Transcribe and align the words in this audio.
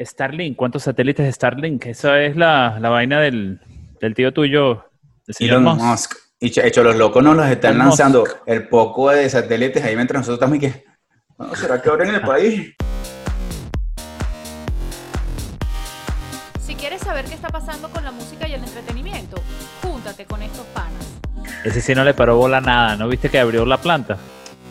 Starlink, 0.00 0.56
¿cuántos 0.56 0.82
satélites 0.82 1.24
de 1.24 1.32
Starlink? 1.32 1.86
Esa 1.86 2.20
es 2.20 2.36
la, 2.36 2.78
la 2.80 2.88
vaina 2.88 3.20
del, 3.20 3.60
del 4.00 4.14
tío 4.14 4.32
tuyo, 4.32 4.84
el 5.26 5.34
señor 5.34 5.52
Elon 5.60 5.64
Musk. 5.76 5.82
Musk. 5.84 6.14
Y 6.40 6.50
ch- 6.50 6.64
hecho, 6.64 6.82
los 6.82 6.96
locos 6.96 7.22
nos 7.22 7.36
los 7.36 7.46
están 7.46 7.74
Elon 7.74 7.86
lanzando 7.88 8.20
Musk. 8.20 8.36
el 8.46 8.68
poco 8.68 9.10
de 9.10 9.28
satélites 9.30 9.82
ahí 9.84 9.94
mientras 9.94 10.20
nosotros 10.20 10.36
estamos 10.38 10.56
y 10.56 10.60
que, 10.60 10.84
"Bueno, 11.38 11.54
¿será 11.54 11.80
que 11.80 11.88
ahora 11.88 12.08
en 12.08 12.14
el 12.16 12.20
país? 12.22 12.74
Si 16.60 16.74
quieres 16.74 17.00
saber 17.02 17.24
qué 17.26 17.34
está 17.34 17.48
pasando 17.48 17.88
con 17.90 18.04
la 18.04 18.10
música 18.10 18.48
y 18.48 18.54
el 18.54 18.64
entretenimiento, 18.64 19.36
júntate 19.82 20.24
con 20.26 20.42
estos 20.42 20.66
panas. 20.66 21.20
Ese 21.64 21.80
sí 21.80 21.94
no 21.94 22.04
le 22.04 22.14
paró 22.14 22.36
bola 22.36 22.60
nada, 22.60 22.96
¿no 22.96 23.06
viste 23.08 23.28
que 23.30 23.38
abrió 23.38 23.64
la 23.64 23.76
planta? 23.78 24.18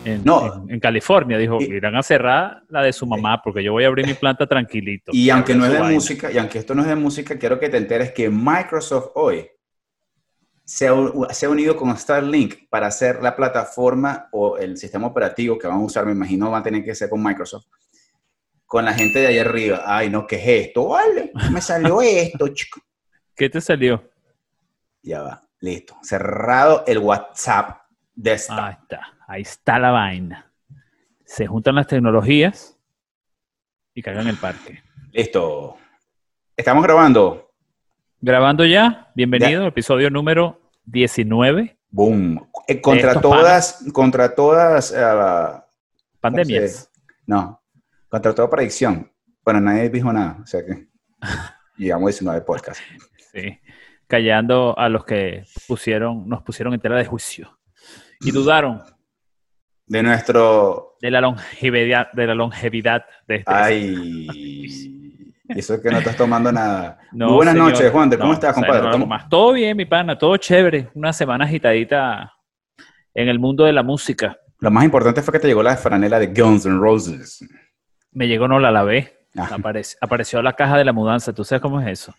En, 0.04 0.22
No. 0.24 0.64
en, 0.64 0.74
en 0.74 0.80
California, 0.80 1.38
dijo, 1.38 1.58
Y- 1.60 1.64
irán 1.64 1.96
a 1.96 2.02
cerrar 2.02 2.62
la 2.68 2.82
de 2.82 2.92
su 2.92 3.06
mamá 3.06 3.40
porque 3.42 3.62
yo 3.62 3.72
voy 3.72 3.84
a 3.84 3.86
abrir 3.88 4.06
mi 4.06 4.14
planta 4.14 4.46
tranquilito. 4.46 5.10
Y 5.14 5.30
aunque 5.30 5.54
no 5.54 5.64
es 5.64 5.72
de 5.72 5.78
vaina. 5.78 5.94
música, 5.94 6.30
y 6.30 6.38
aunque 6.38 6.58
esto 6.58 6.74
no 6.74 6.82
es 6.82 6.88
de 6.88 6.96
música, 6.96 7.38
quiero 7.38 7.58
que 7.58 7.68
te 7.68 7.76
enteres 7.78 8.12
que 8.12 8.28
Microsoft 8.30 9.10
hoy 9.14 9.48
se 10.64 10.86
ha, 10.88 10.94
u- 10.94 11.26
se 11.30 11.46
ha 11.46 11.48
unido 11.50 11.76
con 11.76 11.94
Starlink 11.96 12.68
para 12.70 12.86
hacer 12.86 13.22
la 13.22 13.34
plataforma 13.36 14.28
o 14.32 14.56
el 14.58 14.76
sistema 14.76 15.06
operativo 15.06 15.58
que 15.58 15.66
van 15.66 15.76
a 15.76 15.84
usar, 15.84 16.06
me 16.06 16.12
imagino, 16.12 16.50
va 16.50 16.58
a 16.58 16.62
tener 16.62 16.84
que 16.84 16.94
ser 16.94 17.08
con 17.10 17.22
Microsoft, 17.22 17.66
con 18.66 18.84
la 18.84 18.94
gente 18.94 19.18
de 19.20 19.26
allá 19.28 19.42
arriba. 19.42 19.82
Ay, 19.86 20.08
no, 20.10 20.26
¿qué 20.26 20.36
es 20.36 20.66
esto? 20.68 20.88
Vale, 20.88 21.32
me 21.52 21.60
salió 21.60 22.00
esto, 22.02 22.48
chico. 22.54 22.80
¿Qué 23.36 23.48
te 23.50 23.60
salió? 23.60 24.02
Ya 25.02 25.22
va, 25.22 25.42
listo. 25.60 25.96
Cerrado 26.02 26.84
el 26.86 26.98
WhatsApp 26.98 27.80
desktop. 28.14 28.58
Ahí 28.58 28.74
está, 28.80 29.00
ahí 29.26 29.42
está 29.42 29.78
la 29.78 29.90
vaina. 29.90 30.50
Se 31.24 31.46
juntan 31.46 31.74
las 31.74 31.86
tecnologías 31.86 32.78
y 33.94 34.02
cagan 34.02 34.28
el 34.28 34.36
parque. 34.36 34.82
Listo. 35.12 35.76
Estamos 36.56 36.82
grabando. 36.84 37.50
Grabando 38.20 38.64
ya, 38.64 39.10
bienvenido 39.14 39.62
al 39.62 39.68
episodio 39.68 40.08
número 40.08 40.60
19, 40.86 41.76
Boom. 41.90 42.50
Eh, 42.66 42.80
contra 42.80 43.20
todas, 43.20 43.84
contra 43.92 44.34
todas, 44.34 44.92
ah, 44.96 45.64
pandemias. 46.20 46.90
no, 47.26 47.60
contra 48.08 48.34
toda 48.34 48.50
predicción. 48.50 49.12
Bueno, 49.44 49.60
nadie 49.60 49.90
dijo 49.90 50.12
nada, 50.12 50.38
o 50.42 50.46
sea 50.46 50.64
que 50.64 50.88
llegamos 51.76 52.04
a 52.04 52.10
19 52.10 52.40
podcasts. 52.40 52.82
Sí, 53.30 53.60
callando 54.06 54.76
a 54.78 54.88
los 54.88 55.04
que 55.04 55.44
pusieron, 55.68 56.28
nos 56.28 56.42
pusieron 56.42 56.72
en 56.74 56.80
tela 56.80 56.96
de 56.96 57.04
juicio 57.04 57.58
y 58.20 58.30
dudaron 58.30 58.82
De 59.86 60.02
nuestro, 60.02 60.96
de 61.00 61.10
la 61.10 61.20
longevidad, 61.20 62.10
de 62.12 62.26
la 62.26 62.34
longevidad 62.34 63.04
de 63.28 63.36
este. 63.36 63.52
ay, 63.52 64.26
eso 65.48 65.74
es 65.74 65.80
que 65.80 65.90
no 65.90 65.98
estás 65.98 66.16
tomando 66.16 66.50
nada. 66.50 66.98
No, 67.12 67.26
Muy 67.26 67.34
buenas 67.36 67.54
señor. 67.54 67.70
noches, 67.72 67.92
Juan, 67.92 68.10
¿cómo 68.10 68.24
No, 68.24 68.32
estás, 68.32 68.50
o 68.50 68.54
sea, 68.54 68.62
compadre? 68.62 68.80
no 68.82 68.88
hago 68.88 68.92
¿Cómo- 68.98 69.06
más. 69.06 69.28
Todo 69.28 69.52
bien, 69.52 69.76
mi 69.76 69.84
pana, 69.84 70.18
todo 70.18 70.36
chévere. 70.36 70.88
Una 70.94 71.12
semana 71.12 71.44
agitadita 71.44 72.32
en 73.14 73.28
el 73.28 73.38
mundo 73.38 73.64
de 73.64 73.72
la 73.72 73.82
música. 73.84 74.36
Lo 74.58 74.70
más 74.72 74.84
importante 74.84 75.22
fue 75.22 75.32
que 75.32 75.38
te 75.38 75.46
llegó 75.46 75.62
la 75.62 75.76
franela 75.76 76.18
de 76.18 76.28
Guns 76.28 76.66
N' 76.66 76.78
Roses. 76.78 77.46
Me 78.10 78.26
llegó, 78.26 78.48
no 78.48 78.58
la 78.58 78.70
lavé. 78.72 79.26
Ah. 79.36 79.48
Apareció, 79.52 79.98
apareció 80.00 80.42
la 80.42 80.54
caja 80.54 80.76
de 80.78 80.84
la 80.84 80.92
mudanza. 80.92 81.32
¿Tú 81.32 81.44
sabes 81.44 81.60
cómo 81.62 81.80
es 81.80 81.86
eso? 81.88 82.14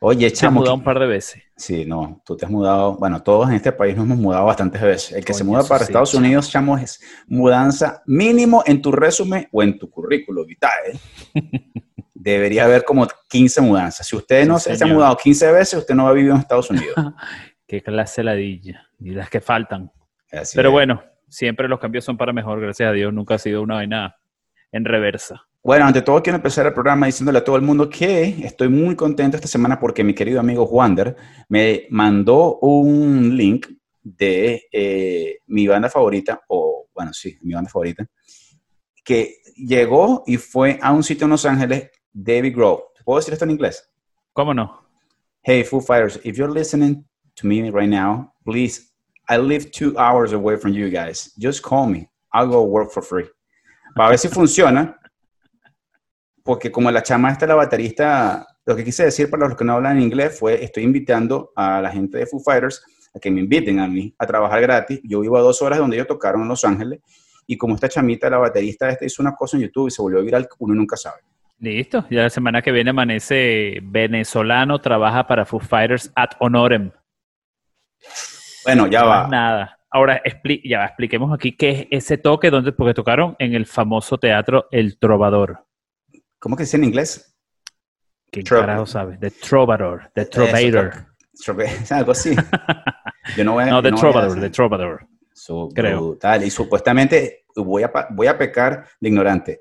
Oye, 0.00 0.28
Se 0.30 0.36
ha 0.36 0.38
chamo, 0.40 0.60
mudado 0.60 0.74
un 0.74 0.84
par 0.84 0.98
de 0.98 1.06
veces. 1.06 1.42
Sí, 1.56 1.84
no, 1.86 2.22
tú 2.24 2.36
te 2.36 2.44
has 2.44 2.50
mudado, 2.50 2.96
bueno, 2.96 3.22
todos 3.22 3.48
en 3.48 3.54
este 3.54 3.72
país 3.72 3.96
nos 3.96 4.04
hemos 4.04 4.18
mudado 4.18 4.44
bastantes 4.44 4.80
veces. 4.82 5.12
El 5.12 5.24
que 5.24 5.32
se 5.32 5.42
muda 5.42 5.64
para 5.64 5.84
sí, 5.84 5.90
Estados 5.90 6.12
chamo. 6.12 6.24
Unidos, 6.24 6.50
chamo, 6.50 6.76
es 6.76 7.00
mudanza 7.26 8.02
mínimo 8.06 8.62
en 8.66 8.82
tu 8.82 8.92
resumen 8.92 9.48
o 9.50 9.62
en 9.62 9.78
tu 9.78 9.88
currículo 9.90 10.44
vitae. 10.44 10.98
Debería 12.14 12.64
haber 12.64 12.84
como 12.84 13.06
15 13.28 13.60
mudanzas. 13.60 14.06
Si 14.06 14.16
usted 14.16 14.46
no 14.46 14.58
se 14.58 14.72
ha 14.82 14.86
mudado 14.86 15.16
15 15.16 15.52
veces, 15.52 15.78
usted 15.78 15.94
no 15.94 16.08
ha 16.08 16.12
vivido 16.12 16.34
en 16.34 16.40
Estados 16.40 16.70
Unidos. 16.70 16.94
Qué 17.66 17.82
clase 17.82 18.22
ladilla. 18.22 18.88
Y 19.00 19.10
las 19.10 19.30
que 19.30 19.40
faltan. 19.40 19.90
Así 20.32 20.56
Pero 20.56 20.70
es. 20.70 20.72
bueno, 20.72 21.02
siempre 21.28 21.68
los 21.68 21.78
cambios 21.78 22.04
son 22.04 22.16
para 22.16 22.32
mejor, 22.32 22.60
gracias 22.60 22.88
a 22.88 22.92
Dios. 22.92 23.12
Nunca 23.12 23.34
ha 23.34 23.38
sido 23.38 23.62
una 23.62 23.76
vaina 23.76 24.16
en 24.72 24.84
reversa. 24.84 25.46
Bueno, 25.66 25.84
ante 25.84 26.00
todo 26.00 26.22
quiero 26.22 26.36
empezar 26.36 26.64
el 26.64 26.72
programa 26.72 27.06
diciéndole 27.06 27.38
a 27.38 27.44
todo 27.44 27.56
el 27.56 27.62
mundo 27.62 27.90
que 27.90 28.36
estoy 28.44 28.68
muy 28.68 28.94
contento 28.94 29.36
esta 29.36 29.48
semana 29.48 29.80
porque 29.80 30.04
mi 30.04 30.14
querido 30.14 30.38
amigo 30.38 30.62
Wander 30.62 31.16
me 31.48 31.88
mandó 31.90 32.60
un 32.60 33.36
link 33.36 33.66
de 34.00 34.68
eh, 34.70 35.40
mi 35.48 35.66
banda 35.66 35.90
favorita, 35.90 36.40
o 36.46 36.86
bueno, 36.94 37.12
sí, 37.12 37.36
mi 37.42 37.52
banda 37.54 37.68
favorita, 37.68 38.06
que 39.02 39.38
llegó 39.56 40.22
y 40.24 40.36
fue 40.36 40.78
a 40.80 40.92
un 40.92 41.02
sitio 41.02 41.24
en 41.24 41.30
Los 41.30 41.44
Ángeles, 41.44 41.90
David 42.12 42.54
Grohl. 42.54 42.84
¿Puedo 43.04 43.18
decir 43.18 43.32
esto 43.32 43.44
en 43.44 43.50
inglés? 43.50 43.90
¿Cómo 44.34 44.54
no? 44.54 44.86
Hey, 45.42 45.64
Foo 45.64 45.80
Fighters, 45.80 46.20
if 46.22 46.36
you're 46.36 46.54
listening 46.54 47.04
to 47.34 47.44
me 47.44 47.68
right 47.72 47.90
now, 47.90 48.32
please, 48.44 48.92
I 49.28 49.38
live 49.38 49.72
two 49.72 49.98
hours 49.98 50.32
away 50.32 50.58
from 50.58 50.74
you 50.74 50.88
guys. 50.90 51.32
Just 51.36 51.64
call 51.64 51.88
me. 51.88 52.08
I'll 52.32 52.46
go 52.46 52.62
work 52.62 52.92
for 52.92 53.02
free. 53.02 53.28
Para 53.96 54.10
ver 54.10 54.18
si 54.18 54.28
funciona, 54.28 54.96
porque 56.46 56.70
como 56.72 56.90
la 56.90 57.02
chama 57.02 57.30
esta, 57.32 57.46
la 57.46 57.56
baterista, 57.56 58.46
lo 58.64 58.74
que 58.76 58.84
quise 58.84 59.04
decir 59.04 59.28
para 59.28 59.48
los 59.48 59.56
que 59.58 59.64
no 59.64 59.74
hablan 59.74 60.00
inglés 60.00 60.38
fue, 60.38 60.64
estoy 60.64 60.84
invitando 60.84 61.52
a 61.56 61.82
la 61.82 61.90
gente 61.90 62.16
de 62.18 62.26
Foo 62.26 62.40
Fighters 62.40 62.82
a 63.14 63.18
que 63.18 63.30
me 63.30 63.40
inviten 63.40 63.80
a 63.80 63.88
mí 63.88 64.14
a 64.18 64.26
trabajar 64.26 64.60
gratis. 64.60 65.00
Yo 65.02 65.20
vivo 65.20 65.36
a 65.36 65.40
dos 65.42 65.60
horas 65.60 65.78
de 65.78 65.80
donde 65.82 65.96
ellos 65.96 66.06
tocaron 66.06 66.42
en 66.42 66.48
Los 66.48 66.64
Ángeles, 66.64 67.00
y 67.46 67.56
como 67.56 67.74
esta 67.74 67.88
chamita, 67.88 68.30
la 68.30 68.38
baterista 68.38 68.88
esta, 68.88 69.04
hizo 69.04 69.22
una 69.22 69.34
cosa 69.34 69.56
en 69.56 69.64
YouTube 69.64 69.88
y 69.88 69.90
se 69.90 70.00
volvió 70.02 70.22
viral, 70.22 70.48
uno 70.58 70.74
nunca 70.74 70.96
sabe. 70.96 71.20
Listo. 71.58 72.04
Ya 72.10 72.22
la 72.22 72.30
semana 72.30 72.60
que 72.62 72.70
viene 72.72 72.90
amanece 72.90 73.80
venezolano, 73.82 74.80
trabaja 74.80 75.26
para 75.26 75.44
Foo 75.44 75.60
Fighters 75.60 76.12
ad 76.14 76.30
honorem. 76.38 76.90
Bueno, 78.64 78.86
ya 78.88 79.04
va. 79.04 79.28
nada. 79.28 79.78
Ahora, 79.90 80.20
expli- 80.24 80.60
ya 80.68 80.84
expliquemos 80.84 81.32
aquí 81.32 81.56
qué 81.56 81.70
es 81.70 82.04
ese 82.04 82.18
toque, 82.18 82.50
donde, 82.50 82.72
porque 82.72 82.94
tocaron 82.94 83.36
en 83.38 83.54
el 83.54 83.66
famoso 83.66 84.18
teatro 84.18 84.66
El 84.70 84.98
Trovador. 84.98 85.65
¿Cómo 86.46 86.56
que 86.56 86.62
dice 86.62 86.76
en 86.76 86.84
inglés? 86.84 87.36
¿Quién 88.30 88.44
Tro- 88.46 88.60
carajo 88.60 88.86
sabe? 88.86 89.18
The 89.18 89.32
Trovador, 89.32 90.12
The. 90.14 90.30
Trope- 90.30 91.90
Algo 91.90 92.12
así. 92.12 92.36
Yo 93.36 93.42
no 93.42 93.54
voy 93.54 93.64
a- 93.64 93.66
No, 93.66 93.82
The 93.82 93.90
no 93.90 93.96
Trovador, 93.96 94.38
The 94.38 94.50
Trovador. 94.50 95.08
Su- 95.32 95.68
creo. 95.74 96.00
brutal. 96.00 96.44
Y 96.44 96.50
supuestamente 96.50 97.46
voy 97.56 97.82
a, 97.82 97.90
voy 98.10 98.28
a 98.28 98.38
pecar 98.38 98.86
de 99.00 99.08
ignorante. 99.08 99.60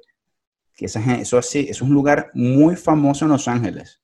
Que 0.75 0.85
esa 0.85 1.15
eso 1.15 1.39
así, 1.39 1.65
es 1.67 1.81
un 1.81 1.89
lugar 1.91 2.29
muy 2.35 2.75
famoso 2.75 3.25
en 3.25 3.31
Los 3.31 3.47
Ángeles. 3.47 4.03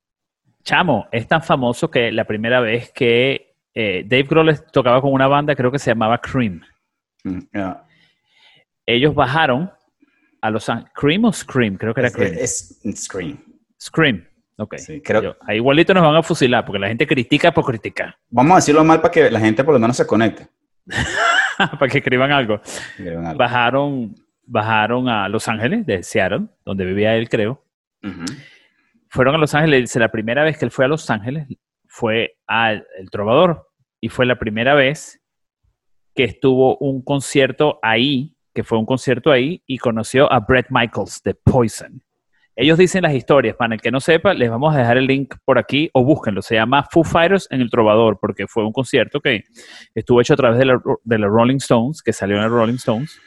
Chamo, 0.64 1.08
es 1.12 1.28
tan 1.28 1.44
famoso 1.44 1.92
que 1.92 2.12
la 2.12 2.26
primera 2.26 2.62
vez 2.62 2.92
que 2.92 3.58
eh, 3.76 4.04
Dave 4.08 4.24
Grohl 4.24 4.60
tocaba 4.72 5.00
con 5.04 5.14
una 5.14 5.28
banda, 5.28 5.56
creo 5.56 5.72
que 5.72 5.78
se 5.78 5.92
llamaba 5.92 6.18
Cream. 6.18 6.62
Mm. 7.26 7.42
Ellos 8.88 9.14
bajaron 9.14 9.72
a 10.42 10.50
Los 10.50 10.68
Ángeles. 10.70 10.92
¿Cream 10.96 11.26
o 11.26 11.32
Scream? 11.34 11.78
Creo 11.78 11.94
que 11.94 12.02
era 12.02 12.12
Cream. 12.12 12.34
es- 12.38 12.80
es 12.84 13.04
Scream. 13.04 13.40
Scream. 13.80 14.28
Ok. 14.58 14.76
Sí, 14.78 15.02
creo- 15.02 15.22
Yo- 15.22 15.36
ahí 15.48 15.58
igualito 15.58 15.94
nos 15.94 16.04
van 16.04 16.16
a 16.16 16.24
fusilar 16.24 16.66
porque 16.66 16.80
la 16.80 16.88
gente 16.88 17.08
critica 17.08 17.52
por 17.52 17.66
criticar. 17.66 18.16
Vamos 18.30 18.54
a 18.54 18.56
decirlo 18.58 18.84
mal 18.84 19.02
para 19.02 19.12
que 19.12 19.32
la 19.32 19.40
gente 19.40 19.64
por 19.64 19.74
lo 19.74 19.80
menos 19.80 19.98
se 19.98 20.06
conecte. 20.06 20.48
para 21.58 21.88
que 21.92 22.00
escriban 22.00 22.32
algo. 22.32 22.56
Escriban 22.64 23.26
algo. 23.26 23.38
Bajaron, 23.40 24.16
bajaron 24.46 25.10
a 25.10 25.30
Los 25.30 25.48
Ángeles, 25.48 25.86
de 25.86 26.04
Seattle, 26.04 26.48
donde 26.66 26.86
vivía 26.86 27.16
él, 27.16 27.30
creo. 27.30 27.64
Fueron 29.10 29.36
a 29.36 29.38
Los 29.38 29.54
Ángeles. 29.56 29.82
Dice, 29.82 30.00
la 30.00 30.12
primera 30.12 30.44
vez 30.44 30.58
que 30.58 30.66
él 30.66 30.72
fue 30.72 30.86
a 30.86 30.88
Los 30.88 31.10
Ángeles 31.10 31.48
fue 31.88 32.38
al 32.48 32.86
El 32.98 33.10
Trovador. 33.10 33.68
Y 34.00 34.10
fue 34.10 34.26
la 34.26 34.40
primera 34.40 34.74
vez 34.74 35.22
que 36.16 36.24
estuvo 36.24 36.78
un 36.78 37.04
concierto 37.04 37.80
ahí, 37.84 38.36
que 38.54 38.64
fue 38.64 38.78
un 38.78 38.86
concierto 38.86 39.32
ahí, 39.32 39.64
y 39.66 39.78
conoció 39.78 40.32
a 40.32 40.40
Brett 40.40 40.68
Michaels 40.70 41.22
de 41.24 41.34
Poison. 41.36 42.02
Ellos 42.56 42.78
dicen 42.78 43.04
las 43.04 43.14
historias, 43.14 43.56
para 43.56 43.74
el 43.74 43.82
que 43.82 43.92
no 43.92 44.00
sepa, 44.00 44.34
les 44.34 44.50
vamos 44.50 44.76
a 44.76 44.78
dejar 44.78 44.98
el 44.98 45.08
link 45.08 45.36
por 45.46 45.58
aquí 45.58 45.90
o 45.94 46.04
búsquenlo. 46.04 46.42
Se 46.42 46.56
llama 46.56 46.86
Foo 46.92 47.04
Fighters 47.04 47.48
en 47.50 47.62
el 47.62 47.70
Trovador, 47.70 48.20
porque 48.20 48.46
fue 48.46 48.66
un 48.66 48.74
concierto 48.74 49.22
que 49.22 49.46
estuvo 49.96 50.20
hecho 50.20 50.34
a 50.34 50.38
través 50.38 50.60
de 50.60 50.66
la, 50.66 50.82
de 51.04 51.18
la 51.18 51.28
Rolling 51.28 51.58
Stones, 51.58 52.02
que 52.02 52.12
salió 52.12 52.38
en 52.38 52.44
el 52.44 52.50
Rolling 52.50 52.76
Stones. 52.76 53.20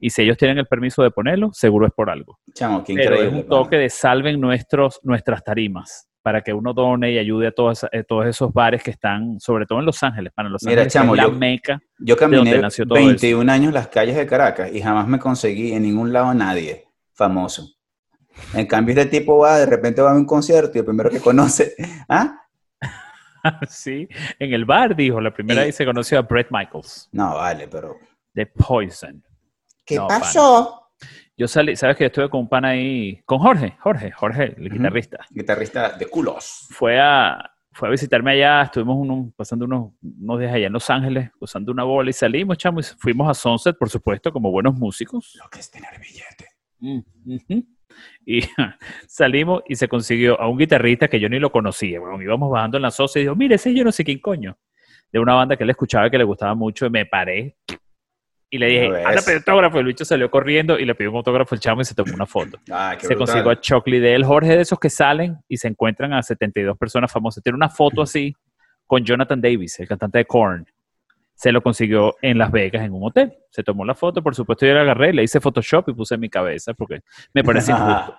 Y 0.00 0.10
si 0.10 0.22
ellos 0.22 0.36
tienen 0.36 0.58
el 0.58 0.66
permiso 0.66 1.02
de 1.02 1.12
ponerlo, 1.12 1.50
seguro 1.52 1.86
es 1.86 1.92
por 1.92 2.10
algo. 2.10 2.40
Chamo, 2.54 2.82
qué 2.82 2.94
Pero 2.94 3.14
increíble. 3.14 3.38
es 3.38 3.44
un 3.44 3.48
toque 3.48 3.76
de 3.76 3.88
salven 3.88 4.40
nuestros, 4.40 4.98
nuestras 5.04 5.44
tarimas 5.44 6.08
para 6.22 6.40
que 6.42 6.52
uno 6.52 6.72
done 6.72 7.10
y 7.12 7.18
ayude 7.18 7.48
a 7.48 7.52
todas, 7.52 7.84
a 7.84 7.88
todos 8.06 8.26
esos 8.26 8.52
bares 8.52 8.82
que 8.82 8.90
están, 8.92 9.40
sobre 9.40 9.66
todo 9.66 9.80
en 9.80 9.86
Los 9.86 10.02
Ángeles, 10.02 10.32
para 10.32 10.48
Los 10.48 10.62
Mira, 10.62 10.82
Ángeles, 10.82 10.92
chamo, 10.92 11.14
es 11.14 11.18
la 11.18 11.24
yo- 11.28 11.32
meca. 11.32 11.80
Yo 11.98 12.16
caminé 12.16 12.38
donde 12.38 12.60
nació 12.62 12.86
todo 12.86 12.94
21 12.98 13.48
años 13.50 13.72
las 13.72 13.88
calles 13.88 14.16
de 14.16 14.26
Caracas 14.26 14.70
y 14.72 14.80
jamás 14.80 15.06
me 15.08 15.18
conseguí 15.18 15.72
en 15.72 15.82
ningún 15.82 16.12
lado 16.12 16.28
a 16.28 16.34
nadie 16.34 16.86
famoso. 17.12 17.68
En 18.54 18.66
cambio, 18.66 18.94
este 18.94 19.06
tipo 19.18 19.38
va, 19.38 19.58
de 19.58 19.66
repente 19.66 20.00
va 20.00 20.12
a 20.12 20.14
un 20.14 20.24
concierto 20.24 20.70
y 20.74 20.78
el 20.78 20.84
primero 20.84 21.10
que 21.10 21.20
conoce, 21.20 21.74
¿ah? 22.08 22.38
sí, 23.68 24.08
en 24.38 24.52
el 24.54 24.64
bar, 24.64 24.94
dijo, 24.94 25.20
la 25.20 25.32
primera 25.32 25.62
Y- 25.62 25.66
vez 25.66 25.76
se 25.76 25.84
conoció 25.84 26.18
a 26.18 26.22
Brett 26.22 26.48
Michaels 26.50 27.08
No, 27.12 27.34
vale, 27.34 27.66
pero 27.68 27.96
de 28.32 28.46
Poison. 28.46 29.22
¿qué 29.84 29.96
No, 29.96 30.06
pasó? 30.06 30.81
Yo 31.42 31.48
salí, 31.48 31.74
sabes 31.74 31.96
que 31.96 32.04
yo 32.04 32.06
estuve 32.06 32.30
con 32.30 32.42
un 32.42 32.48
pan 32.48 32.64
ahí, 32.64 33.20
con 33.24 33.40
Jorge, 33.40 33.74
Jorge, 33.80 34.12
Jorge, 34.12 34.54
el 34.56 34.70
guitarrista. 34.70 35.26
Guitarrista 35.28 35.90
de 35.98 36.06
culos. 36.06 36.68
Fue 36.70 37.00
a, 37.00 37.50
fue 37.72 37.88
a 37.88 37.90
visitarme 37.90 38.30
allá, 38.30 38.62
estuvimos 38.62 38.96
unos- 38.96 39.34
pasando 39.34 39.64
unos, 39.64 39.90
unos 40.00 40.38
días 40.38 40.52
allá 40.54 40.68
en 40.68 40.72
Los 40.72 40.88
Ángeles, 40.88 41.30
usando 41.40 41.72
una 41.72 41.82
bola 41.82 42.10
y 42.10 42.12
salimos, 42.12 42.58
chamo, 42.58 42.78
y 42.78 42.84
fuimos 42.84 43.28
a 43.28 43.34
Sunset, 43.34 43.76
por 43.76 43.90
supuesto, 43.90 44.32
como 44.32 44.52
buenos 44.52 44.76
músicos. 44.76 45.36
Lo 45.42 45.50
que 45.50 45.58
es 45.58 45.68
tener 45.68 45.90
billete. 45.98 46.46
Y 48.24 48.42
salimos 49.08 49.64
y 49.66 49.74
se 49.74 49.88
consiguió 49.88 50.40
a 50.40 50.46
un 50.48 50.56
guitarrista 50.58 51.08
que 51.08 51.18
yo 51.18 51.28
ni 51.28 51.40
lo 51.40 51.50
conocía. 51.50 51.98
Bueno, 51.98 52.22
íbamos 52.22 52.52
bajando 52.52 52.76
en 52.76 52.82
la 52.82 52.92
sosa 52.92 53.18
y 53.18 53.22
dijo, 53.22 53.34
mire, 53.34 53.56
ese 53.56 53.74
yo 53.74 53.82
no 53.82 53.90
sé 53.90 54.04
quién 54.04 54.20
coño. 54.20 54.56
De 55.10 55.18
una 55.18 55.34
banda 55.34 55.56
que 55.56 55.64
él 55.64 55.70
escuchaba 55.70 56.08
que 56.08 56.18
le 56.18 56.24
gustaba 56.24 56.54
mucho 56.54 56.86
y 56.86 56.90
me 56.90 57.04
paré. 57.04 57.56
Y 58.54 58.58
le 58.58 58.66
dije, 58.66 58.86
anda, 59.02 59.22
pedir 59.22 59.38
autógrafo. 59.38 59.78
El 59.78 59.86
bicho 59.86 60.04
salió 60.04 60.30
corriendo 60.30 60.78
y 60.78 60.84
le 60.84 60.94
pidió 60.94 61.10
un 61.10 61.16
autógrafo 61.16 61.54
al 61.54 61.60
chamo 61.60 61.80
y 61.80 61.86
se 61.86 61.94
tomó 61.94 62.12
una 62.12 62.26
foto. 62.26 62.58
Ah, 62.70 62.94
se 63.00 63.06
brutal. 63.06 63.16
consiguió 63.26 63.50
a 63.50 63.58
Chocli 63.58 63.98
de 63.98 64.14
él, 64.14 64.24
Jorge, 64.26 64.56
de 64.56 64.60
esos 64.60 64.78
que 64.78 64.90
salen 64.90 65.38
y 65.48 65.56
se 65.56 65.68
encuentran 65.68 66.12
a 66.12 66.22
72 66.22 66.76
personas 66.76 67.10
famosas. 67.10 67.42
Tiene 67.42 67.56
una 67.56 67.70
foto 67.70 68.02
así 68.02 68.34
con 68.86 69.02
Jonathan 69.02 69.40
Davis, 69.40 69.80
el 69.80 69.88
cantante 69.88 70.18
de 70.18 70.26
Korn. 70.26 70.66
Se 71.34 71.50
lo 71.50 71.62
consiguió 71.62 72.14
en 72.20 72.36
Las 72.36 72.52
Vegas 72.52 72.84
en 72.84 72.92
un 72.92 73.04
hotel. 73.04 73.32
Se 73.48 73.62
tomó 73.62 73.86
la 73.86 73.94
foto, 73.94 74.22
por 74.22 74.34
supuesto, 74.34 74.66
yo 74.66 74.74
la 74.74 74.82
agarré, 74.82 75.14
le 75.14 75.22
hice 75.22 75.40
Photoshop 75.40 75.88
y 75.88 75.94
puse 75.94 76.16
en 76.16 76.20
mi 76.20 76.28
cabeza 76.28 76.74
porque 76.74 77.00
me 77.32 77.42
parece 77.42 77.72
injusto. 77.72 78.18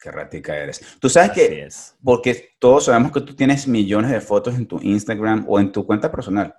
Qué 0.00 0.10
ratica 0.10 0.56
eres. 0.56 0.96
Tú 1.00 1.08
sabes 1.08 1.30
Así 1.30 1.40
que, 1.40 1.62
es. 1.62 1.96
porque 2.02 2.50
todos 2.58 2.86
sabemos 2.86 3.12
que 3.12 3.20
tú 3.20 3.36
tienes 3.36 3.68
millones 3.68 4.10
de 4.10 4.20
fotos 4.20 4.56
en 4.56 4.66
tu 4.66 4.80
Instagram 4.82 5.44
o 5.46 5.60
en 5.60 5.70
tu 5.70 5.86
cuenta 5.86 6.10
personal. 6.10 6.54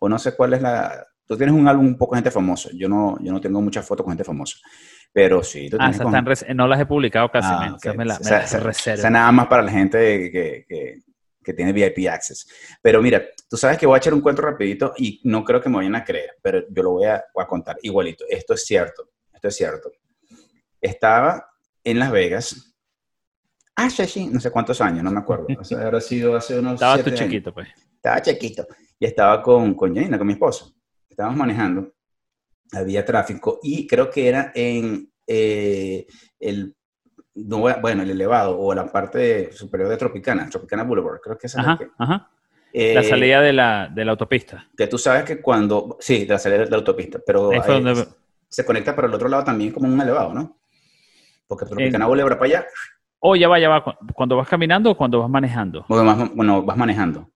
O 0.00 0.08
no 0.08 0.18
sé 0.18 0.34
cuál 0.34 0.54
es 0.54 0.62
la... 0.62 1.06
Tú 1.26 1.36
tienes 1.36 1.54
un 1.54 1.66
álbum 1.68 1.86
un 1.86 1.96
poco 1.98 2.14
de 2.14 2.18
gente 2.18 2.30
famosa. 2.30 2.68
Yo 2.74 2.88
no, 2.88 3.16
yo 3.22 3.32
no 3.32 3.40
tengo 3.40 3.60
muchas 3.62 3.86
fotos 3.86 4.04
con 4.04 4.12
gente 4.12 4.24
famosa. 4.24 4.58
Pero 5.12 5.42
sí, 5.42 5.68
tú 5.70 5.76
Ah, 5.78 5.86
con- 6.02 6.14
están 6.14 6.56
no 6.56 6.66
las 6.66 6.80
he 6.80 6.86
publicado 6.86 7.30
casi, 7.30 7.48
Ah, 7.50 7.60
men. 7.60 7.72
ok. 7.74 7.84
Esas 7.84 7.96
me, 7.96 8.04
la- 8.04 8.14
O 8.16 8.18
me 8.18 8.24
sea, 8.24 8.38
las 8.40 8.62
reservo. 8.62 8.98
esa 9.00 9.10
nada 9.10 9.30
más 9.32 9.46
para 9.46 9.62
la 9.62 9.70
gente 9.70 10.30
que, 10.30 10.64
que- 10.68 10.98
que 11.44 11.52
tiene 11.54 11.72
VIP 11.72 12.08
access. 12.08 12.46
Pero 12.80 13.02
mira, 13.02 13.20
tú 13.50 13.56
sabes 13.56 13.76
que 13.76 13.84
voy 13.86 13.96
a 13.96 13.98
echar 13.98 14.14
un 14.14 14.20
cuento 14.20 14.42
rapidito 14.42 14.94
y 14.96 15.20
no 15.24 15.42
creo 15.44 15.60
que 15.60 15.68
me 15.68 15.76
vayan 15.76 15.96
a 15.96 16.04
creer, 16.04 16.36
pero 16.40 16.62
yo 16.70 16.82
lo 16.84 16.90
voy 16.92 17.06
a, 17.06 17.22
voy 17.34 17.42
a 17.42 17.46
contar 17.48 17.76
igualito. 17.82 18.24
Esto 18.28 18.54
es 18.54 18.64
cierto, 18.64 19.10
esto 19.34 19.48
es 19.48 19.56
cierto. 19.56 19.90
Estaba 20.80 21.44
en 21.84 21.98
Las 21.98 22.10
Vegas, 22.12 22.74
hace 23.74 24.06
sí, 24.06 24.26
no 24.28 24.38
sé 24.40 24.50
cuántos 24.50 24.80
años, 24.80 25.02
no 25.02 25.10
me 25.10 25.18
acuerdo. 25.20 25.46
O 25.58 25.64
sea, 25.64 25.80
habrá 25.82 26.00
sido 26.00 26.36
hace 26.36 26.58
unos 26.58 26.74
Estaba 26.74 26.96
tú 26.98 27.02
siete 27.04 27.18
años. 27.20 27.32
chiquito, 27.32 27.52
pues. 27.54 27.68
Estaba 27.96 28.22
chiquito. 28.22 28.66
Y 28.98 29.06
estaba 29.06 29.42
con, 29.42 29.74
con 29.74 29.94
Janina, 29.94 30.18
con 30.18 30.26
mi 30.28 30.34
esposo. 30.34 30.72
Estábamos 31.12 31.38
manejando. 31.38 31.92
Había 32.72 33.04
tráfico 33.04 33.60
y 33.62 33.86
creo 33.86 34.08
que 34.10 34.28
era 34.28 34.50
en 34.54 35.12
eh, 35.26 36.06
el, 36.40 36.74
no, 37.34 37.58
bueno, 37.58 38.02
el 38.02 38.10
elevado 38.10 38.58
o 38.58 38.74
la 38.74 38.90
parte 38.90 39.52
superior 39.52 39.90
de 39.90 39.98
Tropicana, 39.98 40.48
Tropicana 40.48 40.82
Boulevard. 40.84 41.20
Creo 41.20 41.36
que 41.36 41.48
esa 41.48 41.60
es 41.60 41.66
la 41.66 41.78
Ajá, 41.98 42.30
eh, 42.72 42.94
La 42.94 43.02
salida 43.02 43.42
de 43.42 43.52
la, 43.52 43.90
de 43.94 44.04
la 44.06 44.12
autopista. 44.12 44.66
Que 44.74 44.86
tú 44.86 44.96
sabes 44.96 45.24
que 45.24 45.42
cuando, 45.42 45.98
sí, 46.00 46.24
de 46.24 46.32
la 46.32 46.38
salida 46.38 46.64
de 46.64 46.70
la 46.70 46.76
autopista, 46.78 47.20
pero 47.26 47.50
Ahí 47.52 47.60
donde- 47.82 48.06
se 48.48 48.64
conecta 48.64 48.96
para 48.96 49.06
el 49.08 49.14
otro 49.14 49.28
lado 49.28 49.44
también 49.44 49.70
como 49.70 49.86
un 49.88 50.00
elevado, 50.00 50.32
¿no? 50.32 50.58
Porque 51.46 51.66
Tropicana 51.66 52.06
Boulevard 52.06 52.38
para 52.38 52.46
allá, 52.46 52.66
Oh, 53.24 53.36
ya 53.36 53.46
va, 53.48 53.58
ya 53.60 53.68
va. 53.68 53.84
Cu- 53.84 53.92
¿Cuando 54.14 54.36
vas 54.36 54.48
caminando 54.48 54.90
o 54.90 54.96
cuando 54.96 55.20
vas 55.20 55.30
manejando? 55.30 55.84
bueno, 55.86 56.62
vas 56.64 56.76
manejando. 56.76 57.30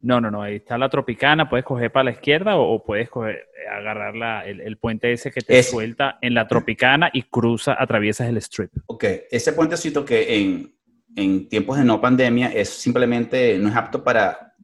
No, 0.00 0.20
no, 0.20 0.30
no. 0.30 0.42
Ahí 0.42 0.56
está 0.56 0.78
la 0.78 0.88
Tropicana. 0.88 1.48
Puedes 1.50 1.64
coger 1.64 1.90
para 1.90 2.04
la 2.04 2.10
izquierda 2.12 2.56
o, 2.56 2.72
o 2.74 2.84
puedes 2.84 3.08
coger, 3.10 3.34
eh, 3.36 3.68
agarrar 3.70 4.14
la- 4.14 4.46
el, 4.46 4.60
el 4.60 4.76
puente 4.78 5.12
ese 5.12 5.30
que 5.32 5.40
te 5.40 5.58
Ese. 5.58 5.70
suelta 5.72 6.18
en 6.20 6.34
la 6.34 6.46
Tropicana 6.46 7.10
y 7.12 7.22
cruza, 7.24 7.76
atraviesas 7.78 8.28
el 8.28 8.36
strip. 8.38 8.70
Ok, 8.86 9.04
ese 9.30 9.52
puentecito 9.52 10.04
que 10.04 10.38
en, 10.38 10.74
en 11.16 11.48
tiempos 11.48 11.78
de 11.78 11.84
no 11.84 12.00
pandemia 12.00 12.48
es 12.52 12.68
simplemente, 12.68 13.58
no 13.58 13.68
es 13.68 13.74
apto 13.76 14.04
para, 14.04 14.54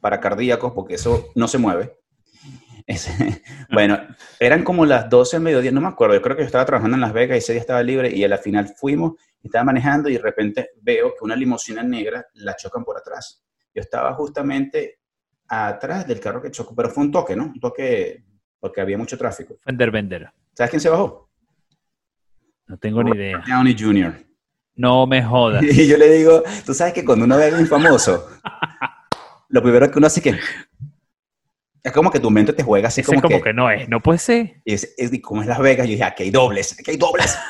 para 0.00 0.20
cardíacos 0.20 0.72
porque 0.72 0.94
eso 0.94 1.28
no 1.34 1.48
se 1.48 1.58
mueve. 1.58 1.92
Bueno, 3.70 3.98
eran 4.40 4.64
como 4.64 4.86
las 4.86 5.10
12 5.10 5.36
del 5.36 5.44
mediodía, 5.44 5.70
no 5.72 5.82
me 5.82 5.88
acuerdo, 5.88 6.14
yo 6.14 6.22
creo 6.22 6.36
que 6.36 6.42
yo 6.42 6.46
estaba 6.46 6.64
trabajando 6.64 6.94
en 6.96 7.02
Las 7.02 7.12
Vegas 7.12 7.36
y 7.36 7.38
ese 7.38 7.52
día 7.52 7.60
estaba 7.60 7.82
libre 7.82 8.10
y 8.14 8.24
a 8.24 8.28
la 8.28 8.38
final 8.38 8.66
fuimos, 8.76 9.12
estaba 9.42 9.64
manejando 9.64 10.08
y 10.08 10.14
de 10.14 10.20
repente 10.20 10.70
veo 10.80 11.10
que 11.10 11.22
una 11.24 11.36
limusina 11.36 11.82
negra 11.82 12.24
la 12.34 12.56
chocan 12.56 12.84
por 12.84 12.96
atrás. 12.96 13.44
Yo 13.74 13.80
estaba 13.82 14.14
justamente 14.14 14.98
atrás 15.48 16.06
del 16.06 16.20
carro 16.20 16.42
que 16.42 16.50
chocó, 16.50 16.74
pero 16.74 16.90
fue 16.90 17.04
un 17.04 17.12
toque, 17.12 17.34
¿no? 17.36 17.44
Un 17.44 17.60
toque 17.60 18.24
porque 18.60 18.80
había 18.80 18.98
mucho 18.98 19.16
tráfico. 19.16 19.56
Fender 19.64 19.90
Bender. 19.90 20.30
¿Sabes 20.54 20.70
quién 20.70 20.80
se 20.80 20.88
bajó? 20.90 21.30
No 22.66 22.76
tengo 22.76 23.02
ni 23.02 23.12
idea. 23.12 23.42
Downey 23.46 23.76
Jr. 23.78 24.14
No 24.74 25.06
me 25.06 25.22
jodas. 25.22 25.62
Y 25.64 25.86
yo 25.88 25.96
le 25.96 26.10
digo, 26.10 26.42
tú 26.66 26.74
sabes 26.74 26.92
que 26.92 27.04
cuando 27.04 27.24
uno 27.24 27.36
ve 27.36 27.44
a 27.44 27.46
alguien 27.48 27.66
famoso, 27.66 28.28
lo 29.48 29.62
primero 29.62 29.90
que 29.90 29.98
uno 29.98 30.06
hace 30.06 30.20
que 30.20 30.38
es 31.82 31.92
como 31.92 32.10
que 32.10 32.20
tu 32.20 32.30
mente 32.30 32.52
te 32.52 32.62
juega 32.62 32.88
así 32.88 33.00
Ese 33.00 33.08
como, 33.10 33.22
como, 33.22 33.36
que, 33.38 33.42
que, 33.42 33.52
no 33.54 33.70
es. 33.70 33.88
No 33.88 34.00
puede 34.02 34.18
ser. 34.18 34.60
y 34.64 34.74
es, 34.74 34.94
es- 34.98 35.12
y 35.12 35.20
como 35.20 35.40
es 35.42 35.48
Las 35.48 35.58
Vegas, 35.60 35.86
yo 35.86 35.92
dije, 35.92 36.04
aquí 36.04 36.24
hay 36.24 36.30
dobles, 36.30 36.76
aquí 36.78 36.90
hay 36.90 36.96
dobles. 36.96 37.38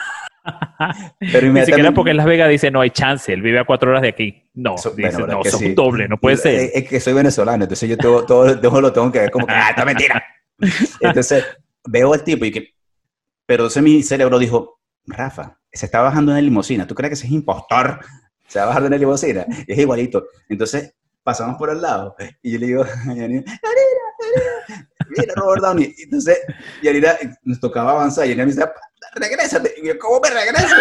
Pero 1.32 1.52
Ni 1.52 1.64
siquiera 1.64 1.92
porque 1.92 2.10
en 2.12 2.16
Las 2.16 2.26
Vegas 2.26 2.48
dice 2.48 2.70
no 2.70 2.80
hay 2.80 2.90
chance. 2.90 3.32
Él 3.32 3.42
vive 3.42 3.58
a 3.58 3.64
cuatro 3.64 3.90
horas 3.90 4.02
de 4.02 4.08
aquí. 4.08 4.42
No, 4.54 4.74
Eso- 4.76 4.90
dice, 4.90 5.10
bueno, 5.18 5.34
no, 5.34 5.42
que 5.42 5.50
son 5.50 5.60
sí. 5.60 5.74
doble. 5.74 6.08
No 6.08 6.18
puede 6.18 6.34
Es, 6.36 6.42
ser. 6.42 6.70
es 6.74 6.88
que 6.88 7.00
soy 7.00 7.12
venezolano, 7.14 7.64
entonces 7.64 7.88
yo 7.88 7.96
todo, 7.96 8.24
todo, 8.26 8.58
todo 8.60 8.80
lo 8.80 8.92
tengo 8.92 9.10
que 9.12 9.20
ver 9.20 9.30
como 9.30 9.46
que, 9.46 9.52
ah, 9.52 9.70
esta 9.70 9.84
mentira. 9.84 10.24
Entonces 11.00 11.44
veo 11.86 12.12
al 12.12 12.24
tipo 12.24 12.44
y 12.44 12.50
que, 12.50 12.74
pero 13.46 13.62
entonces 13.64 13.82
mi 13.82 14.02
cerebro 14.02 14.38
dijo, 14.38 14.80
Rafa, 15.06 15.58
se 15.72 15.86
está 15.86 16.00
bajando 16.00 16.32
en 16.32 16.36
la 16.36 16.42
limusina, 16.42 16.86
¿tú 16.86 16.94
crees 16.94 17.10
que 17.10 17.14
ese 17.14 17.26
es 17.26 17.32
impostor? 17.32 18.00
Se 18.48 18.58
va 18.58 18.64
a 18.64 18.68
bajar 18.68 18.82
de 18.82 18.90
la 18.90 18.96
limusina, 18.98 19.46
y 19.66 19.72
es 19.72 19.78
igualito. 19.78 20.26
Entonces 20.48 20.94
pasamos 21.22 21.56
por 21.58 21.70
al 21.70 21.80
lado 21.80 22.16
y 22.42 22.52
yo 22.52 22.58
le 22.58 22.66
digo, 22.66 22.84
mira 25.16 25.32
Robert 25.37 25.62
Downey. 25.62 25.94
Y 25.99 26.02
Entonces 26.05 26.38
Yanira 26.82 27.16
nos 27.44 27.60
tocaba 27.60 27.93
avanzar 27.93 28.26
y 28.26 28.31
Yanira 28.31 28.44
me 28.46 28.52
dice, 28.52 28.66
regrésate. 29.14 29.75
Y 29.82 29.87
yo, 29.87 29.99
¿cómo 29.99 30.20
me 30.20 30.31
regreso? 30.31 30.75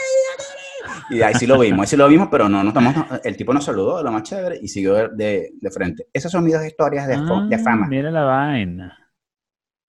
Y 1.10 1.22
ahí 1.22 1.34
sí 1.34 1.46
lo 1.46 1.58
vimos, 1.58 1.80
ahí 1.82 1.86
sí 1.86 1.96
lo 1.96 2.08
vimos, 2.08 2.28
pero 2.30 2.48
no, 2.48 2.62
no 2.62 2.68
estamos, 2.68 2.94
el 3.24 3.36
tipo 3.36 3.52
nos 3.54 3.64
saludó, 3.64 4.02
lo 4.02 4.10
más 4.10 4.22
chévere, 4.24 4.58
y 4.60 4.66
siguió 4.68 5.08
de, 5.08 5.50
de- 5.60 5.70
frente. 5.70 6.06
Esas 6.12 6.32
son 6.32 6.44
mis 6.44 6.54
dos 6.54 6.64
historias 6.64 7.06
de, 7.06 7.14
Ah, 7.14 7.46
fama. 7.62 7.86
Mira 7.88 8.10
la 8.10 8.24
vaina. 8.24 8.98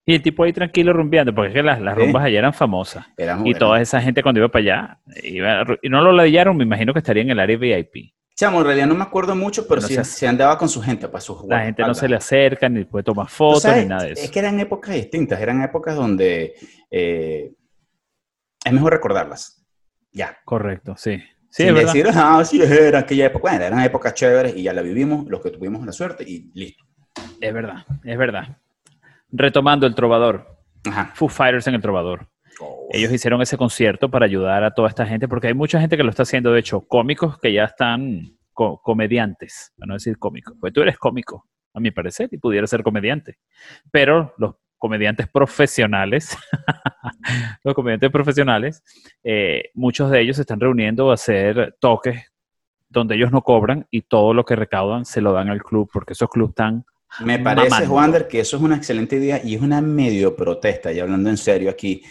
Y 0.05 0.15
el 0.15 0.21
tipo 0.21 0.43
ahí 0.43 0.53
tranquilo 0.53 0.93
rumbeando, 0.93 1.33
porque 1.35 1.49
es 1.49 1.53
que 1.55 1.63
las, 1.63 1.81
las 1.81 1.97
rumbas 1.97 2.23
allá 2.23 2.39
eran 2.39 2.53
famosas. 2.53 3.05
Y 3.45 3.53
toda 3.55 3.81
esa 3.81 3.99
gente 4.01 4.23
cuando 4.23 4.39
iba 4.39 4.47
para 4.49 4.61
allá, 4.61 4.99
iba 5.23 5.65
y 5.81 5.89
no 5.89 6.01
lo 6.01 6.13
ladillaron, 6.13 6.55
me 6.55 6.63
imagino 6.63 6.93
que 6.93 6.99
estaría 6.99 7.23
en 7.23 7.31
el 7.31 7.39
área 7.39 7.57
VIP. 7.57 8.13
Chamo, 8.39 8.59
en 8.59 8.65
realidad 8.67 8.85
no 8.85 8.93
me 8.93 9.01
acuerdo 9.03 9.35
mucho, 9.35 9.67
pero 9.67 9.81
No 9.81 9.87
sí, 9.87 9.95
se- 9.95 10.03
sí 10.03 10.25
andaba 10.27 10.59
con 10.59 10.69
su 10.69 10.79
gente, 10.79 11.07
para 11.07 11.21
sus 11.21 11.43
La 11.47 11.61
gente 11.61 11.81
no 11.81 11.95
se 11.95 12.07
le 12.07 12.17
acerca, 12.17 12.69
ni 12.69 12.85
puede 12.85 13.03
tomar 13.03 13.27
fotos, 13.29 13.65
ni 13.75 13.85
nada 13.85 14.03
de 14.03 14.11
eso. 14.11 14.21
Es 14.25 14.29
que 14.29 14.37
eran 14.37 14.59
épocas 14.59 14.93
distintas, 14.93 15.41
eran 15.41 15.59
épocas 15.63 15.95
donde 15.95 16.53
eh, 16.91 17.51
es 18.63 18.71
mejor 18.73 18.93
recordarlas. 18.93 19.65
Ya. 20.11 20.37
Correcto, 20.45 20.95
sí. 20.97 21.17
Sí, 21.49 21.63
Sin 21.63 21.67
es 21.69 21.73
verdad. 21.73 21.93
decir, 21.93 22.11
ah, 22.13 22.45
sí, 22.45 22.61
era 22.61 22.99
aquella 22.99 23.25
época. 23.25 23.49
Bueno, 23.49 23.65
eran 23.65 23.79
épocas 23.79 24.13
chéveres 24.13 24.55
y 24.55 24.61
ya 24.63 24.73
la 24.73 24.83
vivimos, 24.83 25.25
los 25.27 25.41
que 25.41 25.49
tuvimos 25.49 25.83
la 25.83 25.91
suerte 25.91 26.23
y 26.23 26.51
listo. 26.53 26.83
Es 27.41 27.51
verdad, 27.53 27.85
es 28.03 28.17
verdad. 28.19 28.57
Retomando 29.31 29.87
el 29.87 29.95
trovador, 29.95 30.59
Ajá. 30.85 31.11
Foo 31.15 31.27
Fighters 31.27 31.65
en 31.65 31.73
el 31.73 31.81
trovador. 31.81 32.27
Ellos 32.91 33.11
hicieron 33.11 33.41
ese 33.41 33.57
concierto 33.57 34.09
para 34.09 34.25
ayudar 34.25 34.63
a 34.63 34.71
toda 34.71 34.89
esta 34.89 35.05
gente, 35.05 35.27
porque 35.27 35.47
hay 35.47 35.53
mucha 35.53 35.79
gente 35.79 35.97
que 35.97 36.03
lo 36.03 36.09
está 36.09 36.23
haciendo, 36.23 36.51
de 36.51 36.59
hecho, 36.59 36.81
cómicos 36.81 37.37
que 37.39 37.53
ya 37.53 37.65
están 37.65 38.37
co- 38.53 38.81
comediantes, 38.81 39.73
para 39.77 39.87
no 39.87 39.93
decir 39.95 40.17
cómicos, 40.17 40.55
pues 40.59 40.73
tú 40.73 40.81
eres 40.81 40.97
cómico, 40.97 41.45
a 41.73 41.79
mi 41.79 41.91
parecer, 41.91 42.29
y 42.31 42.37
pudiera 42.37 42.65
ser 42.67 42.83
comediante. 42.83 43.37
Pero 43.91 44.33
los 44.37 44.55
comediantes 44.77 45.27
profesionales, 45.27 46.37
los 47.63 47.73
comediantes 47.73 48.11
profesionales, 48.11 48.83
eh, 49.23 49.69
muchos 49.73 50.09
de 50.11 50.21
ellos 50.21 50.35
se 50.37 50.43
están 50.43 50.59
reuniendo 50.59 51.11
a 51.11 51.15
hacer 51.15 51.75
toques 51.79 52.31
donde 52.89 53.15
ellos 53.15 53.31
no 53.31 53.41
cobran 53.41 53.85
y 53.91 54.03
todo 54.03 54.33
lo 54.33 54.45
que 54.45 54.55
recaudan 54.55 55.03
se 55.03 55.19
lo 55.21 55.33
dan 55.33 55.49
al 55.49 55.61
club, 55.61 55.89
porque 55.91 56.13
esos 56.13 56.29
clubes 56.29 56.51
están 56.51 56.85
Me 57.21 57.39
parece, 57.39 57.69
mamando. 57.69 57.93
Wander, 57.95 58.27
que 58.27 58.39
eso 58.41 58.57
es 58.57 58.63
una 58.63 58.75
excelente 58.75 59.15
idea 59.15 59.41
y 59.43 59.55
es 59.55 59.61
una 59.61 59.81
medio 59.81 60.35
protesta, 60.35 60.91
y 60.91 60.99
hablando 60.99 61.29
en 61.29 61.37
serio 61.37 61.69
aquí. 61.69 62.01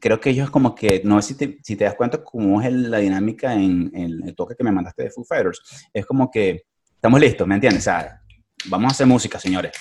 Creo 0.00 0.20
que 0.20 0.30
ellos 0.30 0.50
como 0.50 0.74
que, 0.74 1.00
no 1.04 1.20
sé 1.22 1.28
si 1.28 1.38
te, 1.38 1.58
si 1.62 1.74
te 1.76 1.84
das 1.84 1.94
cuenta 1.94 2.22
cómo 2.22 2.60
es 2.60 2.66
el- 2.66 2.90
la 2.90 2.98
dinámica 2.98 3.54
en, 3.54 3.90
en 3.94 4.22
el 4.26 4.34
toque 4.34 4.54
que 4.54 4.62
me 4.64 4.70
mandaste 4.72 5.04
de 5.04 5.10
Foo 5.10 5.24
Fighters. 5.24 5.88
Es 5.94 6.04
como 6.04 6.30
que 6.30 6.64
estamos 6.94 7.18
listos, 7.20 7.46
¿me 7.46 7.54
entiendes? 7.54 7.82
O 7.82 7.84
sea, 7.84 8.20
vamos 8.66 8.90
a 8.90 8.94
hacer 8.94 9.06
música, 9.06 9.38
señores. 9.38 9.72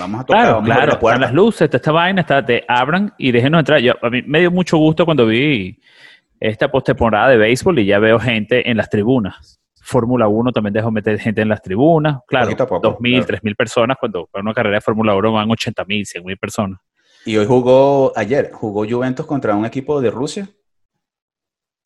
Vamos 0.00 0.22
a 0.22 0.24
tocar, 0.24 0.40
Claro, 0.42 0.54
vamos 0.56 0.70
a 0.70 0.74
claro, 0.74 0.86
la 0.86 0.92
están 0.98 1.20
las 1.20 1.32
luces, 1.32 1.70
esta 1.72 1.92
vaina, 1.92 2.22
está, 2.22 2.44
te 2.44 2.64
abran 2.66 3.14
y 3.16 3.30
déjenos 3.30 3.60
entrar. 3.60 3.80
Yo, 3.80 3.92
a 4.02 4.10
mí 4.10 4.22
me 4.26 4.40
dio 4.40 4.50
mucho 4.50 4.76
gusto 4.76 5.04
cuando 5.04 5.24
vi 5.26 5.80
esta 6.40 6.68
postemporada 6.68 7.28
de 7.28 7.36
béisbol 7.36 7.78
y 7.78 7.86
ya 7.86 8.00
veo 8.00 8.18
gente 8.18 8.68
en 8.68 8.76
las 8.76 8.90
tribunas. 8.90 9.60
Fórmula 9.84 10.26
1 10.28 10.52
también 10.52 10.72
dejó 10.72 10.90
meter 10.90 11.18
gente 11.20 11.42
en 11.42 11.48
las 11.48 11.62
tribunas. 11.62 12.18
Claro, 12.26 12.56
poco, 12.56 12.80
2.000, 12.80 13.24
claro. 13.26 13.40
3.000 13.42 13.56
personas, 13.56 13.96
cuando 14.00 14.26
para 14.26 14.42
una 14.42 14.54
carrera 14.54 14.76
de 14.76 14.80
Fórmula 14.80 15.14
1 15.14 15.32
van 15.32 15.48
80.000, 15.48 16.04
100.000 16.04 16.38
personas. 16.38 16.80
Y 17.26 17.36
hoy 17.36 17.46
jugó, 17.46 18.12
ayer, 18.16 18.50
jugó 18.52 18.84
Juventus 18.88 19.24
contra 19.26 19.54
un 19.54 19.64
equipo 19.64 20.00
de 20.00 20.10
Rusia. 20.10 20.48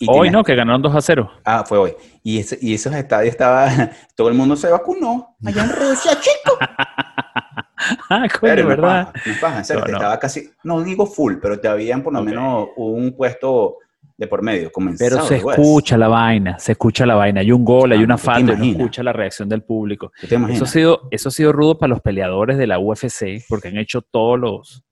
Y 0.01 0.07
Hoy 0.09 0.31
no, 0.31 0.45
que 0.45 0.55
ganaron 0.55 0.81
2 0.81 0.95
a 0.95 1.01
0. 1.01 1.31
Ah, 1.45 1.65
fue 1.67 1.77
hoy. 1.77 1.95
Y, 2.23 2.39
ese- 2.39 2.59
y 2.61 2.73
esos 2.73 2.95
estadios 2.95 3.31
estaba, 3.33 3.69
todo 4.17 4.29
el 4.29 4.35
mundo 4.35 4.55
se 4.55 4.71
vacunó 4.71 5.37
allá 5.45 5.65
en 5.65 5.71
Rusia, 5.71 6.13
chico. 6.21 6.57
ah, 8.11 8.27
coño, 8.29 8.55
Pero 8.55 8.69
¿verdad? 8.69 9.13
paja, 9.13 9.41
paja, 9.41 9.59
en 9.59 9.65
serio, 9.65 9.83
No, 9.85 9.91
no. 9.91 9.97
estaba 9.97 10.19
casi, 10.21 10.51
no 10.63 10.83
digo 10.83 11.05
full, 11.07 11.35
pero 11.43 11.59
te 11.61 11.67
habían 11.69 12.03
por 12.03 12.13
lo 12.13 12.21
Ok. 12.21 12.25
menos 12.27 12.69
un 12.77 13.15
puesto 13.17 13.79
de 14.19 14.27
por 14.27 14.43
medio. 14.43 14.71
comenzado, 14.71 15.11
Pero 15.11 15.23
se 15.25 15.37
escucha 15.37 15.97
la 15.97 16.09
vaina, 16.09 16.59
se 16.59 16.73
escucha 16.73 17.07
la 17.07 17.15
vaina. 17.15 17.41
Hay 17.41 17.53
un 17.53 17.65
gol, 17.65 17.93
hay 17.93 18.03
una 18.03 18.17
¿tú 18.17 18.21
te 18.23 18.27
falta 18.27 18.53
imaginas? 18.53 18.77
escucha 18.81 19.03
la 19.05 19.13
reacción 19.13 19.49
del 19.49 19.63
público. 19.63 20.13
Eso 20.21 20.65
ha, 20.65 20.67
sido, 20.67 21.09
eso 21.11 21.29
ha 21.29 21.33
sido 21.33 21.53
rudo 21.53 21.79
para 21.79 21.89
los 21.91 22.01
peleadores 22.01 22.59
de 22.59 22.67
la 22.67 22.79
UFC 22.81 23.45
porque 23.49 23.69
han 23.69 23.79
hecho 23.79 24.03
todos 24.03 24.39
los, 24.39 24.85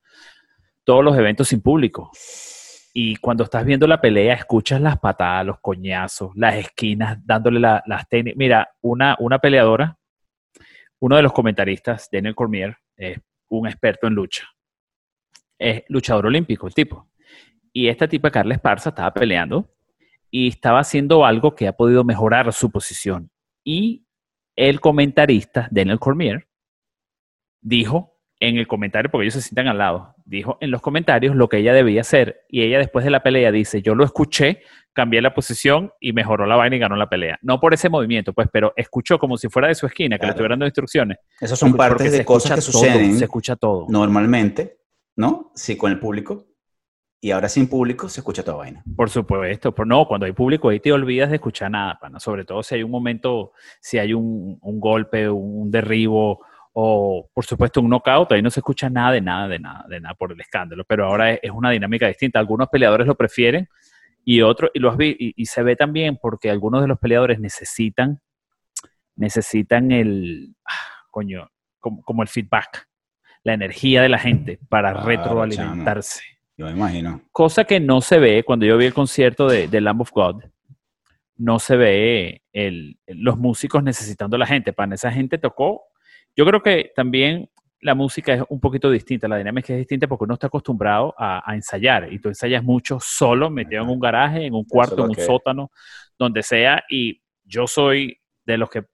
todos 0.84 1.04
los 1.04 1.16
eventos 1.18 1.48
sin 1.48 1.60
público. 1.60 2.10
Y 2.94 3.16
cuando 3.16 3.44
estás 3.44 3.64
viendo 3.66 3.86
la 3.86 4.00
pelea, 4.00 4.32
escuchas 4.34 4.80
las 4.80 4.98
patadas, 4.98 5.44
los 5.44 5.58
coñazos, 5.60 6.30
las 6.36 6.54
esquinas, 6.54 7.18
dándole 7.26 7.60
la- 7.60 7.82
las 7.86 8.08
técnicas. 8.08 8.38
Mira, 8.38 8.70
una, 8.80 9.16
una 9.18 9.38
peleadora, 9.38 9.98
uno 11.00 11.16
de 11.16 11.22
los 11.22 11.32
comentaristas, 11.32 12.08
Daniel 12.10 12.34
Cormier, 12.34 12.76
es 12.96 13.18
un 13.48 13.66
experto 13.66 14.06
en 14.06 14.14
lucha. 14.14 14.44
Es 15.58 15.82
luchador 15.88 16.26
olímpico, 16.26 16.66
el 16.68 16.74
tipo. 16.74 17.08
Y 17.76 17.90
esta 17.90 18.08
tipa, 18.08 18.30
Carla 18.30 18.54
Esparza, 18.54 18.88
estaba 18.88 19.12
peleando 19.12 19.68
y 20.30 20.48
estaba 20.48 20.80
haciendo 20.80 21.26
algo 21.26 21.54
que 21.54 21.68
ha 21.68 21.74
podido 21.74 22.04
mejorar 22.04 22.50
su 22.54 22.70
posición. 22.70 23.30
Y 23.62 24.06
el 24.56 24.80
comentarista, 24.80 25.68
Daniel 25.70 25.98
Cormier, 25.98 26.48
dijo 27.60 28.16
en 28.40 28.56
el 28.56 28.66
comentario, 28.66 29.10
porque 29.10 29.24
ellos 29.24 29.34
se 29.34 29.42
sientan 29.42 29.68
al 29.68 29.76
lado, 29.76 30.14
dijo 30.24 30.56
en 30.62 30.70
los 30.70 30.80
comentarios 30.80 31.36
lo 31.36 31.50
que 31.50 31.58
ella 31.58 31.74
debía 31.74 32.00
hacer. 32.00 32.46
Y 32.48 32.62
ella 32.62 32.78
después 32.78 33.04
de 33.04 33.10
la 33.10 33.22
pelea 33.22 33.52
dice, 33.52 33.82
yo 33.82 33.94
lo 33.94 34.06
escuché, 34.06 34.62
cambié 34.94 35.20
la 35.20 35.34
posición 35.34 35.92
y 36.00 36.14
mejoró 36.14 36.46
la 36.46 36.56
vaina 36.56 36.76
y 36.76 36.78
ganó 36.78 36.96
la 36.96 37.10
pelea. 37.10 37.38
No 37.42 37.60
por 37.60 37.74
ese 37.74 37.90
movimiento, 37.90 38.32
pues, 38.32 38.48
pero 38.50 38.72
escuchó 38.74 39.18
como 39.18 39.36
si 39.36 39.50
fuera 39.50 39.68
de 39.68 39.74
su 39.74 39.84
esquina, 39.84 40.18
que 40.18 40.24
le 40.24 40.30
estuvieran 40.30 40.58
dando 40.58 40.64
instrucciones. 40.64 41.18
Esas 41.38 41.58
son 41.58 41.74
partes 41.74 42.10
de 42.10 42.24
cosas 42.24 42.52
que 42.52 42.72
todo, 42.72 42.80
suceden 42.80 43.18
se 43.18 43.24
escucha 43.24 43.54
todo. 43.54 43.84
normalmente, 43.90 44.78
¿no? 45.14 45.52
Sí, 45.54 45.76
con 45.76 45.92
el 45.92 45.98
público. 45.98 46.55
Y 47.20 47.30
ahora 47.30 47.48
sin 47.48 47.68
público 47.68 48.08
se 48.08 48.20
escucha 48.20 48.44
toda 48.44 48.58
vaina. 48.58 48.84
Por 48.94 49.08
supuesto, 49.08 49.74
pero 49.74 49.86
no, 49.86 50.06
cuando 50.06 50.26
hay 50.26 50.32
público 50.32 50.68
ahí 50.68 50.80
te 50.80 50.92
olvidas 50.92 51.30
de 51.30 51.36
escuchar 51.36 51.70
nada, 51.70 51.98
pana. 51.98 52.20
Sobre 52.20 52.44
todo 52.44 52.62
si 52.62 52.74
hay 52.74 52.82
un 52.82 52.90
momento, 52.90 53.52
si 53.80 53.98
hay 53.98 54.12
un, 54.12 54.58
un 54.60 54.80
golpe, 54.80 55.28
un 55.28 55.70
derribo 55.70 56.44
o, 56.74 57.30
por 57.32 57.44
supuesto, 57.44 57.80
un 57.80 57.88
knockout, 57.88 58.32
ahí 58.32 58.42
no 58.42 58.50
se 58.50 58.60
escucha 58.60 58.90
nada 58.90 59.12
de 59.12 59.22
nada, 59.22 59.48
de 59.48 59.58
nada, 59.58 59.86
de 59.88 59.98
nada 59.98 60.14
por 60.14 60.32
el 60.32 60.40
escándalo. 60.40 60.84
Pero 60.86 61.06
ahora 61.06 61.32
es, 61.32 61.40
es 61.42 61.50
una 61.50 61.70
dinámica 61.70 62.06
distinta. 62.06 62.38
Algunos 62.38 62.68
peleadores 62.68 63.06
lo 63.06 63.14
prefieren 63.14 63.66
y 64.22 64.42
otros, 64.42 64.70
y, 64.74 64.78
los 64.78 64.94
y, 65.00 65.32
y 65.34 65.46
se 65.46 65.62
ve 65.62 65.74
también 65.74 66.18
porque 66.20 66.50
algunos 66.50 66.82
de 66.82 66.88
los 66.88 66.98
peleadores 66.98 67.40
necesitan, 67.40 68.20
necesitan 69.14 69.90
el, 69.90 70.54
ah, 70.66 71.06
coño, 71.10 71.48
como, 71.80 72.02
como 72.02 72.22
el 72.22 72.28
feedback, 72.28 72.86
la 73.42 73.54
energía 73.54 74.02
de 74.02 74.10
la 74.10 74.18
gente 74.18 74.60
para 74.68 74.92
retroalimentarse 74.92 76.35
Yo 76.56 76.66
me 76.66 76.72
imagino. 76.72 77.20
cosa 77.32 77.64
que 77.64 77.80
no 77.80 78.00
se 78.00 78.18
ve 78.18 78.42
cuando 78.42 78.64
yo 78.64 78.76
vi 78.78 78.86
el 78.86 78.94
concierto 78.94 79.46
de, 79.46 79.68
de 79.68 79.80
Lamb 79.80 80.00
of 80.00 80.10
God. 80.12 80.42
No 81.36 81.58
se 81.58 81.76
ve 81.76 82.42
el, 82.52 82.98
los 83.06 83.36
músicos 83.36 83.82
necesitando 83.82 84.36
a 84.36 84.38
la 84.38 84.46
gente. 84.46 84.72
Para 84.72 84.94
esa 84.94 85.12
gente 85.12 85.36
tocó. 85.36 85.82
Yo 86.34 86.46
creo 86.46 86.62
que 86.62 86.92
también 86.96 87.50
la 87.80 87.94
música 87.94 88.32
es 88.32 88.42
un 88.48 88.58
poquito 88.58 88.90
distinta, 88.90 89.28
la 89.28 89.36
dinámica 89.36 89.72
es 89.74 89.78
distinta 89.80 90.06
porque 90.08 90.24
uno 90.24 90.34
está 90.34 90.46
acostumbrado 90.46 91.14
a, 91.18 91.48
a 91.48 91.54
ensayar 91.54 92.10
y 92.10 92.18
tú 92.18 92.28
ensayas 92.28 92.64
mucho 92.64 92.98
solo, 93.00 93.50
metido 93.50 93.82
en 93.82 93.90
un 93.90 94.00
garaje, 94.00 94.46
en 94.46 94.54
un 94.54 94.64
cuarto, 94.64 95.04
en 95.04 95.10
un 95.10 95.14
que- 95.14 95.22
sótano, 95.26 95.70
donde 96.18 96.42
sea. 96.42 96.82
Y 96.88 97.20
yo 97.44 97.66
soy 97.66 98.18
de 98.46 98.56
los 98.56 98.70
que 98.70 98.84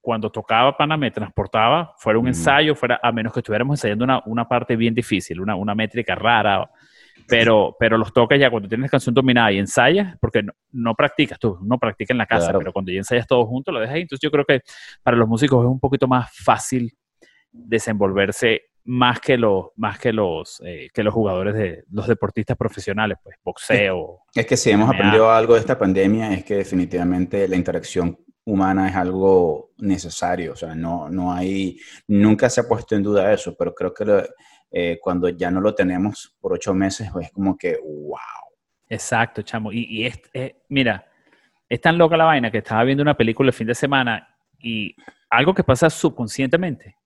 cuando 0.00 0.30
tocaba 0.30 0.76
pana 0.76 0.96
me 0.96 1.10
transportaba, 1.10 1.92
fuera 1.98 2.18
un 2.18 2.28
ensayo, 2.28 2.74
fuera, 2.74 2.98
a 3.02 3.12
menos 3.12 3.32
que 3.32 3.40
estuviéramos 3.40 3.78
ensayando 3.78 4.04
una, 4.04 4.22
una 4.26 4.48
parte 4.48 4.74
bien 4.76 4.94
difícil, 4.94 5.40
una, 5.40 5.56
una 5.56 5.74
métrica 5.74 6.14
rara, 6.14 6.70
pero, 7.30 7.76
pero 7.78 7.96
los 7.96 8.12
toques 8.12 8.38
ya 8.40 8.50
cuando 8.50 8.68
tienes 8.68 8.90
canción 8.90 9.14
dominada 9.14 9.50
y 9.52 9.58
ensayas, 9.58 10.16
porque 10.20 10.42
no, 10.42 10.52
no 10.72 10.94
practicas 10.94 11.38
tú, 11.38 11.58
no 11.62 11.78
practicas 11.78 12.10
en 12.12 12.18
la 12.18 12.26
casa, 12.26 12.46
Claro. 12.46 12.58
pero 12.58 12.72
cuando 12.72 12.90
ya 12.92 12.98
ensayas 12.98 13.26
todo 13.26 13.46
junto, 13.46 13.70
lo 13.72 13.80
dejas 13.80 13.94
ahí. 13.94 14.02
Entonces 14.02 14.22
yo 14.22 14.30
creo 14.30 14.44
que 14.44 14.60
para 15.02 15.16
los 15.16 15.28
músicos 15.28 15.64
es 15.64 15.70
un 15.70 15.80
poquito 15.80 16.06
más 16.08 16.30
fácil 16.36 16.92
desenvolverse 17.52 18.62
más 18.84 19.20
que 19.20 19.36
los, 19.36 19.66
más 19.76 19.98
que 19.98 20.12
los, 20.12 20.60
eh, 20.64 20.88
que 20.92 21.02
los 21.02 21.12
jugadores 21.14 21.54
de 21.54 21.84
los 21.90 22.06
deportistas 22.08 22.56
profesionales, 22.56 23.18
pues 23.22 23.36
boxeo. 23.44 24.20
Es 24.34 24.46
que 24.46 24.56
si 24.56 24.70
hemos 24.70 24.88
aprendido 24.88 25.30
algo 25.30 25.54
de 25.54 25.60
esta 25.60 25.78
pandemia 25.78 26.32
es 26.32 26.44
que 26.44 26.54
definitivamente 26.56 27.46
la 27.46 27.56
interacción 27.56 28.18
humana 28.46 28.88
es 28.88 28.96
algo 28.96 29.70
necesario. 29.78 30.54
O 30.54 30.56
sea, 30.56 30.74
no, 30.74 31.08
no 31.10 31.32
hay, 31.32 31.78
nunca 32.08 32.48
se 32.48 32.62
ha 32.62 32.68
puesto 32.68 32.96
en 32.96 33.02
duda 33.02 33.32
eso, 33.32 33.54
pero 33.56 33.74
creo 33.74 33.92
que 33.92 34.04
lo- 34.04 34.24
eh, 34.70 34.98
cuando 35.02 35.28
ya 35.28 35.50
no 35.50 35.60
lo 35.60 35.74
tenemos 35.74 36.36
por 36.40 36.52
ocho 36.52 36.72
meses, 36.74 37.10
pues 37.12 37.26
es 37.26 37.32
como 37.32 37.56
que, 37.58 37.76
wow. 37.82 38.16
Exacto, 38.88 39.42
chamo. 39.42 39.72
Y, 39.72 39.84
y 39.88 40.06
es, 40.06 40.20
es- 40.32 40.54
mira, 40.68 41.06
es 41.68 41.80
tan 41.80 41.96
loca 41.98 42.16
la 42.16 42.24
vaina 42.24 42.50
que 42.50 42.58
estaba 42.58 42.82
viendo 42.84 43.02
una 43.02 43.16
película 43.16 43.48
el 43.48 43.54
fin 43.54 43.66
de 43.68 43.74
semana 43.74 44.26
y 44.58 44.94
algo 45.30 45.54
que 45.54 45.62
pasa 45.64 45.88
subconscientemente. 45.90 46.96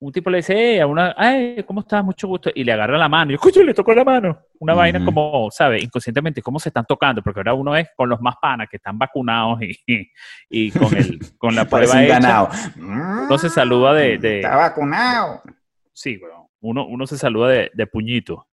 un 0.00 0.12
tipo 0.12 0.28
le 0.28 0.38
dice, 0.38 0.54
"Hey", 0.54 0.80
a 0.80 0.86
una, 0.86 1.14
ay, 1.16 1.62
¿cómo 1.66 1.80
estás? 1.80 2.04
Mucho 2.04 2.28
gusto. 2.28 2.50
Y 2.54 2.62
le 2.62 2.72
agarra 2.72 2.98
la 2.98 3.08
mano. 3.08 3.32
Y 3.32 3.38
yo, 3.54 3.62
le 3.62 3.72
tocó 3.72 3.94
la 3.94 4.04
mano. 4.04 4.38
Una 4.58 4.74
vaina 4.74 5.02
como, 5.02 5.48
¿sabes? 5.50 5.82
Inconscientemente, 5.82 6.42
¿cómo 6.42 6.58
se 6.58 6.68
están 6.68 6.84
tocando? 6.84 7.22
Porque 7.22 7.40
ahora 7.40 7.54
uno 7.54 7.74
es 7.74 7.88
con 7.96 8.10
los 8.10 8.20
más 8.20 8.34
panas 8.42 8.68
que 8.68 8.76
están 8.76 8.98
vacunados 8.98 9.62
y, 9.62 9.78
y, 9.86 10.10
y 10.50 10.70
con, 10.72 10.94
el, 10.94 11.18
con 11.38 11.54
la 11.54 11.64
prueba 11.70 12.02
hecha. 12.04 12.14
ganado. 12.20 12.50
Se 13.38 13.48
saluda 13.48 13.94
de, 13.94 14.18
de- 14.18 14.36
Está 14.40 14.56
vacunado. 14.56 15.42
sí, 15.94 16.18
weón. 16.22 16.43
Uno, 16.64 16.86
uno 16.86 17.06
se 17.06 17.16
saluda 17.18 17.48
de, 17.48 17.70
de 17.74 17.86
puñito. 17.86 18.46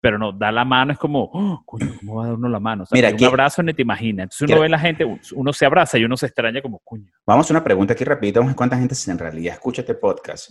Pero 0.00 0.18
no, 0.18 0.32
da 0.32 0.50
la 0.50 0.64
mano 0.64 0.92
es 0.92 0.98
como, 0.98 1.30
"Oh, 1.32 1.62
coño, 1.64 1.92
¿cómo 2.00 2.16
va 2.16 2.24
a 2.24 2.26
dar 2.26 2.34
uno 2.36 2.48
la 2.48 2.58
mano? 2.58 2.82
O 2.82 2.86
sea, 2.86 2.96
Mira, 2.96 3.08
un 3.10 3.14
aquí- 3.14 3.24
abrazo 3.24 3.62
ni 3.62 3.72
te 3.72 3.82
imaginas. 3.82 4.24
Entonces 4.24 4.48
uno 4.50 4.60
ve 4.60 4.66
a 4.66 4.70
la 4.70 4.78
gente, 4.80 5.04
uno 5.34 5.52
se 5.52 5.64
abraza 5.64 5.96
y 5.96 6.04
uno 6.04 6.16
se 6.16 6.26
extraña 6.26 6.60
como, 6.60 6.80
coño. 6.80 7.08
Vamos 7.24 7.48
a 7.48 7.54
una 7.54 7.62
pregunta 7.62 7.92
aquí 7.92 8.02
rapidito. 8.04 8.40
Vamos 8.40 8.50
a 8.50 8.52
ver 8.52 8.56
cuánta 8.56 8.76
gente 8.78 8.96
en 9.06 9.18
realidad 9.18 9.54
escucha 9.54 9.82
este 9.82 9.94
podcast 9.94 10.50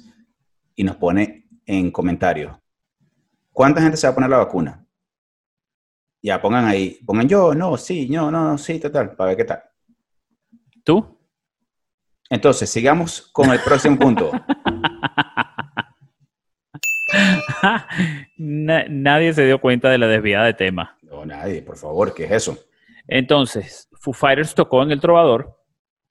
y 0.73 0.83
nos 0.85 0.95
pone 0.95 1.49
en 1.65 1.91
comentarios. 1.91 2.55
¿Cuánta 3.51 3.81
gente 3.81 3.97
se 3.97 4.07
va 4.07 4.11
a 4.11 4.15
poner 4.15 4.29
la 4.29 4.37
vacuna? 4.37 4.85
Ya, 6.21 6.41
pongan 6.41 6.63
ahí. 6.65 6.99
Pongan 7.05 7.27
yo, 7.27 7.53
no, 7.53 7.75
sí, 7.75 8.07
no, 8.09 8.31
no, 8.31 8.57
sí, 8.57 8.79
total, 8.79 9.15
para 9.17 9.29
ver 9.29 9.37
qué 9.37 9.43
tal. 9.43 9.61
¿Tú? 10.85 11.17
Entonces, 12.29 12.69
sigamos 12.69 13.21
con 13.33 13.51
el 13.51 13.59
próximo 13.59 13.99
punto. 13.99 14.31
Na- 18.71 18.85
nadie 18.87 19.33
se 19.33 19.45
dio 19.45 19.59
cuenta 19.59 19.89
de 19.89 19.97
la 19.97 20.07
desviada 20.07 20.45
de 20.45 20.53
tema. 20.53 20.97
No, 21.01 21.25
nadie, 21.25 21.61
por 21.61 21.77
favor, 21.77 22.13
¿qué 22.13 22.23
es 22.25 22.31
eso? 22.31 22.57
Entonces, 23.07 23.89
Foo 23.99 24.13
Fighters 24.13 24.55
tocó 24.55 24.81
en 24.83 24.91
El 24.91 25.01
Trovador 25.01 25.57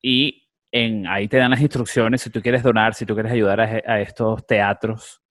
y 0.02 0.48
en, 0.72 1.06
ahí 1.06 1.26
te 1.28 1.38
dan 1.38 1.50
las 1.50 1.60
instrucciones 1.60 2.20
si 2.22 2.30
tú 2.30 2.40
quieres 2.42 2.62
donar, 2.62 2.94
si 2.94 3.06
tú 3.06 3.14
quieres 3.14 3.32
ayudar 3.32 3.60
a, 3.60 3.64
a 3.86 4.00
estos 4.00 4.46
teatros. 4.46 5.22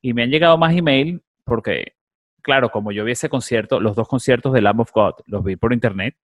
Y 0.00 0.12
me 0.12 0.24
han 0.24 0.30
llegado 0.30 0.58
más 0.58 0.74
email 0.74 1.22
porque, 1.44 1.92
claro, 2.42 2.70
como 2.70 2.90
yo 2.92 3.04
vi 3.04 3.12
ese 3.12 3.28
concierto, 3.28 3.78
los 3.80 3.94
dos 3.94 4.08
conciertos 4.08 4.52
de 4.52 4.60
Lamb 4.62 4.80
of 4.80 4.90
God, 4.92 5.14
los 5.26 5.44
vi 5.44 5.54
por 5.56 5.72
internet, 5.72 6.16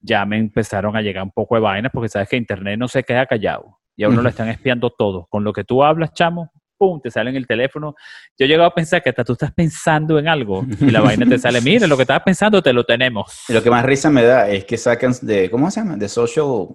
ya 0.00 0.26
me 0.26 0.36
empezaron 0.36 0.94
a 0.96 1.00
llegar 1.02 1.24
un 1.24 1.30
poco 1.30 1.54
de 1.54 1.62
vainas 1.62 1.90
porque 1.92 2.10
sabes 2.10 2.28
que 2.28 2.36
internet 2.36 2.78
no 2.78 2.88
se 2.88 3.02
queda 3.04 3.24
callado 3.26 3.78
y 3.96 4.04
a 4.04 4.08
uno 4.08 4.20
lo 4.22 4.28
están 4.28 4.48
espiando 4.48 4.90
todo. 4.90 5.26
Con 5.30 5.42
lo 5.42 5.52
que 5.52 5.64
tú 5.64 5.82
hablas, 5.82 6.12
chamo, 6.12 6.52
pum, 6.78 7.00
te 7.02 7.10
sale 7.10 7.30
en 7.30 7.36
el 7.36 7.46
teléfono. 7.46 7.94
Yo 8.38 8.46
he 8.46 8.48
llegado 8.48 8.68
a 8.68 8.74
pensar 8.74 9.02
que 9.02 9.10
hasta 9.10 9.24
tú 9.24 9.32
estás 9.32 9.52
pensando 9.52 10.18
en 10.18 10.28
algo 10.28 10.64
y 10.80 10.90
la 10.90 11.00
vaina 11.00 11.26
te 11.26 11.38
sale, 11.38 11.60
mire, 11.60 11.86
lo 11.88 11.96
que 11.96 12.02
estabas 12.02 12.22
pensando 12.22 12.62
te 12.62 12.72
lo 12.72 12.84
tenemos. 12.84 13.44
Y 13.48 13.52
lo 13.52 13.62
que 13.62 13.70
más 13.70 13.84
risa 13.84 14.08
me 14.10 14.22
da 14.22 14.48
es 14.48 14.64
que 14.64 14.76
sacan 14.78 15.12
de, 15.22 15.50
¿cómo 15.50 15.70
se 15.70 15.80
llama? 15.80 15.96
De 15.96 16.08
social, 16.08 16.68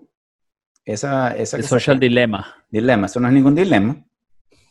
esa, 0.86 1.36
esa 1.36 1.58
El 1.58 1.64
que 1.64 1.70
social 1.70 1.96
sacan. 1.96 2.00
dilema. 2.02 2.56
dilema. 2.70 3.06
Eso 3.08 3.20
no 3.20 3.28
es 3.30 3.34
ningún 3.34 3.56
dilema. 3.56 3.96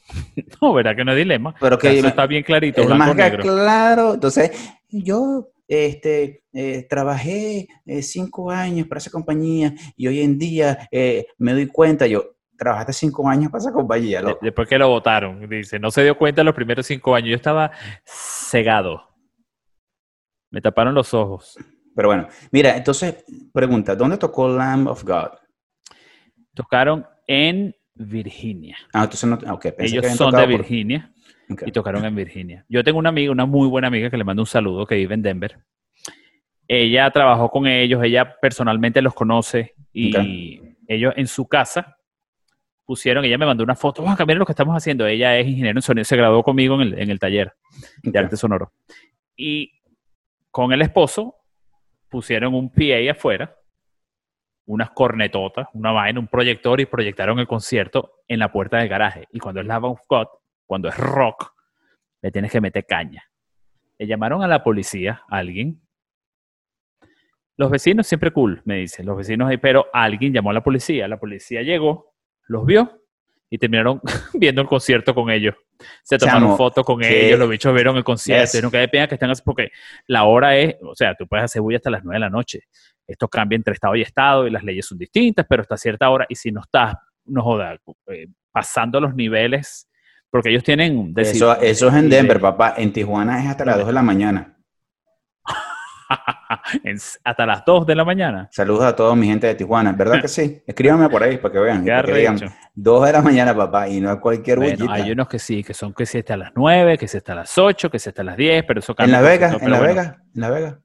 No, 0.61 0.75
¿verdad 0.75 0.95
que 0.97 1.05
no 1.05 1.13
es 1.13 1.19
dilema? 1.19 1.55
Pero 1.59 1.79
que 1.79 1.99
Eso 1.99 2.09
está 2.09 2.27
bien 2.27 2.43
clarito, 2.43 2.83
es 2.83 2.87
blanco 2.87 3.15
negro. 3.15 3.43
claro. 3.43 4.15
Entonces, 4.15 4.51
yo 4.91 5.49
este, 5.67 6.43
eh, 6.53 6.87
trabajé 6.89 7.67
eh, 7.87 8.03
cinco 8.03 8.51
años 8.51 8.87
para 8.89 8.99
esa 8.99 9.11
compañía 9.11 9.73
y 9.97 10.07
hoy 10.09 10.21
en 10.21 10.39
día 10.39 10.87
eh, 10.91 11.27
me 11.39 11.53
doy 11.53 11.67
cuenta, 11.69 12.07
yo, 12.07 12.35
trabajaste 12.57 12.93
cinco 12.93 13.29
años 13.29 13.51
para 13.51 13.61
esa 13.63 13.73
compañía, 13.73 14.21
loco. 14.23 14.39
Después 14.43 14.69
que 14.69 14.79
lo 14.79 14.89
votaron, 14.89 15.49
dice, 15.49 15.79
no 15.79 15.91
se 15.91 16.05
dio 16.05 16.17
cuenta 16.17 16.45
los 16.45 16.55
primeros 16.55 16.87
cinco 16.87 17.15
años. 17.15 17.31
Yo 17.31 17.37
estaba 17.37 17.71
cegado. 18.05 19.09
Me 20.51 20.61
taparon 20.61 20.95
los 20.95 21.13
ojos. 21.15 21.57
Pero 21.95 22.09
bueno, 22.09 22.29
mira, 22.51 22.77
entonces, 22.77 23.25
pregunta, 23.53 23.95
¿dónde 23.97 24.17
tocó 24.17 24.49
Lamb 24.49 24.89
of 24.89 25.05
God? 25.05 25.31
Tocaron 26.55 27.07
en 27.27 27.75
Virginia. 27.95 28.77
Ah, 28.93 29.05
entonces 29.05 29.29
no, 29.29 29.39
ah, 29.47 29.55
ok, 29.55 29.67
pensé 29.77 29.97
Ellos 29.97 30.17
son 30.17 30.33
de 30.33 30.39
por- 30.39 30.49
Virginia 30.49 31.13
y 31.67 31.73
tocaron 31.73 32.05
en 32.05 32.15
Virginia. 32.15 32.65
Yo 32.69 32.83
tengo 32.83 32.99
una 32.99 33.11
amiga, 33.11 33.31
una 33.33 33.47
muy 33.47 33.69
buena 33.69 33.89
amiga 33.89 34.09
que 34.09 34.17
le 34.17 34.25
mando 34.25 34.43
un 34.43 34.47
saludo, 34.47 34.87
que 34.87 34.95
vive 34.95 35.15
en 35.15 35.23
Denver. 35.23 35.59
Ella 36.69 37.11
trabajó 37.11 37.51
con 37.51 37.67
ellos, 37.67 38.03
ella 38.03 38.37
personalmente 38.41 39.03
los 39.03 39.13
conoce 39.15 39.75
y 39.93 40.61
ellos 40.87 41.13
en 41.17 41.27
su 41.27 41.47
casa 41.47 41.99
pusieron, 42.93 43.25
ella 43.25 43.39
me 43.39 43.47
mandó 43.47 43.65
una 43.65 43.75
foto, 43.75 44.03
Juanca, 44.03 44.27
miren 44.27 44.41
lo 44.41 44.45
que 44.45 44.53
estamos 44.53 44.77
haciendo. 44.77 45.07
Ella 45.07 45.39
es 45.39 45.47
ingeniero 45.47 45.79
en 45.79 45.83
sonido, 45.83 46.05
se 46.05 46.15
graduó 46.15 46.43
conmigo 46.43 46.75
en 46.75 46.83
el, 46.83 46.99
en 46.99 47.09
el 47.09 47.19
taller 47.19 47.55
de 48.03 48.19
arte 48.19 48.37
sonoro. 48.37 48.75
Y 49.35 49.81
con 50.51 50.75
el 50.75 50.83
esposo 50.83 51.37
pusieron 52.11 52.53
un 52.53 52.69
PA 52.69 53.11
afuera, 53.11 53.57
unas 54.67 54.91
cornetotas, 54.91 55.69
una 55.73 55.91
vaina, 55.91 56.21
un 56.21 56.29
proyector 56.29 56.83
y 56.83 56.85
proyectaron 56.85 57.39
el 57.39 57.47
concierto 57.47 58.13
en 58.29 58.39
la 58.39 58.53
puerta 58.53 58.77
del 58.77 58.89
garaje. 58.89 59.27
Y 59.33 59.39
cuando 59.39 59.63
es 59.63 59.67
Love 59.67 59.85
of 59.85 60.01
God, 60.07 60.27
cuando 60.67 60.91
es 60.91 60.97
rock, 60.99 61.55
le 62.21 62.31
tienes 62.31 62.53
que 62.53 62.61
meter 62.61 62.85
caña. 62.85 63.25
Le 63.97 64.07
llamaron 64.07 64.43
a 64.43 64.49
la 64.49 64.63
policía, 64.63 65.23
a 65.31 65.39
alguien. 65.39 65.81
Los 67.57 67.71
vecinos 67.71 68.07
siempre 68.07 68.33
cool, 68.33 68.61
me 68.67 68.77
dicen, 68.77 69.07
los 69.07 69.17
vecinos 69.17 69.49
ahí, 69.49 69.57
pero 69.57 69.87
alguien 69.95 70.35
llamó 70.35 70.51
a 70.51 70.53
la 70.53 70.63
policía. 70.63 71.09
La 71.09 71.19
policía 71.19 71.63
llegó, 71.63 72.12
los 72.53 72.65
vio 72.65 73.03
y 73.51 73.59
terminaron 73.59 74.01
viendo 74.35 74.63
el 74.63 74.69
concierto 74.69 75.15
con 75.15 75.31
ellos. 75.31 75.55
Se 76.03 76.17
tomaron 76.17 76.57
fotos 76.57 76.85
con 76.85 77.05
ellos, 77.05 77.39
los 77.39 77.51
bichos 77.51 77.75
vieron 77.75 77.97
el 77.97 78.05
concierto. 78.05 78.45
Yes. 78.45 78.55
Y 78.55 78.63
nunca 78.63 78.79
de 78.79 78.89
pena 78.89 79.09
que 79.09 79.17
están 79.17 79.31
así, 79.31 79.43
porque 79.45 79.71
la 80.07 80.25
hora 80.25 80.57
es, 80.57 80.77
o 80.81 80.95
sea, 80.95 81.15
tú 81.15 81.27
puedes 81.27 81.45
hacer 81.45 81.61
bulla 81.61 81.79
hasta 81.79 81.91
las 81.91 82.05
9 82.05 82.17
de 82.17 82.21
la 82.21 82.31
noche. 82.31 82.61
Esto 83.07 83.29
cambia 83.29 83.57
entre 83.57 83.75
estado 83.75 83.97
y 83.97 84.03
estado 84.03 84.47
y 84.47 84.51
las 84.51 84.63
leyes 84.63 84.87
son 84.87 84.97
distintas, 84.97 85.45
pero 85.49 85.63
hasta 85.63 85.77
cierta 85.77 86.09
hora, 86.09 86.25
y 86.29 86.35
si 86.37 86.53
no 86.53 86.61
estás, 86.61 86.95
no 87.25 87.43
joda, 87.43 87.77
eh, 88.07 88.29
pasando 88.53 89.01
los 89.01 89.15
niveles, 89.15 89.89
porque 90.31 90.49
ellos 90.49 90.63
tienen... 90.63 91.13
Eso, 91.17 91.61
eso 91.61 91.89
es 91.89 91.95
en 91.95 92.09
Denver, 92.09 92.41
papá. 92.41 92.75
En 92.79 92.93
Tijuana 92.93 93.43
es 93.43 93.51
hasta 93.51 93.65
las 93.65 93.79
2 93.79 93.89
de 93.89 93.93
la 93.93 94.03
mañana. 94.03 94.57
en- 96.85 96.99
hasta 97.25 97.47
las 97.47 97.65
2 97.65 97.87
de 97.87 97.95
la 97.95 98.05
mañana. 98.05 98.49
Saludos 98.51 98.85
a 98.85 98.95
toda 98.97 99.15
mi 99.17 99.27
gente 99.27 99.47
de 99.47 99.55
Tijuana. 99.55 99.93
¿Verdad 99.93 100.21
que 100.21 100.29
sí? 100.29 100.63
Escríbanme 100.67 101.09
por 101.09 101.23
ahí 101.23 101.39
para 101.39 101.53
que 101.53 101.59
vean. 101.61 101.85
para 101.85 102.03
que 102.03 102.13
digan, 102.15 102.37
arrecho. 102.37 102.53
2 102.75 103.07
de 103.07 103.13
la 103.13 103.23
mañana, 103.23 103.55
papá, 103.55 103.89
y 103.89 104.01
no 104.01 104.13
es 104.13 104.19
cualquier 104.19 104.59
Bueno, 104.59 104.77
bullita. 104.77 104.93
hay 104.95 105.11
unos 105.13 105.29
que 105.29 105.39
sí, 105.39 105.63
que 105.65 105.75
son 105.75 105.93
que 105.95 106.07
si 106.07 106.19
hasta 106.19 106.37
las 106.37 106.53
9, 106.55 106.99
que 106.99 107.09
si 107.09 107.17
hasta 107.17 107.35
las 107.35 107.57
8, 107.59 107.91
que 107.91 107.99
si 107.99 108.09
hasta 108.09 108.23
las 108.23 108.37
10, 108.37 108.65
pero 108.67 108.81
eso 108.81 108.93
En 108.93 108.97
cambia. 108.97 109.13
Las 109.21 109.23
un 109.23 109.29
Vegas, 109.29 109.53
en 109.63 109.71
Las 109.71 109.81
bueno, 109.81 109.95
Vegas, 109.95 110.17
en 110.35 110.41
Las 110.41 110.51
Vegas. 110.51 110.77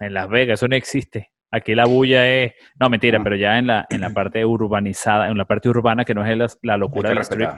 En 0.00 0.14
Las 0.14 0.28
Vegas, 0.28 0.58
eso 0.60 0.68
no 0.68 0.76
existe. 0.76 1.30
Aquí 1.50 1.74
la 1.74 1.86
bulla 1.86 2.28
es. 2.28 2.52
No, 2.78 2.90
mentira, 2.90 3.18
Ah. 3.18 3.22
pero 3.24 3.34
ya 3.36 3.58
en 3.58 3.66
la, 3.68 3.86
en 3.88 4.00
la 4.02 4.10
parte 4.10 4.44
urbanizada, 4.44 5.28
en 5.28 5.38
la 5.38 5.46
parte 5.46 5.68
urbana 5.68 6.04
que 6.04 6.14
no 6.14 6.24
es 6.24 6.36
la, 6.36 6.46
la 6.62 6.76
locura 6.76 7.08
del 7.08 7.18
strip. 7.20 7.48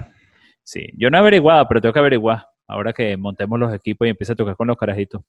Sí, 0.63 0.87
yo 0.97 1.11
no 1.11 1.17
he 1.17 1.21
averiguado, 1.21 1.67
pero 1.67 1.81
tengo 1.81 1.93
que 1.93 1.99
averiguar. 1.99 2.47
Ahora 2.69 2.93
que 2.93 3.17
montemos 3.17 3.59
los 3.59 3.75
equipos 3.75 4.07
y 4.07 4.11
empiece 4.11 4.33
a 4.33 4.37
tocar 4.37 4.55
con 4.55 4.69
los 4.69 4.77
carajitos. 4.77 5.23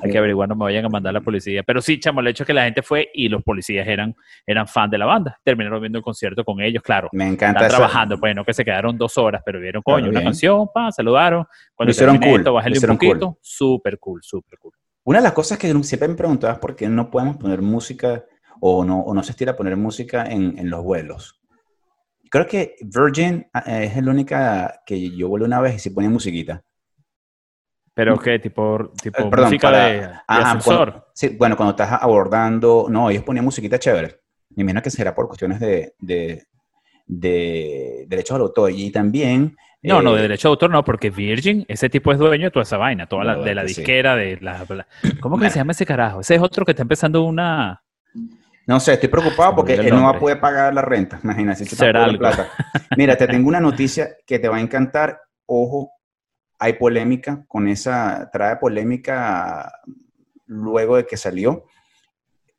Hay 0.00 0.10
que 0.10 0.18
averiguar, 0.18 0.48
no 0.48 0.54
me 0.54 0.64
vayan 0.64 0.84
a 0.84 0.88
mandar 0.88 1.12
la 1.12 1.20
policía. 1.20 1.62
Pero 1.62 1.80
sí, 1.80 1.98
chamo, 1.98 2.20
el 2.20 2.28
hecho 2.28 2.42
es 2.44 2.46
que 2.46 2.54
la 2.54 2.64
gente 2.64 2.82
fue 2.82 3.10
y 3.12 3.28
los 3.28 3.42
policías 3.42 3.86
eran, 3.86 4.14
eran 4.46 4.66
fan 4.68 4.88
de 4.90 4.98
la 4.98 5.06
banda. 5.06 5.38
Terminaron 5.42 5.80
viendo 5.80 5.98
el 5.98 6.04
concierto 6.04 6.44
con 6.44 6.60
ellos, 6.60 6.82
claro. 6.82 7.08
Me 7.12 7.26
encanta 7.26 7.60
Están 7.60 7.78
trabajando, 7.78 8.18
pues 8.18 8.34
no 8.34 8.44
que 8.44 8.54
se 8.54 8.64
quedaron 8.64 8.96
dos 8.96 9.18
horas, 9.18 9.42
pero 9.44 9.60
vieron, 9.60 9.82
coño, 9.82 9.96
Claro, 9.96 10.10
una 10.10 10.20
bien. 10.20 10.28
canción, 10.30 10.68
pa, 10.72 10.92
saludaron. 10.92 11.44
Cuando 11.74 11.90
hicieron 11.90 12.18
cool, 12.18 12.38
esto, 12.40 12.52
bájale 12.52 12.72
un 12.72 12.76
hicieron 12.76 12.96
cool. 12.96 13.08
poquito. 13.08 13.38
Súper 13.40 13.98
cool, 13.98 14.20
súper 14.22 14.58
cool. 14.58 14.72
Una 15.04 15.18
de 15.18 15.24
las 15.24 15.32
cosas 15.32 15.58
que 15.58 15.72
siempre 15.82 16.08
me 16.08 16.14
preguntaba 16.14 16.54
es 16.54 16.58
por 16.58 16.74
qué 16.76 16.88
no 16.88 17.10
podemos 17.10 17.36
poner 17.36 17.62
música 17.62 18.24
o 18.60 18.84
no, 18.84 19.00
o 19.00 19.14
no 19.14 19.22
se 19.22 19.32
estira 19.32 19.56
poner 19.56 19.76
música 19.76 20.26
en, 20.26 20.58
en 20.58 20.70
los 20.70 20.82
vuelos. 20.82 21.40
Creo 22.30 22.46
que 22.46 22.74
Virgin 22.82 23.46
eh, 23.66 23.92
es 23.94 24.02
la 24.04 24.10
única 24.10 24.80
que 24.84 25.10
yo 25.16 25.28
volé 25.28 25.44
una 25.44 25.60
vez 25.60 25.76
y 25.76 25.78
se 25.78 25.90
ponía 25.92 26.10
musiquita. 26.10 26.62
Pero 27.96 28.18
qué, 28.18 28.38
tipo, 28.38 28.90
tipo 29.02 29.22
Eh, 29.22 29.30
perdón, 29.30 29.46
música 29.46 29.68
para- 29.70 29.86
de, 29.86 29.92
de 30.00 30.04
Ajá, 30.04 30.20
ascensor. 30.50 30.90
cuando- 30.90 31.06
sí, 31.14 31.28
bueno, 31.38 31.56
cuando 31.56 31.70
estás 31.70 31.90
abordando, 32.02 32.86
no, 32.90 33.08
ellos 33.08 33.22
ponían 33.24 33.42
musiquita 33.46 33.78
chévere. 33.78 34.20
Me 34.54 34.62
imagino 34.64 34.82
que 34.82 34.90
será 34.90 35.14
por 35.14 35.26
cuestiones 35.28 35.58
de, 35.60 35.94
de, 35.98 36.44
de 37.06 38.04
derechos 38.06 38.34
al 38.36 38.42
autor. 38.42 38.70
Y 38.70 38.90
también... 38.90 39.56
No, 39.82 40.02
no, 40.02 40.12
eh, 40.12 40.16
de 40.16 40.22
derecho 40.22 40.48
de 40.48 40.50
autor 40.52 40.70
no, 40.70 40.84
porque 40.84 41.08
Virgin, 41.10 41.64
ese 41.68 41.88
tipo 41.88 42.12
es 42.12 42.18
dueño 42.18 42.44
de 42.46 42.50
toda 42.50 42.64
esa 42.64 42.76
vaina, 42.76 43.06
toda 43.06 43.24
la, 43.24 43.36
de 43.36 43.54
la 43.54 43.62
sí. 43.62 43.68
disquera, 43.68 44.14
de 44.16 44.38
la, 44.40 44.64
la- 44.68 44.86
¿Cómo 45.20 45.36
que 45.36 45.40
Bueno. 45.40 45.50
se 45.50 45.58
llama 45.58 45.72
ese 45.72 45.86
carajo? 45.86 46.20
Ese 46.20 46.34
es 46.34 46.42
otro 46.42 46.64
que 46.64 46.72
está 46.72 46.82
empezando 46.82 47.22
una... 47.22 47.82
No 48.66 48.80
sé, 48.80 48.94
estoy 48.94 49.08
preocupado 49.08 49.54
porque 49.54 49.74
él 49.74 49.90
no 49.94 50.02
va 50.02 50.10
a 50.10 50.18
poder 50.18 50.40
pagar 50.40 50.74
la 50.74 50.82
renta. 50.82 51.20
Imagínate, 51.22 51.64
si 51.64 51.76
Será 51.76 52.00
la 52.00 52.04
algo. 52.06 52.18
plata. 52.18 52.48
Mira, 52.96 53.16
te 53.16 53.26
tengo 53.28 53.48
una 53.48 53.60
noticia 53.60 54.08
que 54.26 54.40
te 54.40 54.48
va 54.48 54.56
a 54.56 54.60
encantar. 54.60 55.20
Ojo, 55.46 55.92
hay 56.58 56.74
polémica 56.74 57.44
con 57.48 57.68
esa, 57.68 58.30
trae 58.32 58.56
polémica 58.56 59.72
luego 60.46 60.96
de 60.96 61.06
que 61.06 61.16
salió, 61.16 61.64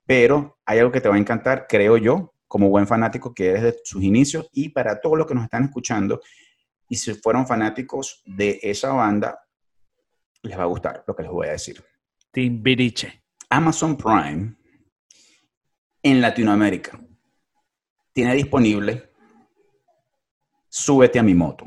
pero 0.05 0.59
hay 0.65 0.79
algo 0.79 0.91
que 0.91 1.01
te 1.01 1.09
va 1.09 1.15
a 1.15 1.19
encantar, 1.19 1.65
creo 1.67 1.97
yo, 1.97 2.33
como 2.47 2.69
buen 2.69 2.87
fanático 2.87 3.33
que 3.33 3.49
eres 3.49 3.63
de 3.63 3.75
sus 3.83 4.03
inicios 4.03 4.49
y 4.53 4.69
para 4.69 5.01
todos 5.01 5.17
los 5.17 5.27
que 5.27 5.35
nos 5.35 5.43
están 5.43 5.65
escuchando 5.65 6.21
y 6.89 6.95
si 6.95 7.13
fueron 7.15 7.45
fanáticos 7.45 8.21
de 8.25 8.59
esa 8.61 8.93
banda, 8.93 9.39
les 10.43 10.57
va 10.57 10.63
a 10.63 10.67
gustar 10.67 11.03
lo 11.05 11.15
que 11.15 11.23
les 11.23 11.31
voy 11.31 11.47
a 11.47 11.51
decir. 11.51 11.83
Timbiriche. 12.31 13.23
Amazon 13.49 13.97
Prime 13.97 14.55
en 16.03 16.21
Latinoamérica 16.21 16.99
tiene 18.13 18.35
disponible 18.35 19.11
Súbete 20.69 21.17
a 21.17 21.23
mi 21.23 21.33
moto. 21.33 21.65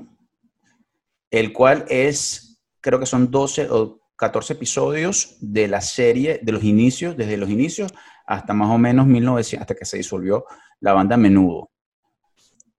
El 1.31 1.53
cual 1.53 1.85
es, 1.89 2.63
creo 2.81 2.99
que 2.99 3.07
son 3.07 3.31
12 3.31 3.69
o 3.71 4.01
14 4.17 4.53
episodios 4.55 5.37
de 5.41 5.69
la 5.69 5.81
serie, 5.81 6.41
de 6.43 6.53
los 6.53 6.63
inicios, 6.63 7.17
desde 7.17 7.37
los 7.37 7.49
inicios 7.49 7.93
hasta 8.27 8.53
más 8.55 8.71
o 8.71 8.79
menos 8.79 9.07
1900, 9.07 9.63
hasta 9.63 9.75
que 9.75 9.85
se 9.85 9.97
disolvió 9.97 10.45
la 10.81 10.93
banda 10.93 11.17
Menudo. 11.17 11.71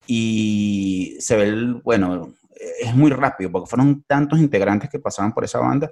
Y 0.07 1.17
se 1.19 1.35
ve, 1.35 1.81
bueno, 1.83 2.33
es 2.79 2.95
muy 2.95 3.11
rápido, 3.11 3.51
porque 3.51 3.69
fueron 3.69 4.03
tantos 4.03 4.39
integrantes 4.39 4.89
que 4.89 4.99
pasaban 4.99 5.33
por 5.33 5.43
esa 5.43 5.59
banda. 5.59 5.91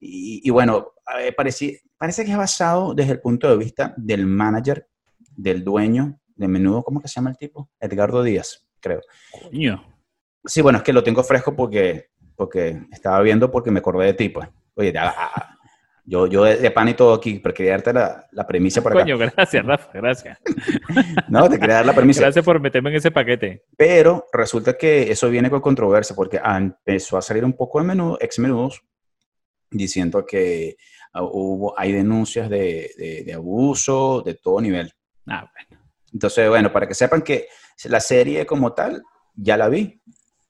Y, 0.00 0.48
bueno, 0.50 0.92
parece, 1.36 1.82
parece 1.96 2.24
que 2.24 2.30
es 2.30 2.36
basado 2.36 2.94
desde 2.94 3.12
el 3.12 3.20
punto 3.20 3.48
de 3.50 3.56
vista 3.56 3.94
del 3.96 4.26
manager, 4.26 4.88
del 5.36 5.64
dueño 5.64 6.18
de 6.36 6.48
Menudo, 6.48 6.84
¿cómo 6.84 7.00
que 7.00 7.08
se 7.08 7.16
llama 7.16 7.30
el 7.30 7.36
tipo? 7.36 7.68
Edgardo 7.80 8.22
Díaz, 8.22 8.66
creo. 8.80 9.00
Coño. 9.42 9.97
Sí, 10.44 10.60
bueno, 10.60 10.78
es 10.78 10.84
que 10.84 10.92
lo 10.92 11.02
tengo 11.02 11.22
fresco 11.22 11.54
porque, 11.54 12.10
porque 12.36 12.80
estaba 12.92 13.20
viendo 13.20 13.50
porque 13.50 13.70
me 13.70 13.80
acordé 13.80 14.06
de 14.06 14.14
ti, 14.14 14.28
pues. 14.28 14.48
Oye, 14.74 14.92
ya, 14.92 15.14
yo, 16.08 16.26
yo 16.26 16.44
de, 16.44 16.56
de, 16.56 16.70
pan 16.70 16.88
y 16.88 16.94
todo 16.94 17.12
aquí, 17.12 17.38
pero 17.38 17.54
quería 17.54 17.72
darte 17.72 17.92
la, 17.92 18.26
la 18.32 18.46
premisa 18.46 18.80
para 18.80 18.94
Coño, 18.94 19.18
gracias, 19.18 19.66
Rafa, 19.66 19.90
gracias. 19.92 20.38
no, 21.28 21.50
te 21.50 21.58
quería 21.58 21.76
dar 21.76 21.86
la 21.86 21.94
premisa. 21.94 22.22
Gracias 22.22 22.42
por 22.42 22.58
meterme 22.60 22.88
en 22.88 22.96
ese 22.96 23.10
paquete. 23.10 23.64
Pero 23.76 24.26
resulta 24.32 24.72
que 24.78 25.10
eso 25.10 25.28
viene 25.28 25.50
con 25.50 25.60
controversia 25.60 26.16
porque 26.16 26.40
empezó 26.42 27.18
a 27.18 27.22
salir 27.22 27.44
un 27.44 27.52
poco 27.52 27.78
de 27.80 27.88
menudo, 27.88 28.16
ex 28.22 28.38
menudos, 28.38 28.82
diciendo 29.70 30.24
que 30.24 30.76
uh, 31.14 31.20
hubo, 31.20 31.78
hay 31.78 31.92
denuncias 31.92 32.48
de, 32.48 32.90
de, 32.96 33.24
de, 33.24 33.34
abuso 33.34 34.22
de 34.24 34.34
todo 34.34 34.62
nivel. 34.62 34.90
Ah, 35.26 35.50
bueno. 35.52 35.84
Entonces, 36.10 36.48
bueno, 36.48 36.72
para 36.72 36.88
que 36.88 36.94
sepan 36.94 37.20
que 37.20 37.48
la 37.84 38.00
serie 38.00 38.46
como 38.46 38.72
tal, 38.72 39.02
ya 39.34 39.58
la 39.58 39.68
vi. 39.68 40.00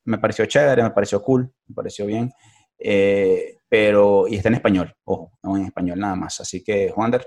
Me 0.09 0.19
pareció 0.19 0.47
chévere, 0.47 0.83
me 0.83 0.91
pareció 0.91 1.23
cool, 1.23 1.53
me 1.67 1.75
pareció 1.75 2.07
bien. 2.07 2.33
Eh, 2.79 3.59
pero, 3.69 4.27
y 4.27 4.37
está 4.37 4.49
en 4.49 4.55
español, 4.55 4.95
ojo, 5.05 5.33
no 5.43 5.57
en 5.57 5.67
español 5.67 5.99
nada 5.99 6.17
más. 6.17 6.41
Así 6.41 6.65
que, 6.65 6.91
Juander. 6.91 7.27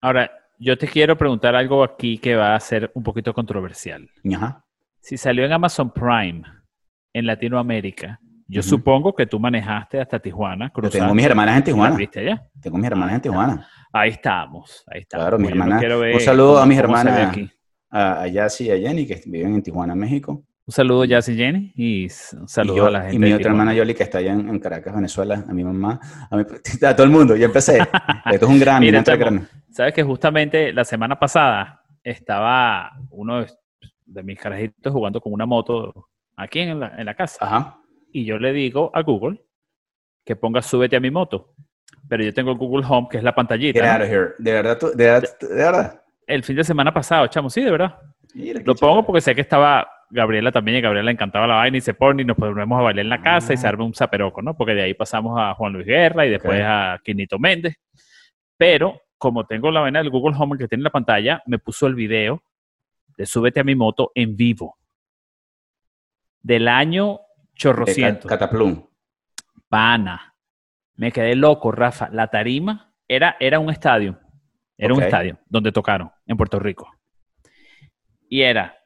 Ahora, 0.00 0.30
yo 0.58 0.76
te 0.76 0.88
quiero 0.88 1.16
preguntar 1.16 1.54
algo 1.54 1.84
aquí 1.84 2.18
que 2.18 2.34
va 2.34 2.56
a 2.56 2.60
ser 2.60 2.90
un 2.94 3.04
poquito 3.04 3.32
controversial. 3.32 4.10
Ajá. 4.34 4.64
Si 4.98 5.16
salió 5.16 5.44
en 5.44 5.52
Amazon 5.52 5.92
Prime 5.92 6.42
en 7.12 7.26
Latinoamérica, 7.26 8.18
yo 8.48 8.60
uh 8.60 8.64
-huh. 8.64 8.68
supongo 8.68 9.14
que 9.14 9.26
tú 9.26 9.38
manejaste 9.38 10.00
hasta 10.00 10.18
Tijuana. 10.18 10.72
Yo 10.82 10.90
tengo 10.90 11.14
mis 11.14 11.24
hermanas 11.26 11.58
en 11.58 11.64
Tijuana. 11.64 11.96
¿Viste 11.96 12.20
allá? 12.20 12.42
Tengo 12.60 12.78
mis 12.78 12.86
hermanas 12.86 13.14
en 13.14 13.20
Tijuana. 13.20 13.68
Ahí 13.92 14.10
estamos, 14.10 14.84
ahí 14.88 15.02
estamos. 15.02 15.22
Claro, 15.24 15.38
mis 15.38 15.50
hermanas. 15.50 15.84
Un 16.14 16.20
saludo 16.20 16.58
a 16.58 16.66
mis 16.66 16.78
hermanas, 16.78 17.36
a, 17.90 18.22
a 18.22 18.26
Yassi 18.26 18.64
y 18.64 18.70
a 18.72 18.76
Jenny, 18.76 19.06
que 19.06 19.22
viven 19.26 19.54
en 19.54 19.62
Tijuana, 19.62 19.94
México. 19.94 20.42
Un 20.66 20.72
saludo 20.72 21.02
a 21.02 21.06
Jazz 21.06 21.28
y 21.28 21.36
Jenny 21.36 21.72
y 21.76 22.04
un 22.38 22.48
saludo 22.48 22.74
y 22.74 22.78
yo, 22.78 22.86
a 22.86 22.90
la 22.90 23.00
gente. 23.02 23.16
Y 23.16 23.18
mi 23.18 23.32
otra 23.34 23.50
hermana 23.50 23.74
Yoli, 23.74 23.94
que 23.94 24.02
está 24.02 24.18
allá 24.18 24.32
en, 24.32 24.48
en, 24.48 24.58
Caracas, 24.58 24.94
Venezuela, 24.94 25.44
a 25.46 25.52
mi 25.52 25.62
mamá, 25.62 26.00
a, 26.30 26.36
mi, 26.36 26.42
a 26.86 26.96
todo 26.96 27.04
el 27.04 27.12
mundo. 27.12 27.36
Ya 27.36 27.46
empecé. 27.46 27.80
Esto 27.80 28.46
es 28.46 28.50
un 28.50 28.58
gran, 28.58 28.80
Mira, 28.80 29.00
estamos, 29.00 29.42
Sabes 29.70 29.92
que 29.92 30.02
justamente 30.02 30.72
la 30.72 30.84
semana 30.84 31.18
pasada 31.18 31.82
estaba 32.02 32.92
uno 33.10 33.40
de, 33.40 33.50
de, 34.06 34.22
mis 34.22 34.38
carajitos 34.38 34.90
jugando 34.90 35.20
con 35.20 35.34
una 35.34 35.44
moto 35.44 36.08
aquí 36.34 36.60
en 36.60 36.80
la, 36.80 36.94
en 36.96 37.04
la 37.04 37.14
casa. 37.14 37.44
Ajá. 37.44 37.78
Y 38.10 38.24
yo 38.24 38.38
le 38.38 38.54
digo 38.54 38.90
a 38.94 39.02
Google 39.02 39.44
que 40.24 40.34
ponga 40.34 40.62
súbete 40.62 40.96
a 40.96 41.00
mi 41.00 41.10
moto. 41.10 41.52
Pero 42.08 42.24
yo 42.24 42.32
tengo 42.32 42.52
el 42.52 42.56
Google 42.56 42.86
Home, 42.88 43.08
que 43.10 43.18
es 43.18 43.22
la 43.22 43.34
pantallita. 43.34 43.80
Get 43.80 43.90
out 43.90 44.02
of 44.02 44.08
here. 44.08 44.30
¿De 44.38 44.52
verdad? 44.52 44.78
Tú, 44.78 44.86
de, 44.94 45.04
verdad, 45.04 45.38
¿De 45.40 45.54
verdad? 45.54 46.02
El 46.26 46.42
fin 46.42 46.56
de 46.56 46.64
semana 46.64 46.94
pasado, 46.94 47.26
chamo, 47.26 47.50
sí, 47.50 47.60
de 47.60 47.70
verdad. 47.70 47.98
Mira, 48.32 48.62
Lo 48.64 48.74
pongo 48.74 49.04
porque 49.04 49.20
sé 49.20 49.34
que 49.34 49.42
estaba 49.42 49.86
Gabriela 50.10 50.52
también, 50.52 50.76
y 50.76 50.78
a 50.78 50.82
Gabriela 50.82 51.06
le 51.06 51.12
encantaba 51.12 51.46
la 51.46 51.56
vaina 51.56 51.76
y 51.76 51.80
se 51.80 51.94
pone 51.94 52.22
y 52.22 52.24
nos 52.24 52.36
ponemos 52.36 52.78
a 52.78 52.82
bailar 52.82 53.04
en 53.04 53.08
la 53.08 53.20
casa 53.20 53.48
ah. 53.50 53.54
y 53.54 53.56
se 53.56 53.66
arma 53.66 53.84
un 53.84 53.94
zaperoco, 53.94 54.42
¿no? 54.42 54.56
Porque 54.56 54.74
de 54.74 54.82
ahí 54.82 54.94
pasamos 54.94 55.38
a 55.38 55.54
Juan 55.54 55.72
Luis 55.72 55.86
Guerra 55.86 56.26
y 56.26 56.30
después 56.30 56.54
okay. 56.54 56.62
a 56.62 57.00
Quinito 57.02 57.38
Méndez. 57.38 57.76
Pero 58.56 59.00
como 59.18 59.46
tengo 59.46 59.70
la 59.70 59.80
vaina 59.80 60.00
del 60.00 60.10
Google 60.10 60.36
Home 60.38 60.58
que 60.58 60.68
tiene 60.68 60.84
la 60.84 60.90
pantalla, 60.90 61.42
me 61.46 61.58
puso 61.58 61.86
el 61.86 61.94
video 61.94 62.42
de 63.16 63.26
Súbete 63.26 63.60
a 63.60 63.64
mi 63.64 63.74
moto 63.74 64.12
en 64.14 64.36
vivo. 64.36 64.76
Del 66.42 66.68
año 66.68 67.20
chorrociento. 67.54 68.28
Cataplum. 68.28 68.86
Pana. 69.68 70.34
Me 70.96 71.10
quedé 71.10 71.34
loco, 71.34 71.72
Rafa. 71.72 72.08
La 72.10 72.28
tarima 72.28 72.92
era, 73.08 73.36
era 73.40 73.58
un 73.58 73.70
estadio. 73.70 74.20
Era 74.76 74.92
okay. 74.92 74.98
un 74.98 75.04
estadio 75.04 75.38
donde 75.46 75.72
tocaron 75.72 76.10
en 76.26 76.36
Puerto 76.36 76.58
Rico. 76.58 76.90
Y 78.28 78.42
era 78.42 78.76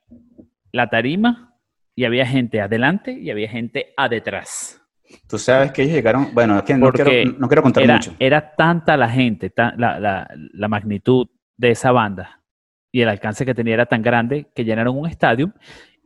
la 0.73 0.89
tarima 0.91 1.57
y 1.95 2.05
había 2.05 2.27
gente 2.27 2.61
adelante 2.61 3.13
y 3.13 3.31
había 3.31 3.49
gente 3.49 3.93
adetrás. 3.97 4.81
Tú 5.27 5.39
sabes 5.39 5.73
que 5.73 5.83
ellos 5.83 5.95
llegaron, 5.95 6.29
bueno, 6.35 6.59
es 6.59 6.65
que 6.65 6.75
no, 6.75 6.93
quiero, 6.93 7.11
no 7.39 7.49
quiero, 7.49 7.63
contar 7.63 7.83
era, 7.83 7.95
mucho. 7.95 8.15
Era 8.19 8.55
tanta 8.55 8.97
la 8.97 9.09
gente, 9.09 9.51
ta, 9.51 9.75
la, 9.77 9.99
la, 9.99 10.29
la, 10.35 10.69
magnitud 10.69 11.27
de 11.57 11.71
esa 11.71 11.93
banda 11.93 12.43
y 12.93 13.01
el 13.01 13.09
alcance 13.09 13.45
que 13.47 13.55
tenía 13.55 13.75
era 13.75 13.87
tan 13.87 14.03
grande 14.03 14.47
que 14.55 14.65
llenaron 14.65 14.97
un 14.97 15.09
estadio 15.09 15.53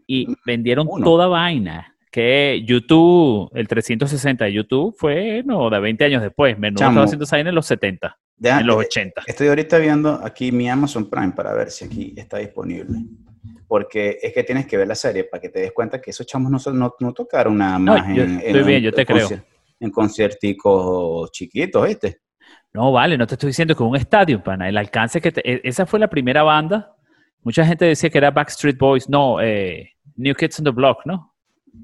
y 0.07 0.29
vendieron 0.47 0.87
Uno. 0.91 1.05
toda 1.05 1.27
vaina. 1.27 1.89
Que 2.11 2.63
YouTube, 2.67 3.51
el 3.55 3.67
360 3.67 4.45
de 4.45 4.53
YouTube 4.53 4.95
fue, 4.99 5.43
no, 5.47 5.71
de 5.71 5.81
20 5.81 6.05
años 6.05 6.23
después. 6.23 6.59
Menudo 6.59 6.81
Chamo, 6.81 6.91
estaba 6.91 7.05
haciendo 7.07 7.25
esa 7.25 7.39
en 7.39 7.55
los 7.55 7.67
70, 7.67 8.19
Deja, 8.37 8.61
en 8.61 8.67
los 8.67 8.77
80. 8.77 9.23
Estoy 9.27 9.49
ahorita 9.49 9.79
viendo 9.79 10.21
aquí 10.23 10.53
mi 10.53 10.69
Amazon 10.69 11.09
Prime 11.09 11.33
para 11.33 11.55
ver 11.55 11.71
si 11.71 11.87
aquí 11.87 12.15
está 12.15 12.37
disponible 12.37 12.99
porque 13.73 14.19
es 14.21 14.35
que 14.35 14.45
tienes 14.45 14.67
que 14.67 14.77
ver 14.77 14.87
la 14.87 14.95
serie 14.95 15.25
para 15.25 15.41
que 15.41 15.49
te 15.49 15.61
des 15.61 15.73
cuenta 15.73 15.99
que 15.99 16.11
esos 16.11 16.27
chamos 16.27 16.53
no, 16.53 16.73
no, 16.75 16.95
no 17.01 17.13
tocaron 17.15 17.57
nada 17.57 17.79
más 17.79 18.07
no, 18.07 18.15
yo, 18.15 18.23
en, 18.25 18.37
estoy 18.41 18.61
en, 18.61 18.67
bien, 18.67 18.83
yo 18.83 18.93
te 18.93 19.07
creo. 19.07 19.27
en 19.81 19.91
concierticos 19.91 21.33
chiquitos, 21.33 21.89
¿viste? 21.89 22.19
No, 22.75 22.93
vale, 22.93 23.17
no 23.17 23.27
te 23.27 23.35
estoy 23.35 23.47
diciendo 23.47 23.75
que 23.75 23.83
un 23.83 23.97
estadio, 23.97 24.43
pana, 24.43 24.69
el 24.69 24.77
alcance 24.77 25.23
que... 25.23 25.33
Te, 25.33 25.41
e, 25.51 25.63
esa 25.65 25.87
fue 25.87 25.99
la 25.99 26.11
primera 26.11 26.43
banda. 26.43 26.95
Mucha 27.41 27.65
gente 27.65 27.87
decía 27.87 28.11
que 28.11 28.19
era 28.19 28.31
Backstreet 28.31 28.77
Boys, 28.77 29.09
no, 29.09 29.41
eh, 29.41 29.89
New 30.17 30.35
Kids 30.35 30.59
on 30.59 30.67
the 30.67 30.71
Block, 30.71 31.07
¿no? 31.07 31.33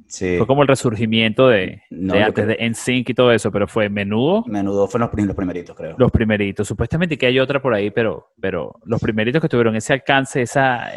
Sí. 0.08 0.36
Fue 0.36 0.46
como 0.46 0.60
el 0.60 0.68
resurgimiento 0.68 1.48
de, 1.48 1.80
no, 1.88 2.12
de 2.12 2.22
antes 2.22 2.44
creo... 2.44 2.56
de 2.58 2.68
NSYNC 2.68 3.08
y 3.08 3.14
todo 3.14 3.32
eso, 3.32 3.50
pero 3.50 3.66
fue 3.66 3.88
Menudo. 3.88 4.44
Menudo 4.46 4.88
fueron 4.88 5.08
los, 5.10 5.26
los 5.26 5.36
primeritos, 5.36 5.74
creo. 5.74 5.96
Los 5.96 6.10
primeritos. 6.10 6.68
Supuestamente 6.68 7.16
que 7.16 7.24
hay 7.24 7.40
otra 7.40 7.62
por 7.62 7.72
ahí, 7.72 7.90
pero, 7.90 8.26
pero 8.38 8.78
los 8.84 9.00
primeritos 9.00 9.40
que 9.40 9.48
tuvieron 9.48 9.74
ese 9.74 9.94
alcance, 9.94 10.42
esa... 10.42 10.90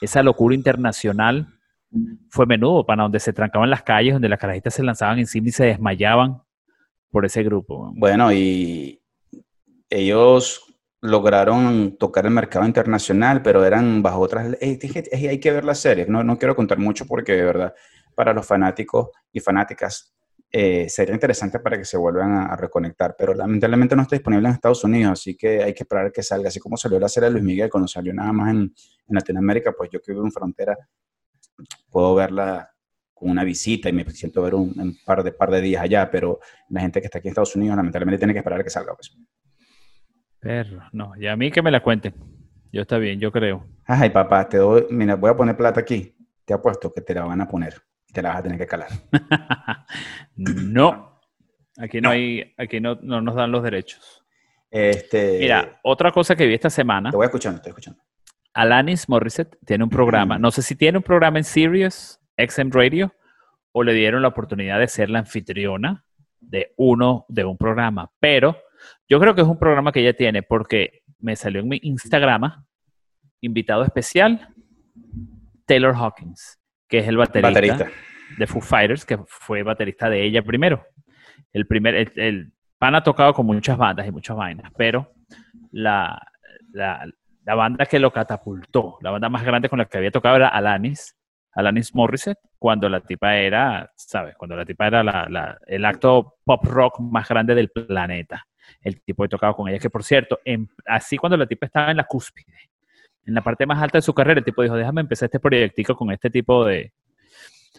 Eh, 0.00 0.04
esa 0.04 0.22
locura 0.22 0.54
internacional 0.54 1.46
fue 2.28 2.46
menudo, 2.46 2.86
para 2.86 3.02
donde 3.02 3.20
se 3.20 3.32
trancaban 3.32 3.70
las 3.70 3.82
calles, 3.82 4.14
donde 4.14 4.28
las 4.28 4.38
carajitas 4.38 4.74
se 4.74 4.82
lanzaban 4.82 5.18
encima 5.18 5.48
y 5.48 5.52
se 5.52 5.64
desmayaban 5.64 6.42
por 7.10 7.24
ese 7.24 7.42
grupo. 7.42 7.92
Bueno, 7.96 8.32
y 8.32 9.02
ellos 9.88 10.64
lograron 11.00 11.96
tocar 11.98 12.26
el 12.26 12.32
mercado 12.32 12.66
internacional, 12.66 13.42
pero 13.42 13.64
eran 13.64 14.02
bajo 14.02 14.20
otras... 14.20 14.56
Hay 14.60 15.40
que 15.40 15.50
ver 15.50 15.64
la 15.64 15.74
serie, 15.74 16.06
no, 16.08 16.22
no 16.22 16.38
quiero 16.38 16.54
contar 16.54 16.78
mucho 16.78 17.06
porque 17.06 17.32
de 17.32 17.44
verdad 17.44 17.74
para 18.14 18.34
los 18.34 18.46
fanáticos 18.46 19.08
y 19.32 19.40
fanáticas 19.40 20.14
eh, 20.52 20.88
sería 20.88 21.14
interesante 21.14 21.60
para 21.60 21.78
que 21.78 21.84
se 21.84 21.96
vuelvan 21.96 22.32
a, 22.32 22.46
a, 22.46 22.56
reconectar, 22.56 23.14
pero 23.16 23.34
lamentablemente 23.34 23.94
no 23.94 24.02
está 24.02 24.16
disponible 24.16 24.48
en 24.48 24.54
Estados 24.54 24.82
Unidos, 24.82 25.12
así 25.12 25.36
que 25.36 25.62
hay 25.62 25.72
que 25.72 25.84
esperar 25.84 26.10
que 26.10 26.24
salga, 26.24 26.48
así 26.48 26.58
como 26.58 26.76
salió 26.76 26.98
la 26.98 27.08
serie 27.08 27.28
de 27.28 27.34
Luis 27.34 27.44
Miguel, 27.44 27.70
cuando 27.70 27.86
salió 27.86 28.12
nada 28.12 28.32
más 28.32 28.50
en, 28.50 28.58
en 28.58 29.14
Latinoamérica, 29.14 29.72
pues 29.72 29.90
yo 29.92 30.00
que 30.00 30.12
vivo 30.12 30.24
en 30.24 30.32
frontera, 30.32 30.76
puedo 31.88 32.16
verla 32.16 32.70
con 33.14 33.30
una 33.30 33.44
visita 33.44 33.88
y 33.88 33.92
me 33.92 34.04
siento 34.10 34.42
ver 34.42 34.54
un, 34.54 34.72
un, 34.80 34.96
par, 35.04 35.22
de, 35.22 35.30
par 35.30 35.50
de 35.50 35.60
días 35.60 35.82
allá, 35.82 36.10
pero 36.10 36.40
la 36.70 36.80
gente 36.80 37.00
que 37.00 37.06
está 37.06 37.18
aquí 37.18 37.28
en 37.28 37.32
Estados 37.32 37.54
Unidos 37.54 37.76
lamentablemente 37.76 38.18
tiene 38.18 38.32
que 38.32 38.38
esperar 38.38 38.60
a 38.60 38.64
que 38.64 38.70
salga. 38.70 38.94
Pues. 38.94 39.16
Perro, 40.40 40.82
no, 40.92 41.12
y 41.16 41.26
a 41.26 41.36
mí 41.36 41.50
que 41.50 41.62
me 41.62 41.70
la 41.70 41.82
cuenten. 41.82 42.14
Yo 42.72 42.82
está 42.82 42.98
bien, 42.98 43.20
yo 43.20 43.30
creo. 43.30 43.66
Ay, 43.84 44.10
papá, 44.10 44.48
te 44.48 44.56
doy, 44.56 44.86
mira, 44.90 45.16
voy 45.16 45.30
a 45.30 45.36
poner 45.36 45.56
plata 45.56 45.80
aquí. 45.80 46.16
Te 46.44 46.54
apuesto 46.54 46.92
que 46.92 47.02
te 47.02 47.14
la 47.14 47.24
van 47.24 47.40
a 47.40 47.46
poner 47.46 47.74
te 48.12 48.22
la 48.22 48.30
vas 48.30 48.38
a 48.38 48.42
tener 48.42 48.58
que 48.58 48.66
calar. 48.66 48.88
no, 50.36 51.20
aquí 51.78 52.00
no, 52.00 52.08
no. 52.08 52.12
hay, 52.12 52.54
aquí 52.56 52.80
no, 52.80 52.98
no, 53.02 53.20
nos 53.20 53.34
dan 53.34 53.52
los 53.52 53.62
derechos. 53.62 54.24
Este, 54.70 55.38
Mira, 55.38 55.80
otra 55.82 56.12
cosa 56.12 56.36
que 56.36 56.46
vi 56.46 56.54
esta 56.54 56.70
semana. 56.70 57.10
Te 57.10 57.16
voy 57.16 57.26
escuchando, 57.26 57.60
te 57.60 57.68
estoy 57.68 57.70
escuchando. 57.70 58.02
Alanis 58.52 59.08
Morissette 59.08 59.58
tiene 59.64 59.84
un 59.84 59.90
programa, 59.90 60.38
no 60.38 60.50
sé 60.50 60.62
si 60.62 60.74
tiene 60.74 60.98
un 60.98 61.04
programa 61.04 61.38
en 61.38 61.44
Sirius, 61.44 62.20
XM 62.36 62.70
Radio, 62.72 63.14
o 63.72 63.84
le 63.84 63.94
dieron 63.94 64.22
la 64.22 64.28
oportunidad 64.28 64.78
de 64.80 64.88
ser 64.88 65.08
la 65.10 65.20
anfitriona 65.20 66.04
de 66.40 66.72
uno 66.76 67.26
de 67.28 67.44
un 67.44 67.56
programa, 67.56 68.10
pero 68.18 68.56
yo 69.08 69.20
creo 69.20 69.34
que 69.34 69.42
es 69.42 69.46
un 69.46 69.58
programa 69.58 69.92
que 69.92 70.00
ella 70.00 70.16
tiene 70.16 70.42
porque 70.42 71.02
me 71.18 71.36
salió 71.36 71.60
en 71.60 71.68
mi 71.68 71.78
Instagram 71.82 72.64
invitado 73.40 73.84
especial 73.84 74.48
Taylor 75.66 75.94
Hawkins 75.94 76.59
que 76.90 76.98
es 76.98 77.08
el 77.08 77.16
baterista, 77.16 77.48
baterista, 77.48 77.88
de 78.36 78.46
Foo 78.46 78.60
Fighters, 78.60 79.04
que 79.06 79.18
fue 79.26 79.62
baterista 79.62 80.10
de 80.10 80.22
ella 80.24 80.42
primero. 80.42 80.84
El 81.52 81.66
primer, 81.66 81.94
el, 81.94 82.12
el, 82.16 82.52
Pan 82.78 82.94
ha 82.94 83.02
tocado 83.02 83.32
con 83.34 83.46
muchas 83.46 83.76
bandas 83.78 84.06
y 84.06 84.10
muchas 84.10 84.36
vainas, 84.36 84.72
pero 84.76 85.12
la, 85.70 86.20
la, 86.72 87.06
la, 87.44 87.54
banda 87.54 87.86
que 87.86 87.98
lo 87.98 88.10
catapultó, 88.12 88.98
la 89.02 89.10
banda 89.10 89.28
más 89.28 89.44
grande 89.44 89.68
con 89.68 89.78
la 89.78 89.84
que 89.84 89.98
había 89.98 90.10
tocado 90.10 90.36
era 90.36 90.48
Alanis, 90.48 91.16
Alanis 91.52 91.94
Morissette 91.94 92.38
cuando 92.58 92.88
la 92.88 93.00
tipa 93.00 93.36
era, 93.36 93.90
¿sabes? 93.96 94.34
Cuando 94.36 94.56
la 94.56 94.64
tipa 94.64 94.86
era 94.86 95.02
la- 95.02 95.26
la- 95.28 95.58
el 95.66 95.84
acto 95.84 96.36
pop 96.44 96.64
rock 96.64 97.00
más 97.00 97.28
grande 97.28 97.54
del 97.54 97.70
planeta. 97.70 98.44
El 98.82 99.02
tipo 99.02 99.24
que 99.24 99.28
tocaba 99.28 99.54
con 99.54 99.68
ella, 99.68 99.78
que 99.78 99.90
por 99.90 100.04
cierto, 100.04 100.38
en- 100.44 100.68
así 100.86 101.16
cuando 101.16 101.36
la 101.36 101.46
tipa 101.46 101.66
estaba 101.66 101.90
en 101.90 101.96
la 101.98 102.04
cúspide, 102.04 102.69
en 103.26 103.34
la 103.34 103.42
parte 103.42 103.66
más 103.66 103.82
alta 103.82 103.98
de 103.98 104.02
su 104.02 104.12
carrera, 104.14 104.38
el 104.38 104.44
tipo 104.44 104.62
dijo, 104.62 104.74
déjame 104.76 105.00
empezar 105.02 105.26
este 105.26 105.40
proyectico 105.40 105.94
con 105.96 106.10
este 106.10 106.30
tipo 106.30 106.64
de, 106.64 106.92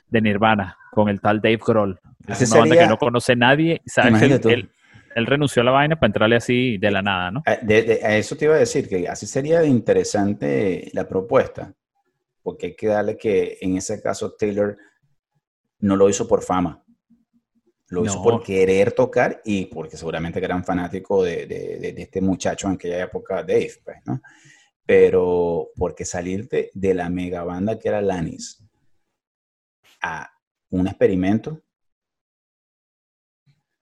de 0.08 0.22
Nirvana, 0.22 0.78
con 0.92 1.10
el 1.10 1.20
tal 1.20 1.42
Dave 1.42 1.60
Grohl. 1.66 2.00
Es 2.28 2.42
una 2.42 2.60
banda 2.60 2.76
que 2.76 2.88
no 2.90 2.98
conoce 2.98 3.36
nadie. 3.36 3.82
¿Sabes? 3.86 4.12
Él, 4.26 4.32
él- 4.54 4.70
él 5.14 5.26
renunció 5.26 5.62
a 5.62 5.66
la 5.66 5.72
vaina 5.72 5.98
para 5.98 6.08
entrarle 6.08 6.38
así 6.38 6.78
de 6.78 6.90
la 6.90 7.02
nada, 7.02 7.32
¿no? 7.32 7.44
A, 7.46 7.56
de- 7.58 7.84
de- 7.84 8.00
a 8.06 8.16
eso 8.16 8.38
te 8.38 8.46
iba 8.46 8.56
a 8.56 8.60
decir, 8.60 8.88
que 8.88 9.10
así 9.10 9.28
sería 9.28 9.66
interesante 9.66 10.90
la 10.94 11.06
propuesta, 11.08 11.74
porque 12.42 12.68
hay 12.68 12.76
que 12.76 12.88
darle 12.88 13.18
que 13.18 13.58
en 13.60 13.76
ese 13.76 14.02
caso 14.02 14.34
Taylor 14.40 14.78
no 15.80 15.96
lo 15.98 16.08
hizo 16.10 16.28
por 16.28 16.42
fama, 16.44 16.82
lo 17.90 18.06
hizo 18.06 18.24
por 18.24 18.44
querer 18.44 18.94
tocar 18.94 19.42
y 19.44 19.66
porque 19.66 19.98
seguramente 19.98 20.40
que 20.40 20.46
era 20.46 20.56
un 20.56 20.64
fanático 20.64 21.24
de 21.26 21.94
este 21.98 22.22
muchacho 22.22 22.68
en 22.68 22.76
aquella 22.76 23.04
época, 23.04 23.38
Dave, 23.44 23.72
pues, 23.84 23.98
¿no? 24.06 24.22
Pero 24.86 25.70
porque 25.76 26.06
salirte 26.06 26.72
de 26.74 26.94
la 26.94 27.10
mega 27.10 27.44
banda 27.44 27.80
que 27.80 27.88
era 27.88 28.02
Lanis 28.02 28.64
a 30.02 30.32
un 30.70 30.88
experimento, 30.88 31.62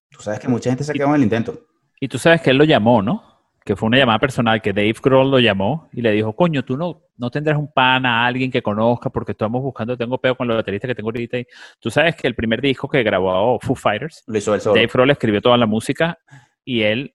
tú 0.09 0.21
sabes 0.21 0.39
que 0.39 0.47
mucha 0.47 0.69
gente 0.69 0.83
se 0.83 0.93
quedado 0.93 1.11
en 1.11 1.21
el 1.21 1.23
intento. 1.23 1.67
Y 1.99 2.07
tú 2.07 2.17
sabes 2.17 2.41
que 2.41 2.49
él 2.49 2.57
lo 2.57 2.63
llamó, 2.63 3.01
¿no? 3.01 3.23
Que 3.63 3.75
fue 3.75 3.87
una 3.87 3.97
llamada 3.97 4.19
personal 4.19 4.61
que 4.61 4.73
Dave 4.73 4.95
Grohl 5.01 5.29
lo 5.29 5.39
llamó 5.39 5.89
y 5.91 6.01
le 6.01 6.11
dijo, 6.11 6.33
coño, 6.35 6.63
tú 6.63 6.77
no, 6.77 7.03
no 7.17 7.29
tendrás 7.29 7.57
un 7.57 7.71
pana, 7.71 8.25
alguien 8.25 8.49
que 8.49 8.61
conozca, 8.61 9.09
porque 9.09 9.33
estamos 9.33 9.61
buscando, 9.61 9.97
tengo 9.97 10.17
peo 10.17 10.35
con 10.35 10.47
la 10.47 10.55
baterista 10.55 10.87
que 10.87 10.95
tengo 10.95 11.09
ahorita. 11.09 11.37
Y 11.37 11.47
tú 11.79 11.91
sabes 11.91 12.15
que 12.15 12.27
el 12.27 12.35
primer 12.35 12.61
disco 12.61 12.87
que 12.87 13.03
grabó 13.03 13.59
Foo 13.59 13.75
Fighters, 13.75 14.23
Lo 14.27 14.37
hizo 14.37 14.55
él 14.55 14.61
solo. 14.61 14.75
Dave 14.75 14.89
Grohl 14.91 15.11
escribió 15.11 15.41
toda 15.41 15.57
la 15.57 15.65
música 15.65 16.17
y 16.63 16.81
él 16.81 17.13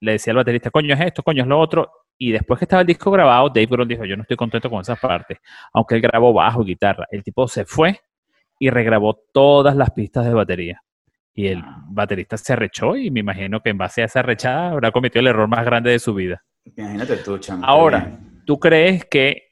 le 0.00 0.12
decía 0.12 0.32
al 0.32 0.36
baterista, 0.36 0.70
coño, 0.70 0.94
es 0.94 1.00
esto, 1.00 1.22
coño, 1.22 1.42
es 1.42 1.48
lo 1.48 1.58
otro. 1.58 1.90
Y 2.18 2.32
después 2.32 2.58
que 2.58 2.64
estaba 2.64 2.80
el 2.80 2.86
disco 2.86 3.10
grabado, 3.10 3.48
Dave 3.48 3.66
Grohl 3.66 3.86
dijo, 3.88 4.04
yo 4.04 4.16
no 4.16 4.22
estoy 4.22 4.36
contento 4.36 4.70
con 4.70 4.80
esas 4.80 4.98
partes, 4.98 5.38
aunque 5.72 5.96
él 5.96 6.00
grabó 6.00 6.32
bajo 6.32 6.62
y 6.62 6.66
guitarra. 6.66 7.06
El 7.10 7.22
tipo 7.22 7.46
se 7.46 7.64
fue 7.64 8.00
y 8.58 8.70
regrabó 8.70 9.14
todas 9.32 9.76
las 9.76 9.90
pistas 9.90 10.24
de 10.24 10.32
batería. 10.32 10.82
Y 11.34 11.48
el 11.48 11.58
Ah. 11.58 11.82
baterista 11.88 12.38
se 12.38 12.54
arrechó 12.54 12.96
y 12.96 13.10
me 13.10 13.20
imagino 13.20 13.60
que 13.60 13.68
en 13.68 13.76
base 13.76 14.00
a 14.00 14.06
esa 14.06 14.22
rechada 14.22 14.70
habrá 14.70 14.90
cometido 14.92 15.20
el 15.20 15.26
error 15.26 15.46
más 15.48 15.64
grande 15.66 15.90
de 15.90 15.98
su 15.98 16.14
vida. 16.14 16.42
Imagínate 16.76 17.18
tú, 17.18 17.36
chamo. 17.38 17.64
Ahora. 17.66 18.18
¿tú 18.46 18.58
crees 18.58 19.04
que 19.04 19.42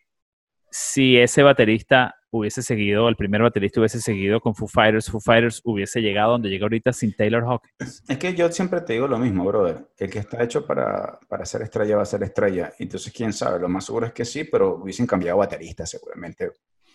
si 0.70 1.18
ese 1.18 1.42
baterista 1.42 2.14
hubiese 2.38 2.62
seguido, 2.62 3.08
el 3.08 3.16
primer 3.16 3.42
baterista 3.42 3.80
hubiese 3.80 4.00
seguido 4.00 4.40
con 4.40 4.54
Foo 4.54 4.68
Fighters, 4.68 5.10
Foo 5.10 5.20
Fighters 5.20 5.60
hubiese 5.64 6.00
llegado 6.00 6.32
donde 6.32 6.48
llega 6.50 6.64
ahorita 6.64 6.92
sin 6.92 7.14
Taylor 7.14 7.44
Hawkins? 7.44 8.02
Es 8.08 8.18
que 8.18 8.34
yo 8.34 8.50
siempre 8.52 8.80
te 8.80 8.94
digo 8.94 9.06
lo 9.08 9.18
mismo, 9.18 9.44
brother. 9.44 9.86
El 9.96 10.10
que 10.10 10.18
está 10.20 10.42
hecho 10.42 10.66
para, 10.66 11.18
para 11.28 11.44
ser 11.44 11.62
estrella 11.62 11.96
va 11.96 12.02
a 12.02 12.06
ser 12.06 12.22
estrella. 12.22 12.72
Entonces, 12.78 13.12
quién 13.12 13.32
sabe, 13.32 13.58
lo 13.60 13.68
más 13.68 13.84
seguro 13.84 14.06
es 14.06 14.12
que 14.12 14.24
sí, 14.24 14.44
pero 14.44 14.74
hubiesen 14.76 15.06
cambiado 15.06 15.38
baterista 15.38 15.86
seguramente 15.86 16.50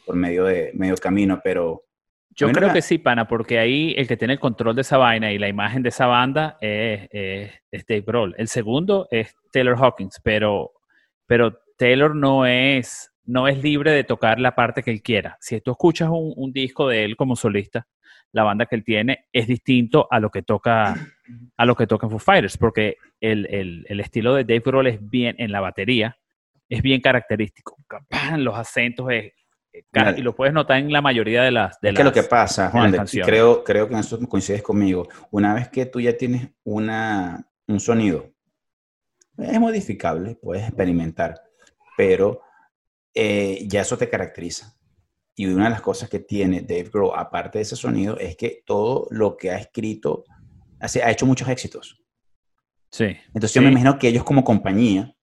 por 0.05 0.15
medio 0.15 0.43
de 0.45 0.71
medio 0.73 0.95
camino, 0.95 1.39
pero 1.43 1.83
Yo 2.35 2.51
creo 2.51 2.71
que 2.73 2.81
sí, 2.81 2.97
pana, 2.97 3.27
porque 3.27 3.59
ahí 3.59 3.93
el 3.97 4.07
que 4.07 4.17
tiene 4.17 4.33
el 4.33 4.39
control 4.39 4.75
de 4.75 4.81
esa 4.81 4.97
vaina 4.97 5.31
y 5.31 5.37
la 5.37 5.47
imagen 5.49 5.83
de 5.83 5.89
esa 5.89 6.05
banda 6.07 6.57
es, 6.61 7.07
es- 7.11 7.51
es 7.71 7.85
Dave 7.85 8.01
Grohl. 8.01 8.33
El 8.37 8.47
segundo 8.47 9.07
es 9.11 9.35
Taylor 9.51 9.75
Hawkins, 9.77 10.19
pero, 10.23 10.71
pero 11.27 11.59
Taylor 11.77 12.15
no 12.15 12.45
es, 12.45 13.08
no 13.29 13.47
es 13.47 13.61
libre 13.61 13.91
de 13.91 14.03
tocar 14.03 14.39
la 14.39 14.55
parte 14.55 14.81
que 14.81 14.89
él 14.91 15.01
quiera. 15.03 15.37
Si 15.39 15.61
tú 15.61 15.71
escuchas 15.71 16.09
un, 16.09 16.33
un 16.35 16.51
disco 16.51 16.87
de 16.87 17.05
él 17.05 17.15
como 17.15 17.35
solista, 17.35 17.87
la 18.31 18.43
banda 18.43 18.65
que 18.65 18.75
él 18.75 18.83
tiene 18.83 19.25
es 19.31 19.47
distinto 19.47 20.07
a 20.09 20.19
lo 20.19 20.29
que 20.31 20.41
toca 20.41 20.95
a 21.57 21.65
lo 21.65 21.75
que 21.75 21.85
toca 21.85 22.07
en 22.07 22.11
Foo 22.11 22.19
Fighters, 22.19 22.57
porque 22.57 22.97
el, 23.21 23.45
el- 23.47 23.85
el 23.87 23.99
estilo 23.99 24.33
de 24.33 24.43
Dave 24.45 24.61
Grohl 24.65 24.87
es 24.87 24.99
bien 25.09 25.35
en 25.37 25.51
la 25.51 25.59
batería, 25.61 26.17
es 26.67 26.81
bien 26.81 27.01
característico. 27.01 27.77
¡Pam! 28.07 28.39
Los 28.41 28.55
acentos 28.57 29.11
es, 29.11 29.25
eh, 29.73 29.83
Mira. 29.93 30.15
y 30.17 30.21
lo 30.23 30.33
puedes 30.35 30.53
notar 30.53 30.79
en 30.79 30.91
la 30.91 31.01
mayoría 31.01 31.43
de 31.43 31.51
las 31.51 31.79
de 31.81 31.89
es 31.89 31.95
que 31.95 32.03
lo 32.03 32.11
que 32.11 32.23
pasa, 32.23 32.69
Juan, 32.71 32.91
de- 32.91 33.21
creo, 33.23 33.63
creo 33.63 33.87
que 33.87 33.93
en 33.93 33.99
eso 33.99 34.19
coincides 34.27 34.63
conmigo. 34.63 35.07
Una 35.29 35.53
vez 35.53 35.69
que 35.69 35.85
tú 35.85 35.99
ya 36.01 36.17
tienes 36.17 36.49
una, 36.63 37.45
un 37.67 37.79
sonido, 37.79 38.31
es 39.37 39.59
modificable, 39.59 40.35
puedes 40.41 40.63
experimentar, 40.67 41.35
pero 41.95 42.41
eh, 43.13 43.65
ya 43.67 43.81
eso 43.81 43.97
te 43.97 44.09
caracteriza. 44.09 44.75
Y 45.35 45.45
una 45.45 45.65
de 45.65 45.69
las 45.71 45.81
cosas 45.81 46.09
que 46.09 46.19
tiene 46.19 46.61
Dave 46.61 46.89
Grohl, 46.91 47.13
aparte 47.15 47.59
de 47.59 47.61
ese 47.63 47.75
sonido, 47.75 48.17
es 48.17 48.35
que 48.35 48.61
todo 48.65 49.07
lo 49.09 49.37
que 49.37 49.51
ha 49.51 49.57
escrito, 49.57 50.25
hace- 50.79 51.01
ha 51.01 51.09
hecho 51.11 51.25
muchos 51.25 51.47
éxitos. 51.47 52.01
Sí. 52.91 53.05
Entonces 53.27 53.53
yo 53.53 53.61
me 53.61 53.69
imagino 53.69 53.97
que 53.97 54.07
ellos 54.09 54.23
como 54.23 54.43
compañía, 54.43 55.15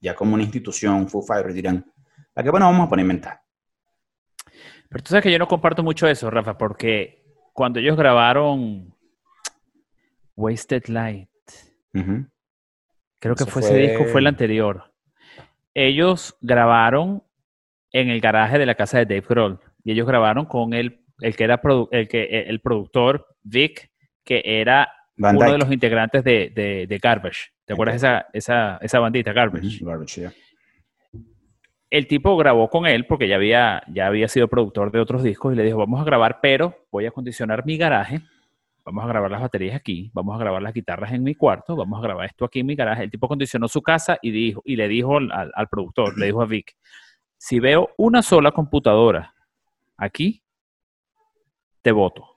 ya 0.00 0.14
como 0.14 0.34
una 0.34 0.42
institución, 0.42 1.08
Foo 1.08 1.22
Fighters, 1.22 1.54
dirán, 1.54 1.84
¿para 2.32 2.44
qué 2.44 2.50
bueno 2.50 2.66
vamos 2.66 2.86
a 2.86 2.88
poner 2.88 3.02
inventar? 3.04 3.42
Pero 4.88 5.02
tú 5.02 5.08
sabes 5.10 5.24
que 5.24 5.32
yo 5.32 5.38
no 5.38 5.48
comparto 5.48 5.82
mucho 5.82 6.06
eso, 6.06 6.30
Rafa, 6.30 6.56
porque 6.56 7.22
cuando 7.52 7.78
ellos 7.80 7.96
grabaron 7.96 8.94
Wasted 10.36 10.86
Light, 10.88 11.28
creo 13.18 13.34
que 13.34 13.44
fue, 13.46 13.62
ese 13.62 13.74
disco, 13.76 14.04
fue 14.06 14.20
el 14.20 14.26
anterior. 14.28 14.94
Ellos 15.78 16.34
grabaron 16.40 17.22
en 17.92 18.08
el 18.08 18.22
garaje 18.22 18.58
de 18.58 18.64
la 18.64 18.76
casa 18.76 18.96
de 18.96 19.04
Dave 19.04 19.26
Grohl 19.28 19.60
y 19.84 19.92
ellos 19.92 20.06
grabaron 20.06 20.46
con 20.46 20.72
el, 20.72 21.04
el 21.20 21.36
que 21.36 21.44
era 21.44 21.60
produ- 21.60 21.88
el, 21.90 22.08
que, 22.08 22.24
el 22.48 22.60
productor 22.60 23.26
Vic, 23.42 23.90
que 24.24 24.40
era 24.42 24.88
uno 25.18 25.52
de 25.52 25.58
los 25.58 25.70
integrantes 25.70 26.24
de, 26.24 26.50
de, 26.54 26.86
de 26.86 26.98
Garbage. 26.98 27.50
¿Te 27.66 27.74
acuerdas 27.74 27.96
esa, 27.96 28.26
esa, 28.32 28.78
esa 28.80 29.00
bandita, 29.00 29.34
Garbage? 29.34 29.84
Garbage, 29.84 30.20
yeah. 30.22 30.32
el 31.90 32.06
tipo 32.06 32.36
grabó 32.38 32.70
con 32.70 32.86
él 32.86 33.06
porque 33.06 33.28
ya 33.28 33.36
había, 33.36 33.82
ya 33.92 34.06
había 34.06 34.28
sido 34.28 34.48
productor 34.48 34.90
de 34.90 35.00
otros 35.00 35.22
discos 35.22 35.52
y 35.52 35.56
le 35.56 35.62
dijo, 35.62 35.76
vamos 35.76 36.00
a 36.00 36.04
grabar, 36.04 36.38
pero 36.40 36.86
voy 36.90 37.04
a 37.04 37.08
acondicionar 37.08 37.66
mi 37.66 37.76
garaje, 37.76 38.20
vamos 38.86 39.04
a 39.04 39.08
grabar 39.08 39.30
las 39.30 39.40
baterías 39.40 39.74
aquí, 39.74 40.10
vamos 40.14 40.36
a 40.36 40.38
grabar 40.38 40.62
las 40.62 40.72
guitarras 40.72 41.12
en 41.12 41.24
mi 41.24 41.34
cuarto, 41.34 41.74
vamos 41.74 41.98
a 41.98 42.02
grabar 42.02 42.26
esto 42.26 42.44
aquí 42.44 42.60
en 42.60 42.66
mi 42.66 42.76
garaje. 42.76 43.02
El 43.02 43.10
tipo 43.10 43.26
acondicionó 43.26 43.66
su 43.66 43.82
casa 43.82 44.16
y, 44.22 44.30
dijo, 44.30 44.62
y 44.64 44.76
le 44.76 44.86
dijo 44.86 45.16
al, 45.16 45.30
al 45.32 45.68
productor, 45.68 46.16
le 46.16 46.26
dijo 46.26 46.40
a 46.40 46.46
Vic, 46.46 46.76
si 47.36 47.58
veo 47.58 47.90
una 47.98 48.22
sola 48.22 48.52
computadora 48.52 49.34
aquí, 49.96 50.44
te 51.82 51.90
voto. 51.90 52.36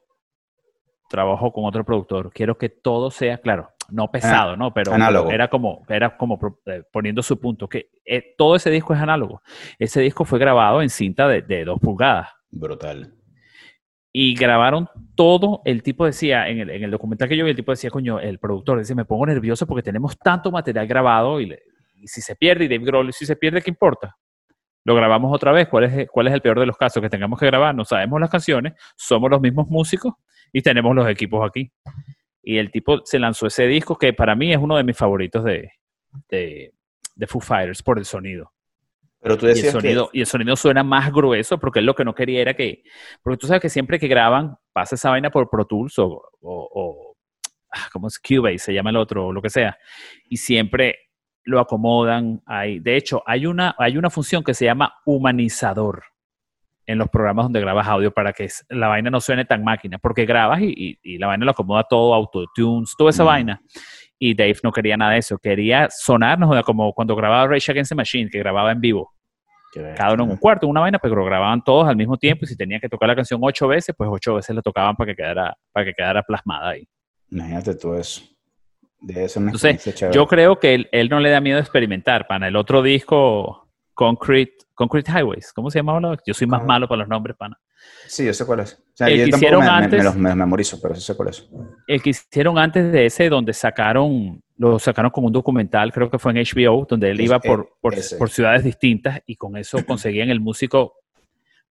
Trabajo 1.08 1.54
con 1.54 1.66
otro 1.66 1.84
productor. 1.84 2.32
Quiero 2.32 2.58
que 2.58 2.70
todo 2.70 3.10
sea, 3.10 3.40
claro, 3.40 3.70
no 3.90 4.12
pesado, 4.12 4.56
¿no? 4.56 4.74
Pero 4.74 4.94
análogo. 4.94 5.32
era 5.32 5.50
como, 5.50 5.84
era 5.88 6.18
como 6.18 6.40
eh, 6.66 6.84
poniendo 6.92 7.22
su 7.22 7.40
punto, 7.40 7.68
que 7.70 7.92
eh, 8.06 8.36
todo 8.38 8.56
ese 8.56 8.72
disco 8.72 8.94
es 8.94 9.00
análogo. 9.00 9.42
Ese 9.78 10.02
disco 10.02 10.26
fue 10.26 10.40
grabado 10.40 10.82
en 10.82 10.90
cinta 10.90 11.28
de, 11.28 11.44
de 11.44 11.64
dos 11.66 11.80
pulgadas. 11.80 12.30
Brutal. 12.50 13.14
Y 14.12 14.36
grabaron 14.36 14.90
todo, 15.20 15.62
el 15.66 15.84
tipo 15.84 16.06
decía, 16.06 16.48
en 16.48 16.60
el, 16.62 16.70
en 16.70 16.82
el 16.82 16.92
documental 16.92 17.28
que 17.28 17.36
yo 17.36 17.44
vi, 17.44 17.50
el 17.52 17.56
tipo 17.58 17.74
decía, 17.74 17.90
coño, 17.90 18.22
el 18.22 18.40
productor 18.40 18.80
dice, 18.80 18.96
me 18.96 19.04
pongo 19.04 19.26
nervioso 19.26 19.68
porque 19.68 19.84
tenemos 19.84 20.18
tanto 20.18 20.50
material 20.50 20.88
grabado 20.88 21.42
y, 21.42 21.48
le- 21.48 21.62
y 21.98 22.08
si 22.08 22.22
se 22.22 22.38
pierde, 22.38 22.64
y 22.64 22.68
Dave 22.70 22.86
Grohl, 22.86 23.12
si 23.12 23.26
se 23.26 23.36
pierde, 23.36 23.62
¿qué 23.62 23.70
importa? 23.70 24.16
Lo 24.86 24.96
grabamos 24.96 25.36
otra 25.36 25.52
vez, 25.52 25.68
¿cuál 25.68 25.84
es, 25.84 26.08
¿cuál 26.10 26.28
es 26.28 26.34
el 26.34 26.42
peor 26.42 26.58
de 26.58 26.66
los 26.66 26.78
casos? 26.78 27.04
Que 27.04 27.10
tengamos 27.10 27.38
que 27.38 27.48
grabar, 27.48 27.76
no 27.76 27.84
sabemos 27.84 28.18
las 28.22 28.30
canciones, 28.30 28.76
somos 28.96 29.30
los 29.30 29.42
mismos 29.42 29.68
músicos 29.68 30.14
y 30.54 30.62
tenemos 30.62 30.96
los 30.96 31.06
equipos 31.10 31.46
aquí. 31.46 31.70
Y 32.42 32.58
el 32.58 32.72
tipo 32.72 33.02
se 33.04 33.20
lanzó 33.20 33.48
ese 33.48 33.68
disco 33.68 33.98
que 33.98 34.14
para 34.14 34.36
mí 34.36 34.54
es 34.54 34.58
uno 34.58 34.78
de 34.78 34.86
mis 34.86 34.96
favoritos 34.96 35.44
de, 35.44 35.70
de, 36.30 36.72
de 37.14 37.28
Foo 37.28 37.42
Fighters 37.42 37.84
por 37.84 38.00
el 38.00 38.06
sonido. 38.06 38.54
Pero 39.22 39.38
tú 39.38 39.48
Y 39.48 39.50
el, 39.50 39.56
decías 39.56 39.74
sonido, 39.74 40.10
y 40.14 40.22
el 40.22 40.26
sonido 40.28 40.56
suena 40.56 40.82
más 40.82 41.12
grueso 41.12 41.60
porque 41.60 41.80
él 41.80 41.86
lo 41.86 41.94
que 41.94 42.06
no 42.06 42.16
quería 42.16 42.40
era 42.40 42.54
que. 42.54 42.84
Porque 43.22 43.36
tú 43.36 43.48
sabes 43.48 43.62
que 43.62 43.68
siempre 43.68 44.00
que 44.00 44.08
graban, 44.08 44.56
pasa 44.80 44.96
esa 44.96 45.10
vaina 45.10 45.30
por 45.30 45.50
Pro 45.50 45.65
Tools 45.65 45.98
o. 46.00 46.06
o, 46.42 46.70
o 46.74 47.15
ah, 47.72 47.88
¿Cómo 47.92 48.08
es? 48.08 48.20
Cubase, 48.20 48.58
se 48.60 48.74
llama 48.74 48.89
el 48.89 48.98
otro, 48.98 49.28
o 49.28 49.34
lo 49.34 49.42
que 49.42 49.50
sea. 49.50 49.78
Y 50.30 50.38
siempre 50.38 50.96
lo 51.46 51.60
acomodan 51.60 52.42
ahí. 52.46 52.80
De 52.80 52.96
hecho, 52.96 53.24
hay 53.26 53.46
una, 53.46 53.76
hay 53.78 53.98
una 53.98 54.10
función 54.10 54.44
que 54.44 54.54
se 54.54 54.65
llama 54.65 54.94
humanizador 55.06 56.04
en 56.86 56.98
los 56.98 57.10
programas 57.10 57.46
donde 57.46 57.60
grabas 57.62 57.88
audio 57.88 58.12
para 58.12 58.34
que 58.34 58.48
la 58.70 58.88
vaina 58.88 59.10
no 59.12 59.20
suene 59.22 59.46
tan 59.46 59.63
máquina. 59.63 59.98
Porque 60.00 60.26
grabas 60.26 60.62
y, 60.62 60.74
y- 60.76 61.00
y 61.04 61.18
la 61.20 61.28
vaina 61.28 61.46
lo 61.46 61.52
acomoda 61.52 61.84
todo, 61.84 62.13
autotunes, 62.13 62.94
toda 62.98 63.12
esa 63.12 63.24
Mm. 63.24 63.28
vaina. 63.28 63.62
Y 64.18 64.34
Dave 64.34 64.58
no 64.63 64.72
quería 64.72 64.98
nada 64.98 65.12
de 65.13 65.20
eso. 65.20 65.38
Quería 65.38 65.88
sonar, 65.92 66.38
no 66.39 66.48
joda, 66.48 66.63
como 66.63 66.92
cuando 66.94 67.15
grababa 67.15 67.48
Rage 67.48 67.72
Against 67.72 67.89
the 67.89 67.96
Machine, 67.96 68.30
que 68.30 68.39
grababa 68.39 68.72
en 68.72 68.82
vivo. 68.82 69.13
Cada 69.96 70.14
uno 70.14 70.24
en 70.24 70.32
un 70.32 70.38
cuarto, 70.38 70.66
en 70.66 70.72
una 70.72 70.82
vaina, 70.82 71.00
pero 71.00 71.24
grababan 71.24 71.64
todos 71.64 71.88
al 71.88 71.96
mismo 71.96 72.18
tiempo 72.18 72.46
y 72.46 72.48
si 72.48 72.56
tenían 72.56 72.82
que 72.82 72.90
tocar 72.90 73.08
la 73.08 73.16
canción 73.16 73.40
ocho 73.44 73.68
veces, 73.68 73.96
pues 73.98 74.10
ocho 74.12 74.36
veces 74.36 74.56
la 74.56 74.62
tocaban 74.62 74.96
para 74.96 75.12
que 75.12 75.16
quedara, 75.16 75.56
para 75.72 75.86
que 75.86 75.94
quedara 75.94 76.24
plasmada 76.24 76.70
ahí. 76.70 76.88
Imagínate 77.32 77.76
tú 77.76 77.94
eso. 77.94 78.22
Debe 79.02 79.30
ser 79.30 79.42
una 79.42 79.52
Entonces, 79.52 79.96
chévere. 79.96 80.16
Yo 80.16 80.28
creo 80.28 80.60
que 80.60 80.74
él, 80.74 80.90
él 80.92 81.10
no 81.10 81.20
le 81.20 81.30
da 81.30 81.40
miedo 81.40 81.60
experimentar, 81.60 82.28
para 82.28 82.48
el 82.48 82.56
otro 82.56 82.82
disco, 82.82 83.70
Concrete, 83.94 84.58
Concrete 84.74 85.12
Highways. 85.12 85.54
¿Cómo 85.54 85.70
se 85.70 85.80
llamaba? 85.80 86.18
Yo 86.26 86.34
soy 86.34 86.48
más 86.48 86.66
malo 86.66 86.88
para 86.88 87.00
los 87.00 87.08
nombres, 87.10 87.36
pana. 87.38 87.58
Sí, 88.08 88.26
yo 88.26 88.34
sé 88.34 88.46
cuál 88.46 88.62
es. 88.62 88.74
O 88.74 88.78
sea, 88.96 89.08
El 89.08 89.18
yo 89.20 89.24
que 89.26 89.30
hicieron 89.30 89.60
me, 89.62 89.65
me- 89.68 89.78
me 89.80 89.86
antes- 89.86 90.04
los 90.04 90.15
me 90.15 90.30
los 90.30 90.38
memorizo, 90.38 90.80
pero 90.82 90.96
sí 90.96 91.02
sé 91.02 91.15
cuál 91.15 91.30
es. 91.30 91.48
El 91.88 92.02
que 92.02 92.10
hicieron 92.10 92.58
antes 92.58 92.92
de 92.92 93.06
ese, 93.06 93.30
donde 93.30 93.54
sacaron, 93.54 94.42
lo 94.58 94.80
sacaron 94.80 95.12
como 95.12 95.28
un 95.28 95.34
documental, 95.34 95.92
creo 95.94 96.10
que 96.10 96.18
fue 96.20 96.32
en 96.32 96.38
HBO, 96.39 96.86
donde 96.89 97.12
él 97.12 97.20
Es- 97.20 97.26
iba 97.26 97.39
por, 97.39 97.70
e- 97.94 98.18
por, 98.18 98.30
ciudades 98.30 98.63
distintas 98.63 99.22
y 99.26 99.36
con 99.36 99.56
eso 99.58 99.78
conseguían 99.86 100.30
el 100.30 100.39
músico 100.39 100.94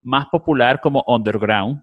más 0.03 0.27
popular 0.29 0.81
como 0.81 1.05
underground 1.07 1.83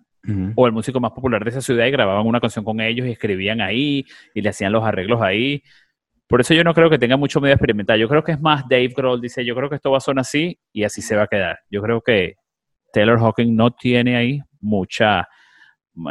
o 0.55 0.65
el 0.65 0.73
músico 0.73 0.99
más 0.99 1.11
popular 1.11 1.43
de 1.43 1.51
esa 1.51 1.61
ciudad 1.61 1.85
y 1.85 1.91
grababan 1.91 2.25
una 2.25 2.39
canción 2.41 2.65
con 2.65 2.79
ellos 2.81 3.05
y 3.05 3.11
escribían 3.11 3.61
ahí 3.61 4.03
y 4.33 4.41
le 4.41 4.49
hacían 4.49 4.71
los 4.71 4.83
arreglos 4.83 5.21
ahí. 5.21 5.61
Por 6.27 6.41
eso 6.41 6.55
yo 6.55 6.63
no 6.63 6.73
creo 6.73 6.89
que 6.89 6.97
tenga 6.97 7.15
mucho 7.15 7.39
medio 7.39 7.53
experimental. 7.53 7.99
Yo 7.99 8.09
creo 8.09 8.23
que 8.23 8.31
es 8.31 8.41
más 8.41 8.63
Dave 8.67 8.87
Grohl 8.97 9.21
dice, 9.21 9.45
yo 9.45 9.53
creo 9.55 9.69
que 9.69 9.75
esto 9.75 9.91
va 9.91 9.97
a 9.97 10.01
sonar 10.01 10.21
así 10.21 10.57
y 10.73 10.83
así 10.83 11.03
se 11.03 11.15
va 11.15 11.23
a 11.23 11.27
quedar. 11.27 11.59
Yo 11.69 11.79
creo 11.83 12.01
que 12.01 12.37
Taylor 12.95 13.19
Hawking 13.19 13.53
no 13.57 13.71
tiene 13.71 14.15
ahí 14.15 14.41
mucha, 14.61 15.27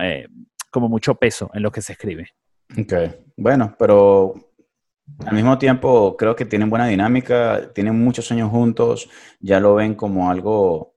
eh, 0.03 0.29
como 0.71 0.91
mucho 0.91 1.15
peso 1.15 1.51
en 1.55 1.63
lo 1.63 1.73
que 1.73 1.81
se 1.81 1.93
escribe. 1.93 2.29
Ok, 2.79 2.93
bueno, 3.39 3.75
pero 3.79 4.35
al 5.25 5.35
mismo 5.35 5.57
tiempo 5.57 6.15
creo 6.15 6.37
que 6.37 6.45
tienen 6.45 6.69
buena 6.69 6.87
dinámica, 6.87 7.73
tienen 7.75 7.99
muchos 8.05 8.31
años 8.33 8.51
juntos, 8.51 9.09
ya 9.41 9.61
lo 9.61 9.75
ven 9.77 9.95
como 9.95 10.31
algo, 10.31 10.95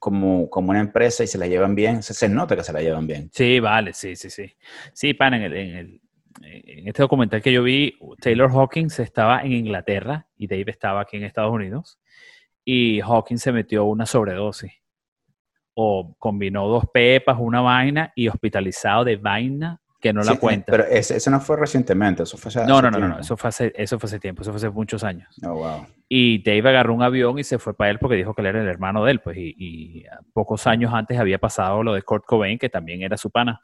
como, 0.00 0.50
como 0.50 0.70
una 0.70 0.80
empresa 0.80 1.22
y 1.22 1.28
se 1.28 1.38
la 1.38 1.46
llevan 1.46 1.76
bien, 1.76 2.02
se, 2.02 2.14
se 2.14 2.28
nota 2.28 2.56
que 2.56 2.64
se 2.64 2.72
la 2.72 2.82
llevan 2.82 3.06
bien. 3.06 3.30
Sí, 3.32 3.60
vale, 3.60 3.92
sí, 3.92 4.16
sí, 4.16 4.28
sí. 4.28 4.52
Sí, 4.92 5.14
pan, 5.14 5.34
en, 5.34 5.42
el- 5.42 5.54
en, 5.56 5.76
el- 5.76 6.00
en 6.42 6.88
este 6.88 7.02
documental 7.02 7.40
que 7.42 7.52
yo 7.52 7.62
vi, 7.62 7.94
Taylor 8.20 8.50
Hawkins 8.50 8.98
estaba 8.98 9.42
en 9.42 9.52
Inglaterra 9.52 10.26
y 10.36 10.48
Dave 10.48 10.72
estaba 10.72 11.02
aquí 11.02 11.16
en 11.16 11.22
Estados 11.24 11.52
Unidos 11.52 12.00
y 12.64 13.00
Hawkins 13.00 13.42
se 13.42 13.52
metió 13.52 13.84
una 13.84 14.06
sobredosis 14.06 14.72
o 15.74 16.14
combinó 16.18 16.68
dos 16.68 16.84
pepas, 16.92 17.36
una 17.38 17.60
vaina 17.60 18.12
y 18.14 18.28
hospitalizado 18.28 19.04
de 19.04 19.16
vaina 19.16 19.80
que 20.00 20.12
no 20.12 20.22
la 20.22 20.34
cuenta. 20.34 20.72
Pero 20.72 20.84
ese, 20.84 21.16
ese 21.16 21.30
no 21.30 21.40
fue 21.40 21.56
recientemente, 21.56 22.24
eso 22.24 22.36
fue 22.36 22.48
hace, 22.48 22.66
no, 22.66 22.78
hace 22.78 22.90
no, 22.90 22.98
no, 22.98 23.08
no, 23.08 23.20
eso 23.20 23.36
fue, 23.36 23.48
hace, 23.48 23.72
eso 23.76 23.98
fue 23.98 24.08
hace 24.08 24.18
tiempo, 24.18 24.42
eso 24.42 24.50
fue 24.50 24.56
hace 24.56 24.68
muchos 24.68 25.04
años. 25.04 25.28
Oh, 25.44 25.54
wow. 25.54 25.86
Y 26.08 26.42
Dave 26.42 26.68
agarró 26.68 26.92
un 26.92 27.02
avión 27.02 27.38
y 27.38 27.44
se 27.44 27.58
fue 27.58 27.74
para 27.74 27.90
él 27.90 27.98
porque 28.00 28.16
dijo 28.16 28.34
que 28.34 28.42
él 28.42 28.48
era 28.48 28.60
el 28.60 28.68
hermano 28.68 29.04
de 29.04 29.12
él, 29.12 29.20
pues, 29.20 29.36
y, 29.38 29.54
y 29.56 30.04
pocos 30.32 30.66
años 30.66 30.92
antes 30.92 31.18
había 31.18 31.38
pasado 31.38 31.82
lo 31.82 31.94
de 31.94 32.02
Kurt 32.02 32.24
Cobain, 32.26 32.58
que 32.58 32.68
también 32.68 33.02
era 33.02 33.16
su 33.16 33.30
pana. 33.30 33.60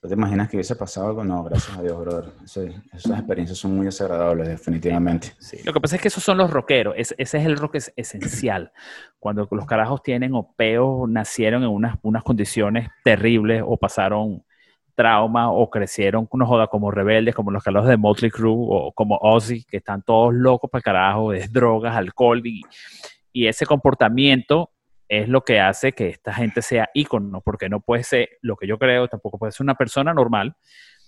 ¿Tú 0.00 0.08
te 0.08 0.14
imaginas 0.14 0.48
que 0.48 0.56
hubiese 0.56 0.76
pasado 0.76 1.08
algo? 1.08 1.24
No, 1.24 1.42
gracias 1.44 1.76
a 1.78 1.82
Dios, 1.82 1.98
brother. 1.98 2.32
Esas 2.44 3.18
experiencias 3.18 3.58
son 3.58 3.76
muy 3.76 3.86
desagradables, 3.86 4.46
definitivamente. 4.48 5.32
Sí, 5.38 5.58
lo 5.64 5.72
que 5.72 5.80
pasa 5.80 5.96
es 5.96 6.02
que 6.02 6.08
esos 6.08 6.22
son 6.22 6.38
los 6.38 6.50
rockeros, 6.50 6.94
es- 6.96 7.14
ese 7.18 7.38
es 7.38 7.46
el 7.46 7.56
rock 7.56 7.76
es 7.76 7.92
esencial. 7.96 8.72
Cuando 9.18 9.48
los 9.50 9.66
carajos 9.66 10.02
tienen 10.02 10.34
o 10.34 10.52
peos, 10.54 11.08
nacieron 11.08 11.62
en 11.62 11.70
unas, 11.70 11.96
unas 12.02 12.22
condiciones 12.22 12.88
terribles 13.02 13.62
o 13.66 13.76
pasaron 13.76 14.44
trauma 14.94 15.50
o 15.50 15.68
crecieron, 15.68 16.26
no 16.32 16.46
joda, 16.46 16.68
como 16.68 16.90
rebeldes, 16.90 17.34
como 17.34 17.50
los 17.50 17.62
carajos 17.62 17.88
de 17.88 17.96
Motley 17.98 18.30
Crue 18.30 18.54
o 18.56 18.92
como 18.92 19.16
Ozzy, 19.20 19.64
que 19.64 19.76
están 19.78 20.02
todos 20.02 20.32
locos 20.32 20.70
para 20.70 20.78
el 20.78 20.84
carajo, 20.84 21.32
es 21.34 21.52
drogas, 21.52 21.94
alcohol 21.96 22.40
y, 22.46 22.62
y 23.32 23.46
ese 23.46 23.66
comportamiento 23.66 24.70
es 25.08 25.28
lo 25.28 25.42
que 25.42 25.60
hace 25.60 25.92
que 25.92 26.08
esta 26.08 26.32
gente 26.32 26.62
sea 26.62 26.90
ícono, 26.94 27.40
porque 27.40 27.68
no 27.68 27.80
puede 27.80 28.02
ser 28.02 28.28
lo 28.42 28.56
que 28.56 28.66
yo 28.66 28.78
creo, 28.78 29.08
tampoco 29.08 29.38
puede 29.38 29.52
ser 29.52 29.64
una 29.64 29.74
persona 29.74 30.12
normal 30.12 30.56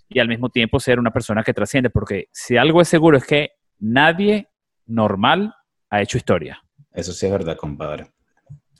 y 0.09 0.21
al 0.21 0.29
mismo 0.29 0.51
tiempo 0.51 0.81
ser 0.81 0.99
una 0.99 1.11
persona 1.11 1.43
que 1.43 1.53
trasciende, 1.53 1.91
porque 1.91 2.29
si 2.33 2.57
algo 2.57 2.81
es 2.81 2.89
seguro 2.89 3.19
es 3.19 3.25
que 3.25 3.51
nadie 3.79 4.49
normal 4.87 5.55
ha 5.91 6.01
hecho 6.01 6.17
historia. 6.17 6.63
Eso 6.93 7.13
sí 7.13 7.27
es 7.27 7.33
verdad, 7.33 7.57
compadre. 7.57 8.11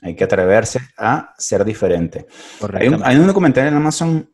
Hay 0.01 0.15
que 0.15 0.23
atreverse 0.23 0.79
a 0.97 1.33
ser 1.37 1.63
diferente. 1.65 2.25
Hay 2.73 2.87
un, 2.87 3.01
hay 3.03 3.17
un 3.17 3.27
documental 3.27 3.67
en 3.67 3.75
Amazon 3.75 4.33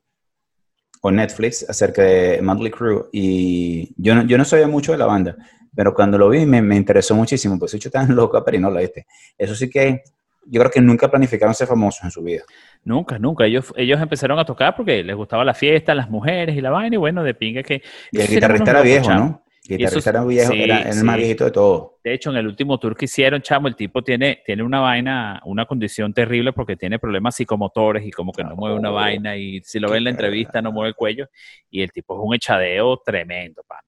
o 1.01 1.11
Netflix 1.11 1.67
acerca 1.67 2.03
de 2.03 2.41
Motley 2.41 2.71
Crue 2.71 3.09
y 3.11 3.93
yo 4.01 4.15
no, 4.15 4.25
yo 4.25 4.37
no 4.37 4.45
sabía 4.45 4.67
mucho 4.67 4.91
de 4.91 4.97
la 4.97 5.05
banda, 5.05 5.35
pero 5.75 5.93
cuando 5.93 6.17
lo 6.17 6.29
vi 6.29 6.45
me, 6.45 6.61
me 6.61 6.75
interesó 6.75 7.15
muchísimo, 7.15 7.59
pues 7.59 7.71
soy 7.71 7.79
tan 7.79 8.15
loco, 8.15 8.43
pero 8.43 8.59
no 8.59 8.69
lo 8.71 8.79
viste. 8.79 9.05
Eso 9.37 9.55
sí 9.55 9.69
que 9.69 10.03
yo 10.45 10.59
creo 10.59 10.71
que 10.71 10.81
nunca 10.81 11.09
planificaron 11.09 11.53
ser 11.53 11.67
famosos 11.67 12.03
en 12.03 12.11
su 12.11 12.21
vida. 12.21 12.43
Nunca, 12.83 13.17
nunca. 13.17 13.45
Ellos, 13.45 13.73
ellos 13.75 13.99
empezaron 14.01 14.37
a 14.39 14.45
tocar 14.45 14.75
porque 14.75 15.03
les 15.03 15.15
gustaba 15.15 15.43
la 15.43 15.53
fiesta, 15.53 15.95
las 15.95 16.09
mujeres 16.09 16.55
y 16.55 16.61
la 16.61 16.69
vaina, 16.69 16.95
y 16.95 16.97
bueno, 16.97 17.23
de 17.23 17.33
pinga 17.33 17.63
que... 17.63 17.81
Y 18.11 18.21
el 18.21 18.27
guitarrista 18.27 18.71
era 18.71 18.81
viejo, 18.81 19.05
chamo. 19.05 19.25
¿no? 19.25 19.45
El 19.67 19.77
guitarrista 19.79 20.09
era 20.11 20.23
viejo, 20.23 20.51
sí, 20.51 20.61
era, 20.61 20.81
era 20.81 20.89
el 20.91 21.03
más 21.03 21.17
viejito 21.17 21.45
de 21.45 21.51
todos. 21.51 21.91
De 22.03 22.13
hecho, 22.13 22.29
en 22.29 22.37
el 22.37 22.45
último 22.45 22.77
tour 22.77 22.95
que 22.95 23.05
hicieron, 23.05 23.41
chamo, 23.41 23.67
el 23.67 23.75
tipo 23.75 24.03
tiene, 24.03 24.43
tiene 24.45 24.61
una 24.61 24.79
vaina, 24.79 25.41
una 25.45 25.65
condición 25.65 26.13
terrible 26.13 26.53
porque 26.53 26.75
tiene 26.75 26.99
problemas 26.99 27.35
psicomotores 27.35 28.05
y 28.05 28.11
como 28.11 28.31
que 28.31 28.43
no 28.43 28.55
mueve 28.55 28.77
una 28.77 28.91
Oh, 28.91 28.93
vaina 28.93 29.35
y 29.35 29.61
si 29.63 29.79
lo 29.79 29.87
qué 29.87 29.93
ve 29.93 29.97
en 29.97 30.03
la 30.03 30.09
entrevista 30.11 30.61
no 30.61 30.71
mueve 30.71 30.89
el 30.89 30.95
cuello 30.95 31.27
y 31.71 31.81
el 31.81 31.91
tipo 31.91 32.13
es 32.13 32.19
un 32.23 32.35
echadeo 32.35 33.01
tremendo, 33.03 33.63
pana. 33.67 33.81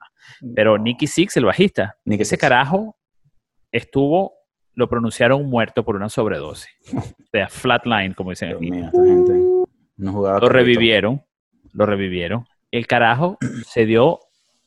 Pero 0.55 0.79
Nicky 0.79 1.05
Six, 1.05 1.37
el 1.37 1.45
bajista, 1.45 1.95
Nicky 2.05 2.23
ese 2.23 2.37
carajo 2.39 2.97
estuvo, 3.71 4.36
lo 4.77 4.87
pronunciaron 4.87 5.43
muerto 5.49 5.83
por 5.83 5.95
una 5.95 6.07
sobredosis. 6.07 6.69
O 7.27 7.29
sea, 7.31 7.49
flatline, 7.49 8.13
como 8.13 8.29
dicen 8.29 8.55
aquí. 8.55 8.71
mío, 8.71 8.85
esta 8.85 9.03
gente 9.03 9.33
no 9.97 10.13
jugaba 10.13 10.39
Lo 10.39 10.47
revivieron, 10.49 11.21
lo 11.73 11.85
revivieron. 11.85 12.45
El 12.71 12.87
carajo 12.87 13.37
se 13.67 13.85
dio 13.85 14.19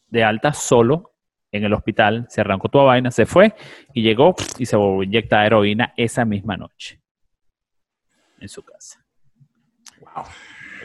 de 0.08 0.22
alta 0.24 0.52
solo 0.52 1.12
en 1.52 1.64
el 1.64 1.72
hospital, 1.72 2.26
se 2.28 2.40
arrancó 2.42 2.68
toda 2.68 2.84
vaina, 2.84 3.10
se 3.10 3.24
fue 3.26 3.54
y 3.94 4.02
llegó 4.02 4.34
y 4.58 4.66
se 4.66 4.76
volvió 4.76 5.00
a 5.00 5.04
inyectar 5.04 5.46
heroína 5.46 5.94
esa 5.96 6.24
misma 6.24 6.56
noche 6.56 7.00
en 8.40 8.48
su 8.48 8.62
casa. 8.62 9.04
Wow. 10.00 10.24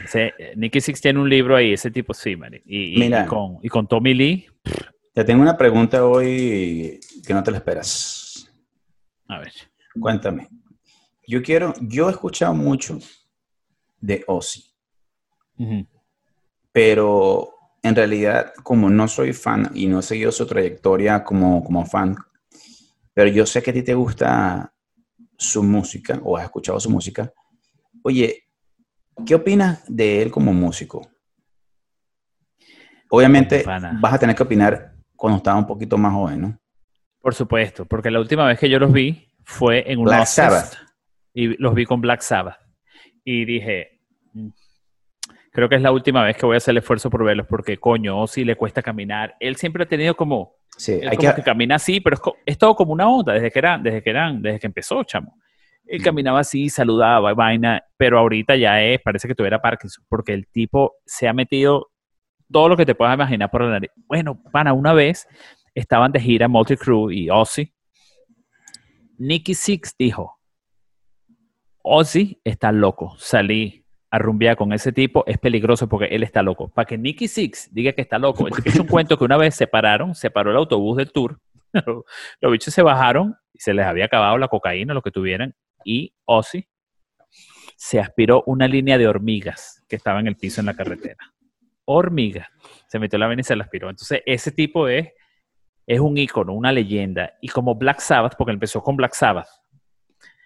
Ese, 0.04 0.34
eh, 0.38 0.52
Nicky 0.56 0.80
Six 0.80 1.00
tiene 1.00 1.18
un 1.20 1.28
libro 1.28 1.56
ahí, 1.56 1.72
ese 1.72 1.90
tipo 1.90 2.12
sí, 2.14 2.36
man, 2.36 2.52
y, 2.64 2.94
y- 2.96 2.98
Mira. 2.98 3.24
y 3.24 3.26
con, 3.26 3.58
y 3.62 3.68
con 3.68 3.86
Tommy 3.86 4.14
Lee, 4.14 4.46
Te 5.14 5.24
tengo 5.24 5.40
una 5.42 5.56
pregunta 5.56 6.04
hoy 6.04 7.00
que 7.26 7.32
no 7.34 7.42
te 7.42 7.50
la 7.50 7.58
esperas. 7.58 8.22
A 9.28 9.38
ver, 9.38 9.52
Cuéntame. 10.00 10.48
Yo 11.26 11.42
quiero, 11.42 11.74
yo 11.80 12.08
he 12.08 12.12
escuchado 12.12 12.54
mucho 12.54 12.98
de 14.00 14.24
Ozzy, 14.26 14.64
pero 16.70 17.52
en 17.82 17.94
realidad, 17.94 18.52
como 18.62 18.90
no 18.90 19.08
soy 19.08 19.32
fan 19.32 19.70
y 19.74 19.86
no 19.86 20.00
he 20.00 20.02
seguido 20.02 20.30
su 20.30 20.46
trayectoria 20.46 21.24
como, 21.24 21.64
como 21.64 21.84
fan, 21.84 22.16
pero 23.14 23.30
yo 23.30 23.46
sé 23.46 23.62
que 23.62 23.70
a 23.70 23.74
ti 23.74 23.82
te 23.82 23.94
gusta 23.94 24.72
su 25.36 25.62
música 25.62 26.20
o 26.22 26.36
has 26.36 26.44
escuchado 26.44 26.78
su 26.78 26.90
música. 26.90 27.32
Oye, 28.02 28.44
¿qué 29.24 29.34
opinas 29.34 29.82
de 29.88 30.22
él 30.22 30.30
como 30.30 30.52
músico? 30.52 31.10
Obviamente 33.08 33.64
vas 33.64 34.12
a 34.12 34.18
tener 34.18 34.36
que 34.36 34.42
opinar 34.42 34.94
cuando 35.14 35.38
estaba 35.38 35.58
un 35.58 35.66
poquito 35.66 35.96
más 35.96 36.12
joven, 36.12 36.40
¿no? 36.40 36.60
Por 37.26 37.34
supuesto, 37.34 37.86
porque 37.86 38.08
la 38.08 38.20
última 38.20 38.46
vez 38.46 38.56
que 38.56 38.68
yo 38.68 38.78
los 38.78 38.92
vi 38.92 39.26
fue 39.42 39.90
en 39.90 39.98
un 39.98 40.04
Black 40.04 40.26
Sabbath. 40.26 40.76
y 41.34 41.60
los 41.60 41.74
vi 41.74 41.84
con 41.84 42.00
Black 42.00 42.20
Sabbath 42.20 42.60
y 43.24 43.44
dije, 43.44 43.98
"Mm, 44.32 44.50
creo 45.50 45.68
que 45.68 45.74
es 45.74 45.82
la 45.82 45.90
última 45.90 46.22
vez 46.22 46.36
que 46.36 46.46
voy 46.46 46.54
a 46.54 46.58
hacer 46.58 46.70
el 46.70 46.78
esfuerzo 46.78 47.10
por 47.10 47.24
verlos 47.24 47.48
porque 47.48 47.78
coño, 47.78 48.16
Ozzy 48.16 48.44
le 48.44 48.54
cuesta 48.54 48.80
caminar. 48.80 49.34
Él 49.40 49.56
siempre 49.56 49.82
ha 49.82 49.86
tenido 49.86 50.14
como, 50.14 50.54
Sí, 50.76 50.92
él 50.92 51.08
hay 51.08 51.16
como 51.16 51.30
que, 51.30 51.34
que 51.34 51.42
camina 51.42 51.74
así, 51.74 52.00
pero 52.00 52.16
es, 52.46 52.58
todo 52.58 52.76
como 52.76 52.92
una 52.92 53.08
onda 53.08 53.32
desde 53.32 53.50
que 53.50 53.58
eran, 53.58 53.82
desde 53.82 54.04
que 54.04 54.10
eran, 54.10 54.40
desde 54.40 54.60
que 54.60 54.68
empezó, 54.68 55.02
chamo. 55.02 55.36
Él 55.84 56.04
caminaba 56.04 56.38
así, 56.38 56.68
saludaba, 56.68 57.34
vaina, 57.34 57.82
pero 57.96 58.20
ahorita 58.20 58.54
ya 58.54 58.80
es, 58.84 59.00
parece 59.00 59.26
que 59.26 59.34
tuviera 59.34 59.60
Parkinson, 59.60 60.04
porque 60.08 60.32
el 60.32 60.46
tipo 60.46 60.92
se 61.04 61.26
ha 61.26 61.32
metido 61.32 61.90
todo 62.52 62.68
lo 62.68 62.76
que 62.76 62.86
te 62.86 62.94
puedas 62.94 63.16
imaginar 63.16 63.50
por 63.50 63.62
la 63.62 63.70
nariz. 63.70 63.90
Bueno, 64.06 64.40
pana, 64.52 64.72
una 64.72 64.92
vez 64.92 65.26
estaban 65.76 66.10
de 66.10 66.20
gira 66.20 66.48
Multi 66.48 66.76
Crew 66.76 67.10
y 67.10 67.30
Ozzy. 67.30 67.72
Nicky 69.18 69.54
Six 69.54 69.94
dijo, 69.98 70.38
Ozzy 71.82 72.40
está 72.44 72.72
loco, 72.72 73.14
salí 73.18 73.84
a 74.10 74.18
rumbear 74.18 74.56
con 74.56 74.72
ese 74.72 74.92
tipo, 74.92 75.24
es 75.26 75.38
peligroso 75.38 75.88
porque 75.88 76.06
él 76.06 76.22
está 76.22 76.42
loco. 76.42 76.68
Para 76.68 76.86
que 76.86 76.98
Nicky 76.98 77.28
Six 77.28 77.72
diga 77.72 77.92
que 77.92 78.02
está 78.02 78.18
loco, 78.18 78.46
el 78.46 78.54
tipo 78.54 78.68
hizo 78.68 78.82
un 78.82 78.88
cuento 78.88 79.18
que 79.18 79.24
una 79.24 79.36
vez 79.36 79.54
se 79.54 79.66
pararon, 79.66 80.14
se 80.14 80.30
paró 80.30 80.50
el 80.50 80.56
autobús 80.56 80.96
del 80.96 81.12
tour, 81.12 81.38
los 82.40 82.52
bichos 82.52 82.72
se 82.72 82.82
bajaron 82.82 83.34
y 83.52 83.60
se 83.60 83.74
les 83.74 83.86
había 83.86 84.06
acabado 84.06 84.38
la 84.38 84.48
cocaína, 84.48 84.94
lo 84.94 85.02
que 85.02 85.10
tuvieran, 85.10 85.54
y 85.84 86.14
Ozzy 86.24 86.68
se 87.76 88.00
aspiró 88.00 88.42
una 88.46 88.66
línea 88.66 88.96
de 88.96 89.06
hormigas 89.06 89.84
que 89.88 89.96
estaba 89.96 90.20
en 90.20 90.26
el 90.26 90.36
piso 90.36 90.60
en 90.60 90.66
la 90.66 90.74
carretera. 90.74 91.18
Hormigas. 91.84 92.48
Se 92.88 92.98
metió 92.98 93.18
la 93.18 93.26
vena 93.26 93.40
y 93.40 93.44
se 93.44 93.54
la 93.54 93.64
aspiró. 93.64 93.90
Entonces, 93.90 94.22
ese 94.24 94.50
tipo 94.50 94.88
es, 94.88 95.08
es 95.86 96.00
un 96.00 96.18
ícono, 96.18 96.52
una 96.52 96.72
leyenda. 96.72 97.34
Y 97.40 97.48
como 97.48 97.74
Black 97.74 98.00
Sabbath, 98.00 98.34
porque 98.36 98.52
empezó 98.52 98.82
con 98.82 98.96
Black 98.96 99.14
Sabbath, 99.14 99.48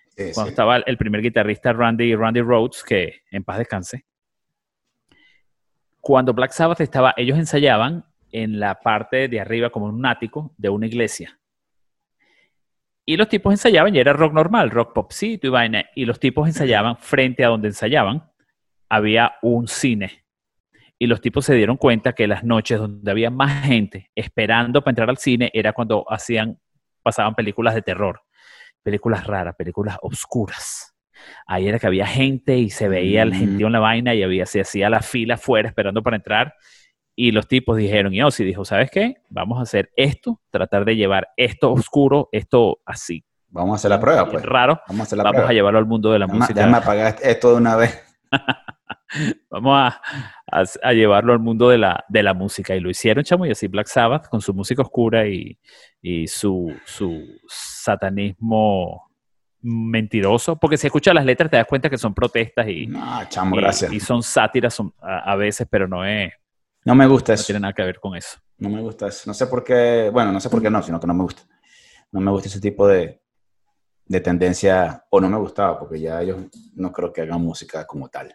sí, 0.09 0.33
cuando 0.35 0.47
sí. 0.47 0.51
estaba 0.51 0.77
el 0.77 0.97
primer 0.97 1.23
guitarrista 1.23 1.73
Randy, 1.73 2.15
Randy 2.15 2.43
Rhodes, 2.43 2.85
que 2.85 3.23
en 3.31 3.43
paz 3.43 3.59
descanse. 3.59 4.05
Cuando 6.01 6.33
Black 6.35 6.53
Sabbath 6.53 6.81
estaba, 6.81 7.15
ellos 7.17 7.39
ensayaban 7.39 8.05
en 8.33 8.61
la 8.61 8.81
parte 8.81 9.29
de 9.29 9.41
arriba, 9.41 9.71
como 9.71 9.89
en 9.89 9.95
un 9.97 10.07
ático 10.07 10.55
de 10.57 10.69
una 10.69 10.87
iglesia. 10.87 11.39
Y 13.05 13.17
los 13.17 13.29
tipos 13.29 13.53
ensayaban 13.53 13.95
y 13.95 13.99
era 13.99 14.13
rock 14.13 14.33
normal, 14.33 14.71
rock 14.71 14.93
popcito 14.93 15.47
y 15.47 15.51
vaina. 15.51 15.85
Y 15.95 16.05
los 16.05 16.21
tipos 16.21 16.47
ensayaban 16.47 16.97
frente 16.97 17.45
a 17.45 17.49
donde 17.49 17.69
ensayaban, 17.69 18.31
había 18.89 19.35
un 19.43 19.67
cine. 19.67 20.25
Y 21.03 21.07
los 21.07 21.23
tipos 21.23 21.47
se 21.47 21.55
dieron 21.55 21.79
cuenta 21.79 22.13
que 22.13 22.27
las 22.27 22.45
noches 22.45 22.79
donde 22.79 23.11
había 23.11 23.31
más 23.31 23.65
gente 23.65 24.11
esperando 24.15 24.83
para 24.83 24.91
entrar 24.93 25.09
al 25.09 25.17
cine 25.17 25.51
era 25.55 25.73
cuando 25.73 26.05
hacían, 26.13 26.61
pasaban 27.03 27.35
películas 27.35 27.75
de 27.75 27.81
terror, 27.81 28.21
películas 28.83 29.27
raras, 29.27 29.55
películas 29.57 29.97
oscuras. 30.03 30.95
Ahí 31.47 31.69
era 31.69 31.79
que 31.79 31.87
había 31.87 32.07
gente 32.07 32.59
y 32.59 32.69
se 32.69 32.89
veía 32.89 33.23
el 33.23 33.35
gentío 33.35 33.69
en 33.69 33.73
la 33.73 33.79
vaina 33.81 34.15
y 34.15 34.23
había, 34.23 34.45
se 34.45 34.61
hacía 34.61 34.91
la 34.91 35.01
fila 35.01 35.35
afuera 35.35 35.69
esperando 35.69 36.03
para 36.03 36.17
entrar. 36.17 36.55
Y 37.17 37.33
los 37.33 37.49
tipos 37.49 37.79
dijeron, 37.79 38.13
y 38.13 38.23
Ozzy 38.23 38.45
dijo, 38.45 38.65
¿sabes 38.67 38.91
qué? 38.91 39.15
Vamos 39.31 39.59
a 39.59 39.63
hacer 39.63 39.91
esto, 39.97 40.41
tratar 40.51 40.85
de 40.85 40.97
llevar 40.97 41.29
esto 41.37 41.73
oscuro, 41.73 42.29
esto 42.33 42.79
así, 42.85 43.25
Vamos 43.49 43.73
a 43.73 43.77
hacer 43.77 43.91
la 43.91 44.01
prueba, 44.01 44.31
pues. 44.31 44.45
raro. 44.45 44.81
Vamos 44.87 45.01
a 45.01 45.03
hacer 45.05 45.17
la 45.19 45.25
Vamos 45.25 45.35
prueba. 45.37 45.51
a 45.51 45.53
llevarlo 45.55 45.79
al 45.81 45.87
mundo 45.87 46.13
de 46.13 46.19
la 46.21 46.27
Déjame- 46.27 46.39
música. 46.39 46.55
déjame 46.61 46.77
apagar 46.77 47.17
esto 47.23 47.51
de 47.51 47.57
una 47.57 47.77
vez. 47.77 48.05
Vamos 49.51 49.73
a, 49.77 50.01
a- 50.51 50.65
a 50.83 50.93
llevarlo 50.93 51.33
al 51.33 51.39
mundo 51.41 51.69
de 51.69 51.79
la, 51.79 52.05
de 52.09 52.23
la 52.23 52.35
música. 52.35 52.75
Y 52.77 52.81
lo 52.81 52.91
hicieron, 52.91 53.25
chamo, 53.25 53.47
y 53.47 53.51
así 53.51 53.67
Black 53.69 53.87
Sabbath, 53.89 54.29
con 54.29 54.41
su 54.41 54.55
música 54.55 54.83
oscura 54.83 55.27
y, 55.27 55.59
y 56.01 56.27
su, 56.29 56.73
su 56.85 57.25
satanismo 57.49 59.11
mentiroso. 59.63 60.57
Porque 60.57 60.77
si 60.77 60.87
escuchas 60.87 61.15
las 61.15 61.25
letras 61.25 61.51
te 61.51 61.57
das 61.57 61.67
cuenta 61.67 61.91
que 61.91 61.99
son 61.99 62.15
protestas 62.15 62.69
y, 62.69 62.87
No, 62.87 63.21
chamo, 63.29 63.57
y- 63.57 63.61
gracias. 63.61 63.93
y 63.93 64.01
son 64.01 64.23
sátiras 64.23 64.75
son- 64.75 64.95
a, 65.01 65.33
a 65.33 65.37
veces, 65.37 65.67
pero 65.71 65.87
no, 65.89 66.05
es, 66.05 66.33
No 66.85 66.95
me 66.95 67.07
gusta 67.07 67.33
no 67.33 67.35
eso. 67.35 67.47
tiene 67.47 67.61
nada 67.61 67.73
que 67.73 67.83
ver 67.83 67.99
con 68.01 68.17
eso. 68.17 68.39
No 68.59 68.69
me 68.69 68.81
gusta 68.81 69.09
eso. 69.09 69.23
No 69.27 69.35
sé 69.35 69.47
por 69.47 69.65
qué, 69.65 70.11
bueno, 70.13 70.33
no 70.33 70.41
sé 70.41 70.49
por 70.51 70.63
qué 70.63 70.71
no, 70.71 70.83
sino 70.83 71.01
que 71.01 71.07
no 71.07 71.15
me 71.15 71.23
gusta. 71.25 71.43
No 72.13 72.21
me 72.21 72.31
gusta 72.31 72.49
ese 72.49 72.61
tipo 72.61 72.87
de, 72.87 73.21
de 74.07 74.21
tendencia, 74.21 75.05
o 75.11 75.21
no 75.21 75.29
me 75.29 75.37
gustaba, 75.39 75.79
porque 75.79 76.01
ya 76.01 76.21
ellos 76.23 76.39
no 76.75 76.91
creo 76.93 77.13
que 77.13 77.21
hagan 77.23 77.41
música 77.43 77.87
como 77.87 78.09
tal. 78.09 78.35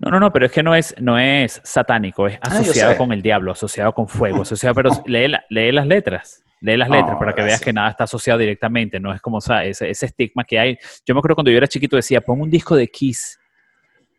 No, 0.00 0.10
no, 0.10 0.20
no, 0.20 0.32
pero 0.32 0.46
es 0.46 0.52
que 0.52 0.62
no 0.62 0.74
es, 0.74 0.94
no 1.00 1.18
es 1.18 1.60
satánico, 1.64 2.26
es 2.28 2.36
Ah, 2.36 2.48
asociado 2.48 2.96
con 2.96 3.12
el 3.12 3.20
diablo, 3.20 3.52
asociado 3.52 3.92
con 3.92 4.06
fuego, 4.06 4.42
asociado, 4.42 4.74
pero 4.74 4.90
lee, 5.06 5.28
la- 5.28 5.44
lee 5.50 5.72
las 5.72 5.86
letras, 5.86 6.44
lee 6.60 6.76
las 6.76 6.88
letras 6.88 7.14
Oh, 7.16 7.18
para 7.18 7.32
que 7.34 7.42
veas 7.42 7.60
que 7.60 7.72
nada 7.72 7.90
está 7.90 8.04
asociado 8.04 8.38
directamente, 8.38 9.00
no 9.00 9.12
es 9.12 9.20
como 9.20 9.38
o 9.38 9.40
sea, 9.40 9.64
ese, 9.64 9.90
ese 9.90 10.06
estigma 10.06 10.44
que 10.44 10.58
hay. 10.58 10.78
Yo 11.04 11.14
me 11.14 11.18
acuerdo 11.18 11.34
cuando 11.34 11.50
yo 11.50 11.56
era 11.58 11.66
chiquito 11.66 11.96
decía, 11.96 12.20
pon 12.20 12.40
un 12.40 12.48
disco 12.50 12.76
de 12.76 12.86
Kiss 12.86 13.40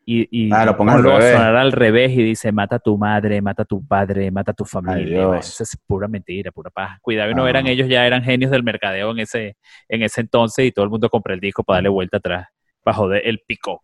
y, 0.06 0.48
y 0.48 0.52
Ah, 0.52 0.66
lo 0.66 0.76
pongo 0.76 0.92
al 0.92 1.04
revés. 1.04 1.32
sonar 1.34 1.56
al 1.56 1.72
revés 1.72 2.12
y 2.12 2.24
dice, 2.24 2.52
mata 2.52 2.76
a 2.76 2.80
tu 2.80 2.98
madre, 2.98 3.42
mata 3.42 3.62
a 3.64 3.66
tu 3.66 3.86
padre, 3.86 4.32
mata 4.32 4.52
a 4.52 4.56
tu 4.56 4.66
familia. 4.66 5.28
Bueno, 5.28 5.40
Eso 5.40 5.64
es 5.64 5.78
pura 5.88 6.10
mentira, 6.10 6.52
pura 6.52 6.70
paja. 6.72 6.98
Cuidado, 7.02 7.32
y 7.32 7.36
no 7.36 7.46
Ah. 7.46 7.50
eran 7.50 7.68
ellos, 7.68 7.88
ya 7.88 8.06
eran 8.06 8.22
genios 8.24 8.52
del 8.52 8.64
mercadeo 8.64 9.12
en 9.12 9.20
ese, 9.20 9.56
en 9.88 10.02
ese 10.04 10.20
entonces 10.20 10.66
y 10.66 10.72
todo 10.74 10.84
el 10.84 10.92
mundo 10.92 11.10
compra 11.10 11.34
el 11.34 11.40
disco 11.40 11.64
para 11.64 11.78
darle 11.78 11.90
vuelta 11.90 12.18
atrás, 12.18 12.48
para 12.84 12.98
joder 12.98 13.22
el 13.26 13.40
pico, 13.48 13.82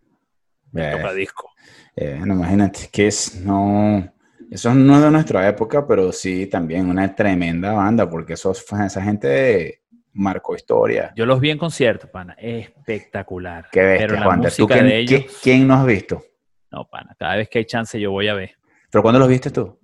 el 0.74 0.92
tocadisco. 0.92 1.52
Eh, 1.96 2.20
no, 2.26 2.34
imagínate, 2.34 2.90
que 2.92 3.08
es, 3.08 3.42
no, 3.42 4.12
eso 4.52 4.74
no 4.74 4.96
es 4.98 5.02
de 5.04 5.12
nuestra 5.12 5.48
época, 5.48 5.88
pero 5.88 6.12
sí 6.12 6.48
también 6.48 6.90
una 6.90 7.14
tremenda 7.16 7.72
banda, 7.74 8.10
porque 8.10 8.34
esos, 8.34 8.66
esa 8.86 9.02
gente 9.02 9.82
marcó 10.14 10.56
historia. 10.56 11.14
Yo 11.16 11.26
los 11.26 11.40
vi 11.40 11.52
en 11.52 11.58
concierto, 11.58 12.10
pana. 12.10 12.36
Espectacular. 12.40 13.68
Qué 13.72 13.82
bestia, 13.82 14.08
Pero 14.08 14.20
la 14.20 14.26
Juan. 14.26 14.40
¿Tú 14.40 14.44
música 14.46 14.74
quién, 14.76 14.88
de 14.88 14.98
ellos, 15.00 15.40
quién 15.44 15.68
no 15.68 15.74
has 15.76 15.86
visto? 15.86 16.24
no, 16.72 16.88
pana. 16.90 17.16
Cada 17.18 17.38
vez 17.38 17.50
que 17.50 17.60
hay 17.60 17.66
chance 17.66 18.00
yo 18.00 18.12
voy 18.12 18.28
a 18.28 18.34
ver. 18.34 18.52
¿Pero 18.90 19.02
cuándo 19.02 19.20
los 19.20 19.28
viste 19.30 19.50
tú? 19.52 19.80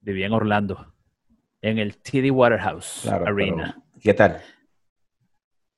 Viví 0.00 0.22
en 0.24 0.32
Orlando, 0.32 0.94
en 1.60 1.78
el 1.78 1.98
TD 1.98 2.30
Waterhouse 2.30 3.00
Claro, 3.02 3.26
Arena. 3.26 3.76
pero, 3.76 4.00
¿Qué 4.00 4.14
tal? 4.14 4.40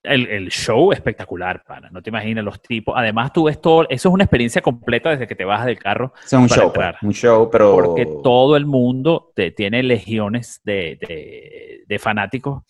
El, 0.04 0.26
el 0.26 0.48
show 0.50 0.90
espectacular, 0.92 1.62
pana. 1.64 1.88
No 1.92 2.02
te 2.02 2.10
imaginas 2.10 2.42
los 2.44 2.60
tipos. 2.60 2.92
Además, 2.96 3.32
tú 3.32 3.44
ves 3.44 3.60
todo. 3.60 3.82
Eso 3.88 4.08
es 4.08 4.12
una 4.12 4.24
experiencia 4.24 4.60
completa 4.60 5.10
desde 5.10 5.28
que 5.28 5.36
te 5.36 5.44
bajas 5.44 5.66
del 5.66 5.78
carro. 5.78 6.12
Es 6.24 6.32
un 6.32 6.48
para 6.48 6.60
show, 6.62 6.72
pues, 6.72 6.86
entrar. 6.86 6.98
un 7.02 7.12
show, 7.14 7.48
pero... 7.50 7.72
Porque 7.72 8.06
todo 8.22 8.56
el 8.56 8.66
mundo 8.66 9.30
te, 9.36 9.52
tiene 9.52 9.82
legiones 9.84 10.60
de, 10.64 10.98
de- 11.00 11.84
de 11.86 11.98
fanáticos 12.00 12.62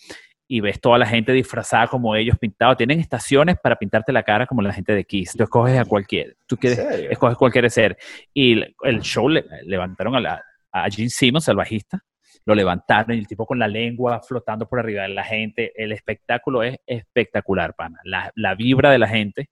y 0.46 0.60
ves 0.60 0.78
toda 0.78 0.98
la 0.98 1.06
gente 1.06 1.32
disfrazada 1.32 1.86
como 1.86 2.14
ellos, 2.16 2.36
pintados. 2.38 2.76
Tienen 2.76 3.00
estaciones 3.00 3.56
para 3.62 3.76
pintarte 3.76 4.12
la 4.12 4.22
cara 4.22 4.46
como 4.46 4.60
la 4.60 4.72
gente 4.74 4.92
de 4.94 5.04
Kiss. 5.04 5.32
Tú 5.34 5.44
escoges 5.44 5.78
a 5.78 5.86
cualquier. 5.86 6.36
Tú 6.46 6.56
¿En 6.56 6.58
quieres 6.58 6.78
escoges 7.10 7.38
cualquier 7.38 7.70
ser. 7.70 7.96
Y 8.34 8.52
el, 8.52 8.76
el 8.82 9.00
show 9.00 9.30
le- 9.30 9.46
levantaron 9.64 10.14
a, 10.16 10.20
la- 10.20 10.42
a 10.70 10.90
Gene 10.90 11.08
Simmons, 11.08 11.48
el 11.48 11.56
bajista, 11.56 12.00
lo 12.44 12.54
levantaron 12.54 13.14
y 13.14 13.18
el 13.18 13.26
tipo 13.26 13.46
con 13.46 13.58
la 13.58 13.68
lengua 13.68 14.20
flotando 14.20 14.68
por 14.68 14.80
arriba 14.80 15.02
de 15.02 15.08
la 15.08 15.24
gente. 15.24 15.72
El 15.76 15.92
espectáculo 15.92 16.62
es 16.62 16.78
espectacular, 16.86 17.74
pana. 17.74 18.00
La, 18.04 18.32
la 18.34 18.54
vibra 18.54 18.90
de 18.90 18.98
la 18.98 19.08
gente, 19.08 19.50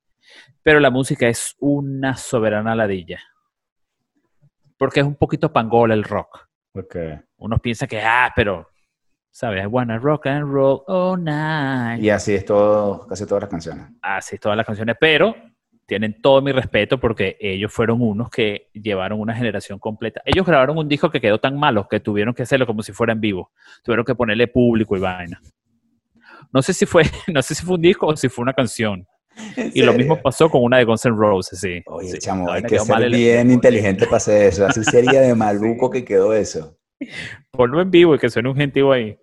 pero 0.63 0.81
la 0.81 0.91
música 0.91 1.29
es 1.29 1.57
una 1.59 2.17
soberana 2.17 2.75
ladilla. 2.75 3.21
Porque 4.77 5.01
es 5.01 5.07
un 5.07 5.17
poquito 5.17 5.53
pangola 5.53 5.95
el 5.95 6.05
rock. 6.05 6.49
Ok. 6.73 6.97
Uno 7.39 7.59
piensa 7.59 7.87
que, 7.87 8.01
ah, 8.01 8.33
pero, 8.35 8.69
¿sabes? 9.31 9.63
I 9.63 9.67
wanna 9.67 9.99
rock 9.99 10.27
and 10.27 10.51
roll 10.51 10.83
all 10.87 11.23
night. 11.23 12.03
Y 12.03 12.11
así 12.11 12.35
es 12.35 12.45
todo, 12.45 13.07
casi 13.07 13.27
todas 13.27 13.43
las 13.43 13.51
canciones. 13.51 13.87
así 14.01 14.39
todas 14.39 14.57
las 14.57 14.67
canciones, 14.67 14.97
pero 14.99 15.35
tienen 15.91 16.23
todo 16.23 16.41
mi 16.41 16.53
respeto 16.53 17.01
porque 17.01 17.37
ellos 17.41 17.73
fueron 17.73 18.01
unos 18.01 18.31
que 18.31 18.69
llevaron 18.73 19.19
una 19.19 19.35
generación 19.35 19.81
completa. 19.81 20.23
Ellos 20.25 20.47
grabaron 20.47 20.79
un 20.79 20.87
disco 20.87 21.11
que 21.11 21.21
quedó 21.21 21.39
tan 21.41 21.59
malo 21.59 21.89
que 21.89 21.99
tuvieron 21.99 22.33
que 22.33 22.45
hacerlo 22.45 22.65
como 22.65 22.81
si 22.85 22.93
fuera 22.93 23.13
en 23.13 23.21
vivo. 23.21 23.51
Tuvieron 23.83 24.05
que 24.05 24.15
ponerle 24.15 24.47
público 24.47 24.97
y 24.97 25.01
vaina. 25.01 25.43
No 26.53 26.63
sé 26.63 26.75
si 26.75 26.87
fue, 26.87 27.03
no 27.27 27.43
sé 27.43 27.57
si 27.57 27.67
fue 27.67 27.75
un 27.75 27.83
disco 27.83 28.07
o 28.07 28.17
si 28.17 28.29
fue 28.29 28.45
una 28.45 28.53
canción. 28.53 29.05
Y 29.75 29.83
lo 29.83 29.93
mismo 29.93 30.23
pasó 30.23 30.49
con 30.49 30.63
una 30.63 30.79
de 30.79 30.85
Guns 30.85 31.05
N' 31.07 31.17
Roses, 31.17 31.59
sí. 31.59 31.83
Oye, 31.87 32.11
Sí, 32.13 32.19
chamo, 32.19 32.53
hay 32.53 32.63
que 32.63 32.79
ser 32.79 33.03
el- 33.03 33.13
bien 33.13 33.51
inteligente 33.51 34.05
para 34.05 34.19
hacer 34.19 34.47
eso. 34.47 34.65
Así 34.65 34.85
sería 34.85 35.21
de 35.23 35.35
maluco 35.35 35.91
que 35.91 36.05
quedó 36.05 36.33
eso. 36.33 36.79
Ponlo 37.51 37.81
en 37.81 37.91
vivo 37.91 38.15
y 38.15 38.19
que 38.21 38.31
suene 38.31 38.49
un 38.49 38.55
gentío 38.55 38.93
ahí. 38.93 39.19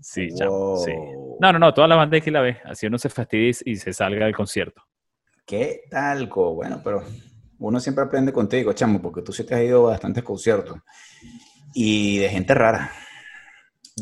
Sí, 0.00 0.28
chamo, 0.36 0.76
sí. 0.76 0.92
No, 1.40 1.52
no, 1.52 1.58
no, 1.58 1.74
toda 1.74 1.88
la 1.88 1.96
banda 1.96 2.14
hay 2.14 2.20
que 2.20 2.30
la 2.30 2.42
ve. 2.42 2.58
Así 2.64 2.86
uno 2.86 2.96
se 2.96 3.08
fastidia 3.08 3.50
y 3.64 3.74
se 3.74 3.92
salga 3.92 4.26
del 4.26 4.36
concierto. 4.36 4.82
¿Qué 5.46 5.82
tal, 5.90 6.28
co? 6.28 6.54
Bueno, 6.54 6.80
pero 6.82 7.02
uno 7.58 7.80
siempre 7.80 8.04
aprende 8.04 8.32
contigo, 8.32 8.72
chamo, 8.72 9.00
porque 9.00 9.22
tú 9.22 9.32
sí 9.32 9.44
te 9.44 9.54
has 9.54 9.62
ido 9.62 9.86
a 9.86 9.92
bastantes 9.92 10.22
conciertos. 10.24 10.78
Y 11.74 12.18
de 12.18 12.28
gente 12.28 12.54
rara. 12.54 12.90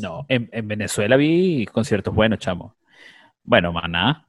No, 0.01 0.25
en, 0.29 0.49
en 0.51 0.67
Venezuela 0.67 1.15
vi 1.15 1.65
conciertos 1.65 2.13
buenos, 2.13 2.39
chamo. 2.39 2.75
Bueno, 3.43 3.73
Maná, 3.73 4.27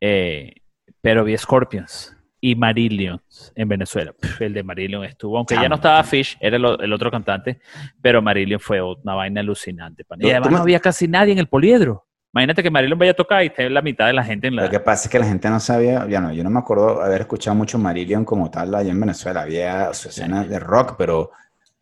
eh, 0.00 0.54
pero 1.00 1.24
vi 1.24 1.36
Scorpions 1.36 2.16
y 2.40 2.54
Marillion 2.54 3.20
en 3.54 3.68
Venezuela. 3.68 4.12
Pff, 4.12 4.40
el 4.42 4.54
de 4.54 4.62
Marillion 4.62 5.04
estuvo, 5.04 5.36
aunque 5.36 5.54
ya 5.54 5.68
no 5.68 5.76
estaba. 5.76 6.02
Fish, 6.04 6.36
era 6.40 6.56
el, 6.56 6.92
otro 6.92 7.10
cantante, 7.10 7.60
pero 8.00 8.22
Marillion 8.22 8.60
fue 8.60 8.80
una 8.82 9.14
vaina 9.14 9.40
alucinante. 9.40 10.04
Y 10.18 10.30
además 10.30 10.50
no 10.50 10.58
había 10.58 10.80
casi 10.80 11.06
nadie 11.08 11.32
en 11.32 11.38
el 11.38 11.48
poliedro. 11.48 12.06
Imagínate 12.32 12.62
que 12.62 12.70
Marillion 12.70 12.98
vaya 12.98 13.10
a 13.10 13.14
tocar 13.14 13.42
y 13.42 13.46
esté 13.48 13.68
la 13.68 13.82
mitad 13.82 14.06
de 14.06 14.12
la 14.12 14.22
gente 14.22 14.46
en 14.46 14.56
la... 14.56 14.62
Lo 14.64 14.70
que 14.70 14.78
pasa 14.80 15.04
es 15.08 15.10
que 15.10 15.18
la 15.18 15.26
gente 15.26 15.50
no 15.50 15.58
sabía, 15.58 16.06
ya 16.08 16.20
no, 16.20 16.32
yo 16.32 16.44
no 16.44 16.50
me 16.50 16.60
acuerdo 16.60 17.02
haber 17.02 17.22
escuchado 17.22 17.56
mucho 17.56 17.76
Marillion 17.78 18.24
como 18.24 18.50
tal 18.50 18.72
allá 18.74 18.90
en 18.90 19.00
Venezuela. 19.00 19.42
Había 19.42 19.88
asociaciones 19.88 20.48
de 20.48 20.60
rock, 20.60 20.94
pero, 20.96 21.32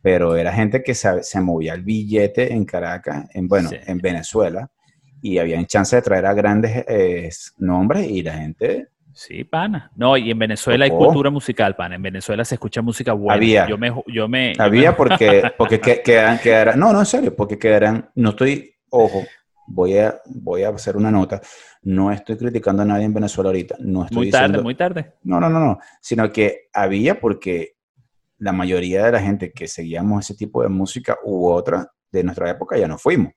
pero 0.00 0.36
era 0.36 0.50
gente 0.52 0.82
que 0.82 0.94
se, 0.94 1.22
se 1.22 1.40
movía 1.40 1.74
el 1.74 1.82
billete 1.82 2.50
en 2.52 2.64
Caracas, 2.64 3.26
en, 3.34 3.46
bueno, 3.46 3.68
Sí. 3.68 3.76
en 3.86 3.98
Venezuela, 3.98 4.70
y 5.20 5.36
había 5.38 5.62
chance 5.66 5.96
de 5.96 6.00
traer 6.02 6.24
a 6.24 6.32
grandes 6.32 6.84
eh, 6.88 7.28
nombres 7.58 8.08
y 8.08 8.22
la 8.22 8.34
gente 8.34 8.88
Sí, 9.12 9.42
pana. 9.42 9.90
No, 9.96 10.16
y 10.16 10.30
en 10.30 10.38
Venezuela 10.38 10.84
hay 10.84 10.92
cultura 10.92 11.28
musical, 11.28 11.74
pana. 11.74 11.96
En 11.96 12.02
Venezuela 12.02 12.44
se 12.44 12.54
escucha 12.54 12.80
música 12.82 13.12
buena. 13.12 13.34
Había. 13.34 13.66
Yo 13.68 13.76
me... 13.76 13.92
Yo 14.06 14.28
me 14.28 14.54
yo 14.54 14.62
Había 14.62 14.92
me- 14.92 14.96
porque, 14.96 15.42
porque 15.58 15.80
que- 15.80 16.00
quedarán, 16.02 16.38
quedarán- 16.38 16.78
no, 16.78 16.92
no, 16.92 17.00
en 17.00 17.06
serio, 17.06 17.34
porque 17.34 17.58
quedarán, 17.58 18.08
no 18.14 18.30
estoy, 18.30 18.76
ojo, 18.90 19.24
voy 19.68 19.98
a, 19.98 20.20
voy 20.26 20.62
a 20.62 20.70
hacer 20.70 20.96
una 20.96 21.10
nota, 21.10 21.40
no 21.82 22.10
estoy 22.10 22.36
criticando 22.36 22.82
a 22.82 22.86
nadie 22.86 23.04
en 23.04 23.14
Venezuela 23.14 23.48
ahorita, 23.50 23.76
no 23.80 24.04
estoy 24.04 24.16
Muy 24.16 24.30
tarde, 24.30 24.62
muy 24.62 24.74
tarde. 24.74 25.14
no, 25.22 25.38
no, 25.38 25.48
no, 25.48 25.60
no, 25.60 25.78
sino 26.00 26.30
que 26.32 26.68
había 26.72 27.20
porque 27.20 27.76
la 28.38 28.52
mayoría 28.52 29.04
de 29.04 29.12
la 29.12 29.20
gente 29.20 29.52
que 29.52 29.68
seguíamos 29.68 30.24
ese 30.24 30.36
tipo 30.36 30.62
de 30.62 30.68
música 30.68 31.18
u 31.24 31.48
otra 31.48 31.90
de 32.10 32.24
nuestra 32.24 32.50
época 32.50 32.78
ya 32.78 32.88
no 32.88 32.98
fuimos. 32.98 33.32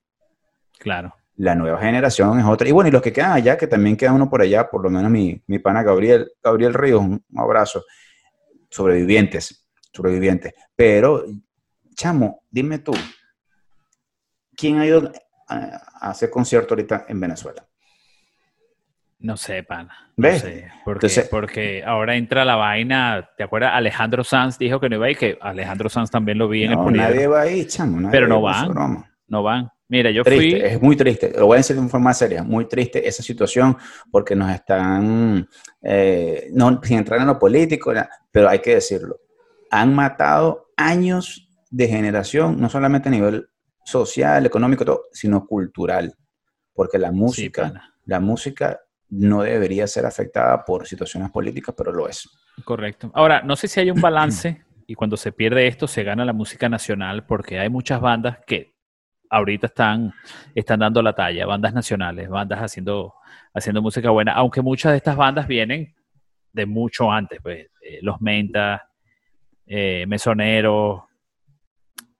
Claro. 0.77 1.13
La 1.37 1.55
nueva 1.55 1.79
generación 1.79 2.39
es 2.39 2.45
otra. 2.45 2.67
Y 2.67 2.71
bueno, 2.71 2.89
y 2.89 2.91
los 2.91 3.01
que 3.01 3.11
quedan 3.11 3.31
allá, 3.31 3.57
que 3.57 3.67
también 3.67 3.97
queda 3.97 4.13
uno 4.13 4.29
por 4.29 4.41
allá, 4.41 4.69
por 4.69 4.83
lo 4.83 4.89
menos 4.89 5.09
mi, 5.09 5.41
mi 5.47 5.59
pana 5.59 5.81
Gabriel, 5.81 6.31
Gabriel 6.43 6.73
Ríos, 6.73 7.01
un 7.01 7.23
abrazo. 7.35 7.83
Sobrevivientes, 8.69 9.67
sobrevivientes. 9.91 10.53
Pero, 10.75 11.25
chamo, 11.95 12.43
dime 12.49 12.79
tú, 12.79 12.93
¿quién 14.55 14.77
ha 14.77 14.85
ido 14.85 15.11
a, 15.51 16.09
hacer 16.09 16.29
concierto 16.29 16.73
ahorita 16.73 17.05
en 17.07 17.19
Venezuela? 17.19 17.65
No 19.19 19.37
sé, 19.37 19.61
pana. 19.63 20.11
No 20.17 20.27
¿Ves? 20.27 20.41
sé. 20.41 20.71
Porque, 20.83 21.07
Entonces- 21.07 21.29
porque 21.29 21.83
ahora 21.85 22.15
entra 22.15 22.43
la 22.43 22.55
vaina. 22.55 23.29
¿Te 23.37 23.43
acuerdas? 23.43 23.71
Alejandro 23.75 24.23
Sanz 24.23 24.57
dijo 24.57 24.79
que 24.79 24.89
no 24.89 24.95
iba 24.95 25.05
a 25.05 25.11
ir, 25.11 25.17
que 25.17 25.37
Alejandro 25.41 25.89
Sanz 25.89 26.09
también 26.09 26.37
lo 26.39 26.47
vi 26.47 26.63
en 26.63 26.71
el 26.71 26.77
No, 26.77 26.83
poliedro. 26.85 27.07
nadie 27.09 27.27
va 27.27 27.41
ahí, 27.41 27.65
chamo. 27.67 27.97
nadie 27.97 28.11
Pero 28.11 28.27
no 28.27 28.41
van. 28.41 28.69
broma. 28.69 29.11
No 29.27 29.43
van. 29.43 29.69
Mira, 29.87 30.09
yo 30.09 30.23
triste, 30.23 30.59
fui. 30.61 30.69
es 30.69 30.81
muy 30.81 30.95
triste. 30.95 31.33
Lo 31.37 31.47
voy 31.47 31.55
a 31.55 31.57
decir 31.57 31.75
de 31.75 31.87
forma 31.89 32.13
seria, 32.13 32.43
muy 32.43 32.65
triste 32.65 33.05
esa 33.05 33.21
situación 33.21 33.77
porque 34.09 34.35
nos 34.35 34.49
están, 34.49 35.47
eh, 35.81 36.47
no 36.53 36.79
sin 36.81 36.97
entrar 36.99 37.19
en 37.19 37.27
lo 37.27 37.37
político, 37.37 37.93
pero 38.31 38.47
hay 38.49 38.59
que 38.59 38.75
decirlo, 38.75 39.19
han 39.69 39.93
matado 39.93 40.71
años 40.77 41.49
de 41.69 41.87
generación, 41.89 42.59
no 42.59 42.69
solamente 42.69 43.09
a 43.09 43.11
nivel 43.11 43.49
social, 43.83 44.45
económico, 44.45 44.85
todo, 44.85 45.05
sino 45.11 45.45
cultural, 45.45 46.13
porque 46.73 46.97
la 46.97 47.11
música, 47.11 47.91
la 48.05 48.19
música 48.19 48.79
no 49.09 49.43
debería 49.43 49.87
ser 49.87 50.05
afectada 50.05 50.63
por 50.63 50.87
situaciones 50.87 51.29
políticas, 51.31 51.75
pero 51.77 51.91
lo 51.91 52.07
es. 52.07 52.29
Correcto. 52.63 53.11
Ahora, 53.13 53.41
no 53.41 53.55
sé 53.55 53.67
si 53.67 53.79
hay 53.79 53.91
un 53.91 54.01
balance 54.01 54.63
y 54.87 54.95
cuando 54.95 55.17
se 55.17 55.31
pierde 55.31 55.67
esto 55.67 55.87
se 55.87 56.03
gana 56.03 56.25
la 56.25 56.33
música 56.33 56.69
nacional 56.69 57.25
porque 57.25 57.59
hay 57.59 57.69
muchas 57.69 58.01
bandas 58.01 58.39
que 58.45 58.73
ahorita 59.29 59.67
están, 59.67 60.13
están 60.53 60.79
dando 60.79 61.01
la 61.01 61.13
talla, 61.13 61.45
bandas 61.45 61.73
nacionales, 61.73 62.29
bandas 62.29 62.59
haciendo, 62.59 63.13
haciendo 63.53 63.81
música 63.81 64.09
buena, 64.09 64.33
aunque 64.33 64.61
muchas 64.61 64.91
de 64.91 64.97
estas 64.97 65.15
bandas 65.15 65.47
vienen 65.47 65.95
de 66.51 66.65
mucho 66.65 67.09
antes, 67.11 67.39
pues 67.41 67.67
eh, 67.81 67.99
Los 68.01 68.19
Menta, 68.19 68.89
eh, 69.65 70.05
Mesonero, 70.07 71.07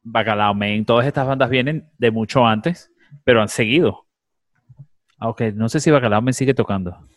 Bacalao 0.04 0.54
Men, 0.54 0.86
todas 0.86 1.06
estas 1.06 1.28
bandas 1.28 1.49
vienen 1.49 1.89
de 1.97 2.12
mucho 2.12 2.45
antes, 2.45 2.91
pero 3.24 3.41
han 3.41 3.49
seguido. 3.49 4.08
Aunque 5.18 5.52
no 5.52 5.70
sé 5.70 5.80
si 5.80 5.91
Bacalao 5.91 6.22
Men 6.22 6.34
sigue 6.34 6.54
tocando. 6.54 7.08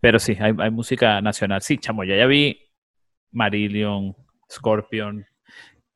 Pero 0.00 0.18
sí, 0.18 0.36
hay, 0.38 0.54
hay 0.58 0.70
música 0.70 1.20
nacional. 1.20 1.62
Sí, 1.62 1.78
chamo, 1.78 2.04
ya, 2.04 2.16
ya 2.16 2.26
vi 2.26 2.60
Marillion, 3.32 4.14
Scorpion, 4.50 5.26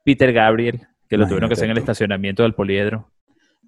Peter 0.04 0.32
Gabriel, 0.32 0.86
que 1.08 1.16
lo 1.16 1.26
tuvieron 1.26 1.48
que 1.48 1.54
hacer 1.54 1.66
en 1.66 1.72
el 1.72 1.78
estacionamiento 1.78 2.42
del 2.42 2.54
Poliedro. 2.54 3.10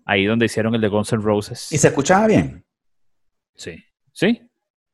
Ahí 0.04 0.24
donde 0.24 0.46
hicieron 0.46 0.74
el 0.74 0.80
de 0.80 0.88
Guns 0.88 1.12
N' 1.12 1.22
Roses. 1.22 1.70
¿Y 1.70 1.78
se 1.78 1.88
escuchaba 1.88 2.26
bien? 2.26 2.64
Sí. 3.54 3.84
¿Sí? 4.12 4.42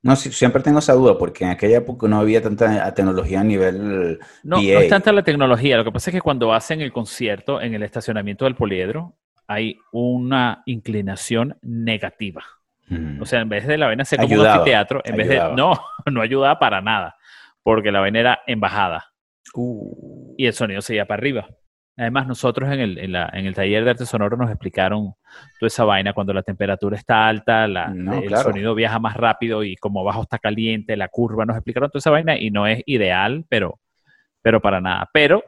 No, 0.09 0.16
sí, 0.16 0.32
siempre 0.32 0.62
tengo 0.62 0.78
esa 0.78 0.94
duda, 0.94 1.18
porque 1.18 1.44
en 1.44 1.50
aquella 1.50 1.78
época 1.78 2.09
no 2.09 2.18
había 2.18 2.42
tanta 2.42 2.92
tecnología 2.94 3.40
a 3.40 3.44
nivel 3.44 4.18
No, 4.42 4.56
no 4.56 4.62
es 4.62 4.88
tanta 4.88 5.12
la 5.12 5.22
tecnología. 5.22 5.76
Lo 5.76 5.84
que 5.84 5.92
pasa 5.92 6.11
es 6.11 6.14
que 6.14 6.20
cuando 6.20 6.52
hacen 6.52 6.80
el 6.80 6.92
concierto 6.92 7.61
en 7.61 7.74
el 7.74 7.82
estacionamiento 7.82 8.44
del 8.44 8.54
Poliedro, 8.54 9.14
hay 9.46 9.78
una 9.92 10.62
inclinación 10.66 11.59
negativa. 11.62 12.42
Mm. 12.88 13.20
O 13.20 13.26
sea, 13.26 13.40
en 13.40 13.48
vez 13.48 13.66
de 13.66 13.76
la 13.76 13.86
vaina 13.86 14.04
ser 14.04 14.20
como 14.20 14.34
un 14.34 14.46
anfiteatro, 14.46 15.02
en 15.04 15.16
vez 15.16 15.28
de. 15.28 15.36
No, 15.54 15.78
no 16.11 16.22
ayudaba 16.22 16.59
para 16.59 16.80
nada. 16.80 17.16
Porque 17.62 17.92
la 17.92 18.00
vaina 18.00 18.20
era 18.20 18.40
en 18.46 18.61
bajada. 18.61 19.12
Uh, 19.54 20.34
y 20.38 20.46
el 20.46 20.52
sonido 20.52 20.80
se 20.80 20.94
iba 20.94 21.04
para 21.04 21.20
arriba. 21.20 21.48
Además, 21.99 22.26
nosotros 22.28 22.70
en 22.70 22.78
el, 22.80 22.99
en, 22.99 23.12
la- 23.12 23.28
en 23.32 23.44
el 23.46 23.55
taller 23.55 23.82
de 23.84 23.90
arte 23.90 24.07
sonoro 24.07 24.36
nos 24.36 24.49
explicaron 24.51 25.14
toda 25.59 25.66
esa 25.66 25.84
vaina, 25.84 26.12
cuando 26.12 26.32
la 26.32 26.42
temperatura 26.42 26.96
está 26.96 27.26
alta, 27.28 27.66
la- 27.66 27.88
No, 27.88 28.14
el 28.14 28.28
claro. 28.28 28.44
sonido 28.44 28.74
viaja 28.74 28.99
más 29.01 29.16
rápido 29.16 29.64
y 29.64 29.74
como 29.76 30.01
abajo 30.01 30.22
está 30.22 30.38
caliente, 30.38 30.96
la 30.96 31.09
curva, 31.09 31.44
nos 31.44 31.57
explicaron 31.57 31.90
toda 31.90 31.99
esa 31.99 32.11
vaina 32.11 32.38
y 32.38 32.51
no 32.51 32.66
es 32.68 32.82
ideal, 32.86 33.44
pero, 33.49 33.80
pero 34.42 34.61
para 34.62 34.80
nada. 34.80 35.11
Pero 35.12 35.42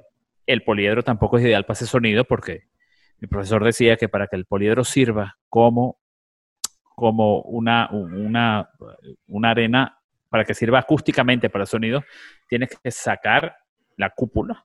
el 0.47 0.63
poliedro 0.65 1.03
tampoco 1.05 1.39
es 1.39 1.45
ideal 1.45 1.65
para 1.65 1.75
ese 1.75 1.87
sonido 1.87 2.25
porque 2.25 2.65
mi 3.21 3.29
profesor 3.29 3.63
decía 3.63 3.97
que 3.97 4.09
para 4.09 4.27
que 4.27 4.35
el 4.37 4.47
poliedro 4.47 4.83
sirva 4.83 5.37
como, 5.49 5.99
como 6.97 7.43
una, 7.43 7.89
una, 7.93 8.69
una 9.29 9.51
arena, 9.51 9.97
para 10.29 10.45
que 10.45 10.55
sirva 10.55 10.79
acústicamente 10.81 11.49
para 11.51 11.63
el 11.65 11.69
sonido, 11.69 12.03
tienes 12.49 12.71
que 12.83 12.91
sacar 12.91 13.57
la 13.97 14.11
cúpula 14.11 14.65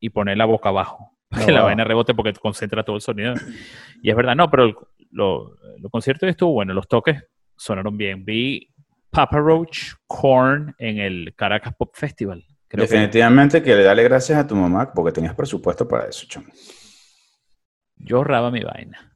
y 0.00 0.10
ponerla 0.10 0.44
boca 0.44 0.68
abajo. 0.70 1.16
Para 1.30 1.46
que 1.46 1.52
la 1.52 1.60
wow. 1.60 1.68
vaina 1.68 1.84
rebote 1.84 2.12
porque 2.12 2.32
concentra 2.34 2.82
todo 2.82 2.96
el 2.96 3.02
sonido. 3.02 3.34
Y 4.02 4.10
es 4.10 4.16
verdad, 4.16 4.34
no, 4.34 4.50
pero 4.50 4.64
el, 4.64 4.74
lo, 5.12 5.56
lo 5.78 5.90
concierto 5.90 6.26
estuvo 6.26 6.52
bueno, 6.52 6.74
los 6.74 6.88
toques 6.88 7.22
sonaron 7.56 7.96
bien. 7.96 8.24
Vi 8.24 8.68
Papa 9.10 9.38
Roach, 9.38 9.94
Korn 10.06 10.74
en 10.78 10.98
el 10.98 11.34
Caracas 11.36 11.74
Pop 11.76 11.90
Festival. 11.94 12.44
Creo 12.68 12.86
que 12.86 12.92
definitivamente 12.92 13.62
que 13.62 13.74
le 13.74 13.82
dale 13.82 14.04
gracias 14.04 14.38
a 14.38 14.46
tu 14.46 14.54
mamá 14.54 14.92
porque 14.92 15.12
tenías 15.12 15.34
presupuesto 15.34 15.86
para 15.88 16.08
eso, 16.08 16.26
chamo. 16.28 16.46
yo 17.96 18.18
ahorraba 18.18 18.50
mi 18.50 18.62
vaina. 18.62 19.09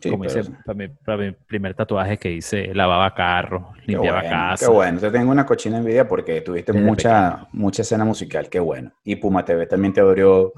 Sí, 0.00 0.10
como 0.10 0.24
hice 0.24 0.42
para 0.64 0.76
mi, 0.76 0.88
para 0.88 1.18
mi 1.18 1.32
primer 1.32 1.74
tatuaje 1.74 2.18
que 2.18 2.30
hice, 2.30 2.74
lavaba 2.74 3.14
carro, 3.14 3.72
Qué 3.84 3.92
limpiaba 3.92 4.20
bueno, 4.20 4.36
casa. 4.36 4.66
Qué 4.66 4.72
bueno, 4.72 5.00
te 5.00 5.10
tengo 5.10 5.30
una 5.32 5.44
cochina 5.46 5.78
envidia 5.78 6.06
porque 6.06 6.40
tuviste 6.40 6.72
Desde 6.72 6.86
mucha, 6.86 7.46
mucha 7.52 7.82
escena 7.82 8.04
musical, 8.04 8.48
qué 8.48 8.60
bueno. 8.60 8.92
Y 9.04 9.16
Puma 9.16 9.44
TV 9.44 9.66
también 9.66 9.92
te 9.92 10.00
abrió 10.00 10.52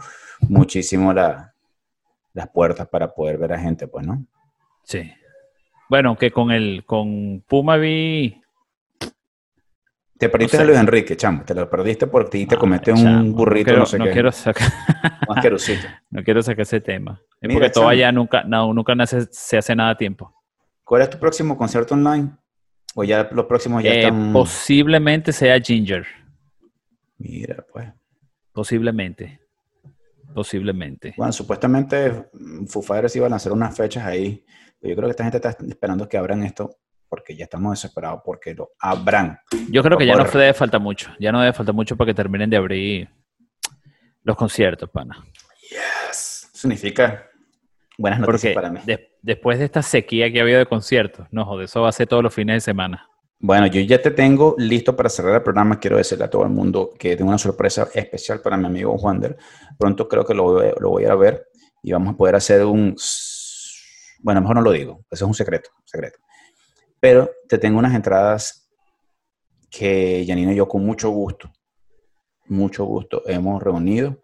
muchísimo 0.49 1.13
la- 1.13 1.55
las 2.33 2.49
puertas 2.49 2.87
para 2.89 3.13
poder 3.13 3.39
ver 3.39 3.53
a 3.53 3.59
gente, 3.59 3.89
pues, 3.89 4.07
¿no? 4.07 4.25
Sí. 4.85 5.11
Bueno, 5.89 6.17
que 6.17 6.31
con 6.31 6.51
el 6.53 6.85
con 6.85 7.43
Puma 7.49 7.77
vi 7.77 8.41
Te 10.21 10.29
perdiste 10.29 10.57
sé. 10.59 10.63
a 10.63 10.67
Luis 10.67 10.79
Enrique, 10.79 11.17
chamo, 11.17 11.43
te 11.45 11.55
lo 11.55 11.69
perdiste 11.69 12.07
por 12.07 12.29
ti 12.29 12.47
te 12.47 12.55
Ah, 12.55 12.59
comete 12.59 12.93
un 12.93 13.33
burrito, 13.35 13.65
no 13.65 13.65
quiero, 13.73 13.79
no 13.81 13.87
sé 13.87 13.99
no 13.99 14.05
qué, 14.05 14.11
quiero 14.13 14.31
sacar 14.33 14.69
no 16.11 16.23
quiero 16.23 16.43
sacar 16.43 16.61
ese 16.63 16.81
tema. 16.81 17.21
Es 17.41 17.49
Mira, 17.49 17.71
porque 17.73 17.89
allá 17.89 18.13
nunca 18.13 18.45
no, 18.45 18.73
nunca 18.75 18.95
nace- 18.95 19.29
se 19.31 19.57
hace 19.59 19.75
nada 19.75 19.91
a 19.91 19.97
tiempo. 19.97 20.33
¿Cuál 20.85 21.03
es 21.03 21.11
tu 21.11 21.19
próximo 21.19 21.57
concierto 21.57 21.95
online? 21.95 22.31
¿O 22.95 23.03
ya 23.05 23.29
los 23.33 23.47
próximos 23.47 23.83
ya 23.83 23.91
Eh, 23.93 24.01
están...? 24.01 24.33
Posiblemente 24.33 25.33
sea 25.33 25.59
Ginger. 25.61 26.05
Mira, 27.19 27.65
pues. 27.73 27.89
Posiblemente. 28.53 29.41
Posiblemente. 30.35 31.15
Bueno, 31.17 31.33
supuestamente 31.33 32.27
Foo 32.67 32.83
Fighters 32.83 33.17
iba 33.17 33.27
a 33.27 33.31
lanzar 33.31 33.53
unas 33.53 33.77
fechas 33.77 34.05
ahí. 34.05 34.45
pero 34.81 34.91
Yo 34.91 34.97
creo 34.97 35.09
que 35.09 35.11
esta 35.13 35.25
gente 35.25 35.37
está 35.39 35.57
esperando 35.67 36.09
que 36.09 36.17
abran 36.19 36.43
esto 36.43 36.77
porque 37.11 37.37
ya 37.37 37.45
estamos 37.45 37.73
desesperados 37.73 38.23
porque 38.25 38.55
lo 38.55 38.71
abran. 38.79 39.39
Yo 39.69 39.83
creo 39.83 39.99
que 39.99 40.07
ya 40.07 40.15
no 40.15 40.25
debe 40.25 40.55
falta 40.55 40.79
mucho. 40.79 41.11
Ya 41.19 41.33
no 41.33 41.41
debe 41.41 41.53
falta 41.53 41.73
mucho 41.73 41.97
para 41.97 42.07
que 42.11 42.15
terminen 42.15 42.49
de 42.49 42.57
abrir 42.57 43.11
los 44.23 44.37
conciertos, 44.37 44.89
pana. 44.89 45.23
Yes. 46.09 46.49
Significa 46.55 47.27
buenas 47.99 48.21
Porque 48.21 48.33
noticias 48.33 48.55
para 48.55 48.71
mí. 48.71 48.81
de- 48.87 49.11
después 49.23 49.59
de 49.59 49.65
esta 49.65 49.83
sequía 49.83 50.31
que 50.33 50.39
ha 50.39 50.43
habido 50.43 50.59
de 50.61 50.67
conciertos, 50.67 51.27
no 51.33 51.45
joder, 51.45 51.65
eso 51.65 51.83
va 51.83 51.89
a 51.89 51.93
ser 51.93 52.07
todos 52.07 52.23
los 52.23 52.33
fines 52.33 52.55
de 52.57 52.61
semana. 52.61 53.07
Bueno, 53.41 53.67
yo 53.67 53.81
ya 53.81 54.01
te 54.01 54.11
tengo 54.11 54.55
listo 54.59 54.95
para 54.95 55.09
cerrar 55.09 55.35
el 55.35 55.43
programa. 55.43 55.81
Quiero 55.81 55.97
decirle 55.97 56.25
a 56.27 56.31
todo 56.31 56.45
el 56.45 56.51
mundo 56.51 56.93
que 56.99 57.17
tengo 57.17 57.31
una 57.31 57.39
sorpresa 57.39 57.89
especial 57.95 58.41
para 58.41 58.57
mi 58.57 58.67
amigo 58.67 58.93
Wander. 58.95 59.37
Pronto 59.79 60.07
creo 60.09 60.25
que 60.25 60.35
lo 60.35 60.43
voy, 60.45 60.67
lo 60.79 60.91
voy 60.91 61.05
a 61.07 61.15
ver 61.15 61.49
y 61.83 61.91
vamos 61.93 62.15
a 62.15 62.17
poder 62.17 62.37
hacer 62.37 62.65
un... 62.65 62.95
Bueno, 64.23 64.43
mejor 64.43 64.57
no 64.57 64.63
lo 64.63 64.71
digo. 64.73 65.01
Eso 65.11 65.25
es 65.25 65.29
un 65.29 65.35
secreto, 65.35 65.71
un 65.75 65.89
secreto. 65.89 66.19
Pero 67.01 67.31
te 67.49 67.59
tengo 67.59 67.79
unas 67.79 67.95
entradas 67.95 68.71
que 69.71 70.25
Janino 70.27 70.53
y 70.53 70.57
yo 70.57 70.69
con 70.69 70.85
mucho 70.85 71.11
gusto, 71.11 71.51
mucho 72.47 72.85
gusto 72.85 73.23
hemos 73.27 73.63
reunido 73.63 74.21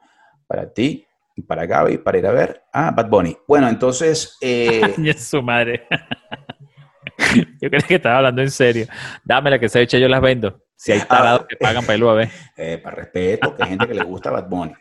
para 0.46 0.72
ti 0.72 1.06
y 1.36 1.42
para 1.42 1.66
Gaby 1.66 1.98
para 1.98 2.18
ir 2.18 2.26
a 2.26 2.32
ver 2.32 2.62
a 2.72 2.90
Bad 2.90 3.08
Bunny. 3.08 3.36
Bueno, 3.46 3.68
entonces... 3.68 4.36
eh, 4.40 4.94
es 5.04 5.24
su 5.28 5.40
madre. 5.42 5.86
yo 7.60 7.70
creí 7.70 7.82
que 7.82 7.94
estaba 7.96 8.18
hablando 8.18 8.42
en 8.42 8.50
serio. 8.50 8.86
Dámela 9.24 9.58
que 9.58 9.68
se 9.68 9.80
echa, 9.82 9.98
yo 9.98 10.08
las 10.08 10.20
vendo. 10.20 10.62
Si 10.74 10.92
hay 10.92 11.00
tarados 11.00 11.42
Ah. 11.42 11.46
que 11.48 11.56
pagan 11.56 11.84
para 11.84 11.94
irlo 11.94 12.10
a 12.10 12.14
ver. 12.14 12.30
eh, 12.56 12.78
para 12.78 12.96
respeto, 12.96 13.54
que 13.54 13.62
hay 13.62 13.68
gente 13.70 13.86
que 13.86 13.94
le 13.94 14.04
gusta 14.04 14.30
Bad 14.30 14.48
Bunny. 14.48 14.74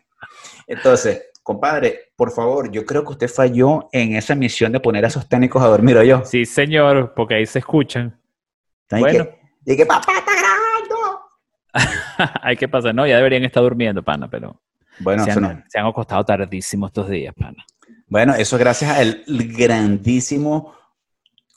Entonces, 0.67 1.29
compadre, 1.45 2.11
por 2.15 2.31
favor, 2.31 2.71
yo 2.71 2.83
creo 2.87 3.03
que 3.05 3.11
usted 3.11 3.27
falló 3.29 3.87
en 3.91 4.15
esa 4.15 4.33
misión 4.33 4.71
de 4.71 4.79
poner 4.79 5.05
a 5.05 5.09
esos 5.09 5.29
técnicos 5.29 5.61
a 5.61 5.67
dormir, 5.67 5.95
¿o 5.95 6.03
yo? 6.03 6.25
Sí, 6.25 6.43
señor, 6.43 7.13
porque 7.15 7.35
ahí 7.35 7.45
se 7.45 7.59
escuchan. 7.59 8.19
Bueno. 8.89 9.27
Y 9.63 9.77
que 9.77 9.85
papá 9.85 10.11
está 10.17 10.31
grabando. 10.35 11.21
hay 12.41 12.57
que 12.57 12.67
pasar, 12.67 12.95
no, 12.95 13.05
ya 13.05 13.17
deberían 13.17 13.43
estar 13.43 13.61
durmiendo, 13.61 14.01
pana, 14.01 14.27
pero 14.27 14.59
Bueno, 14.99 15.23
se, 15.23 15.31
han, 15.31 15.41
no. 15.41 15.63
se 15.67 15.77
han 15.79 15.85
acostado 15.85 16.25
tardísimo 16.25 16.87
estos 16.87 17.07
días, 17.09 17.33
pana. 17.35 17.63
bueno, 18.07 18.33
eso 18.33 18.55
es 18.55 18.59
gracias 18.59 18.97
al 18.97 19.23
grandísimo 19.27 20.73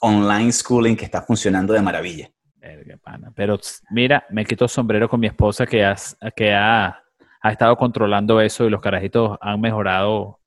online 0.01 0.51
schooling 0.51 0.95
que 0.95 1.05
está 1.05 1.23
funcionando 1.23 1.73
de 1.73 1.81
maravilla. 1.81 2.29
Verga, 2.57 2.95
pana. 2.97 3.31
Pero 3.35 3.57
mira, 3.89 4.23
me 4.29 4.45
quito 4.45 4.67
sombrero 4.67 5.09
con 5.09 5.19
mi 5.19 5.27
esposa 5.27 5.65
que, 5.65 5.83
has- 5.83 6.15
que 6.35 6.53
ha, 6.53 7.01
ha 7.41 7.51
estado 7.51 7.75
controlando 7.77 8.41
eso 8.41 8.65
y 8.65 8.69
los 8.69 8.81
carajitos 8.81 9.37
han 9.41 9.61
mejorado 9.61 10.39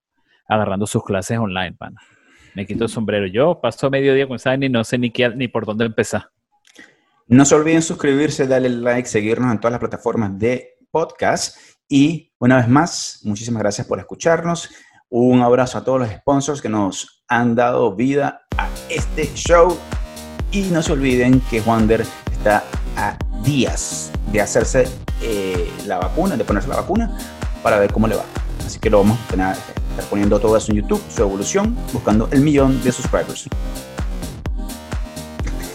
agarrando 0.48 0.86
sus 0.86 1.04
clases 1.04 1.38
online, 1.38 1.72
pana. 1.72 2.00
Me 2.54 2.66
quito 2.66 2.84
el 2.84 2.90
sombrero. 2.90 3.26
Yo 3.26 3.60
paso 3.60 3.90
mediodía 3.90 4.28
con 4.28 4.38
Sani 4.38 4.66
y 4.66 4.68
no 4.68 4.84
sé 4.84 4.98
ni, 4.98 5.10
qué, 5.10 5.30
ni 5.30 5.48
por 5.48 5.64
dónde 5.64 5.86
empezar. 5.86 6.30
No 7.26 7.44
se 7.44 7.54
olviden 7.54 7.80
suscribirse, 7.80 8.46
darle 8.46 8.68
like, 8.68 9.08
seguirnos 9.08 9.50
en 9.52 9.58
todas 9.58 9.72
las 9.72 9.80
plataformas 9.80 10.38
de 10.38 10.76
podcast. 10.90 11.56
Y 11.88 12.32
una 12.38 12.56
vez 12.56 12.68
más, 12.68 13.20
muchísimas 13.24 13.62
gracias 13.62 13.86
por 13.86 13.98
escucharnos. 13.98 14.68
Un 15.08 15.40
abrazo 15.40 15.78
a 15.78 15.84
todos 15.84 16.00
los 16.00 16.10
sponsors 16.10 16.60
que 16.60 16.68
nos 16.68 17.24
han 17.28 17.54
dado 17.54 17.94
vida 17.94 18.42
a 18.58 18.68
este 18.90 19.24
show. 19.34 19.78
Y 20.50 20.62
no 20.64 20.82
se 20.82 20.92
olviden 20.92 21.40
que 21.50 21.62
Wander 21.62 22.02
está 22.32 22.64
a 22.96 23.16
días 23.44 24.10
de 24.32 24.40
hacerse 24.40 24.88
eh, 25.20 25.70
la 25.86 25.98
vacuna, 25.98 26.36
de 26.36 26.44
ponerse 26.44 26.68
la 26.68 26.76
vacuna, 26.76 27.16
para 27.62 27.78
ver 27.78 27.92
cómo 27.92 28.06
le 28.06 28.16
va. 28.16 28.24
Así 28.66 28.78
que 28.78 28.90
lo 28.90 28.98
vamos 28.98 29.18
a 29.18 29.30
tener, 29.30 29.56
estar 29.90 30.04
poniendo 30.08 30.38
todo 30.40 30.56
eso 30.56 30.72
en 30.72 30.78
YouTube, 30.78 31.02
su 31.14 31.22
evolución, 31.22 31.76
buscando 31.92 32.28
el 32.30 32.40
millón 32.40 32.82
de 32.82 32.92
subscribers. 32.92 33.48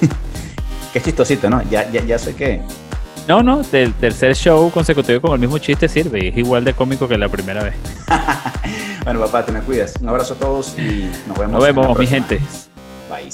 Qué 0.93 1.01
chistosito, 1.01 1.49
¿no? 1.49 1.61
Ya, 1.69 1.89
ya, 1.91 2.03
ya 2.03 2.17
sé 2.17 2.35
que 2.35 2.61
No, 3.27 3.43
no, 3.43 3.61
del 3.63 3.93
tercer 3.93 4.35
show 4.35 4.71
consecutivo 4.71 5.21
con 5.21 5.33
el 5.33 5.39
mismo 5.39 5.57
chiste 5.57 5.87
sirve. 5.87 6.25
y 6.25 6.27
Es 6.29 6.37
igual 6.37 6.63
de 6.63 6.73
cómico 6.73 7.07
que 7.07 7.17
la 7.17 7.29
primera 7.29 7.63
vez. 7.63 7.75
Bueno, 9.07 9.21
papá, 9.21 9.45
te 9.45 9.53
me 9.53 9.61
cuidas. 9.61 9.93
Un 10.01 10.09
abrazo 10.09 10.33
a 10.33 10.37
todos 10.37 10.77
y 10.77 11.09
nos 11.29 11.37
vemos. 11.37 11.53
Nos 11.53 11.69
en 11.69 11.75
la 11.75 11.81
vemos, 11.81 11.97
mi 11.97 12.07
gente. 12.07 12.41
Bye. 13.09 13.29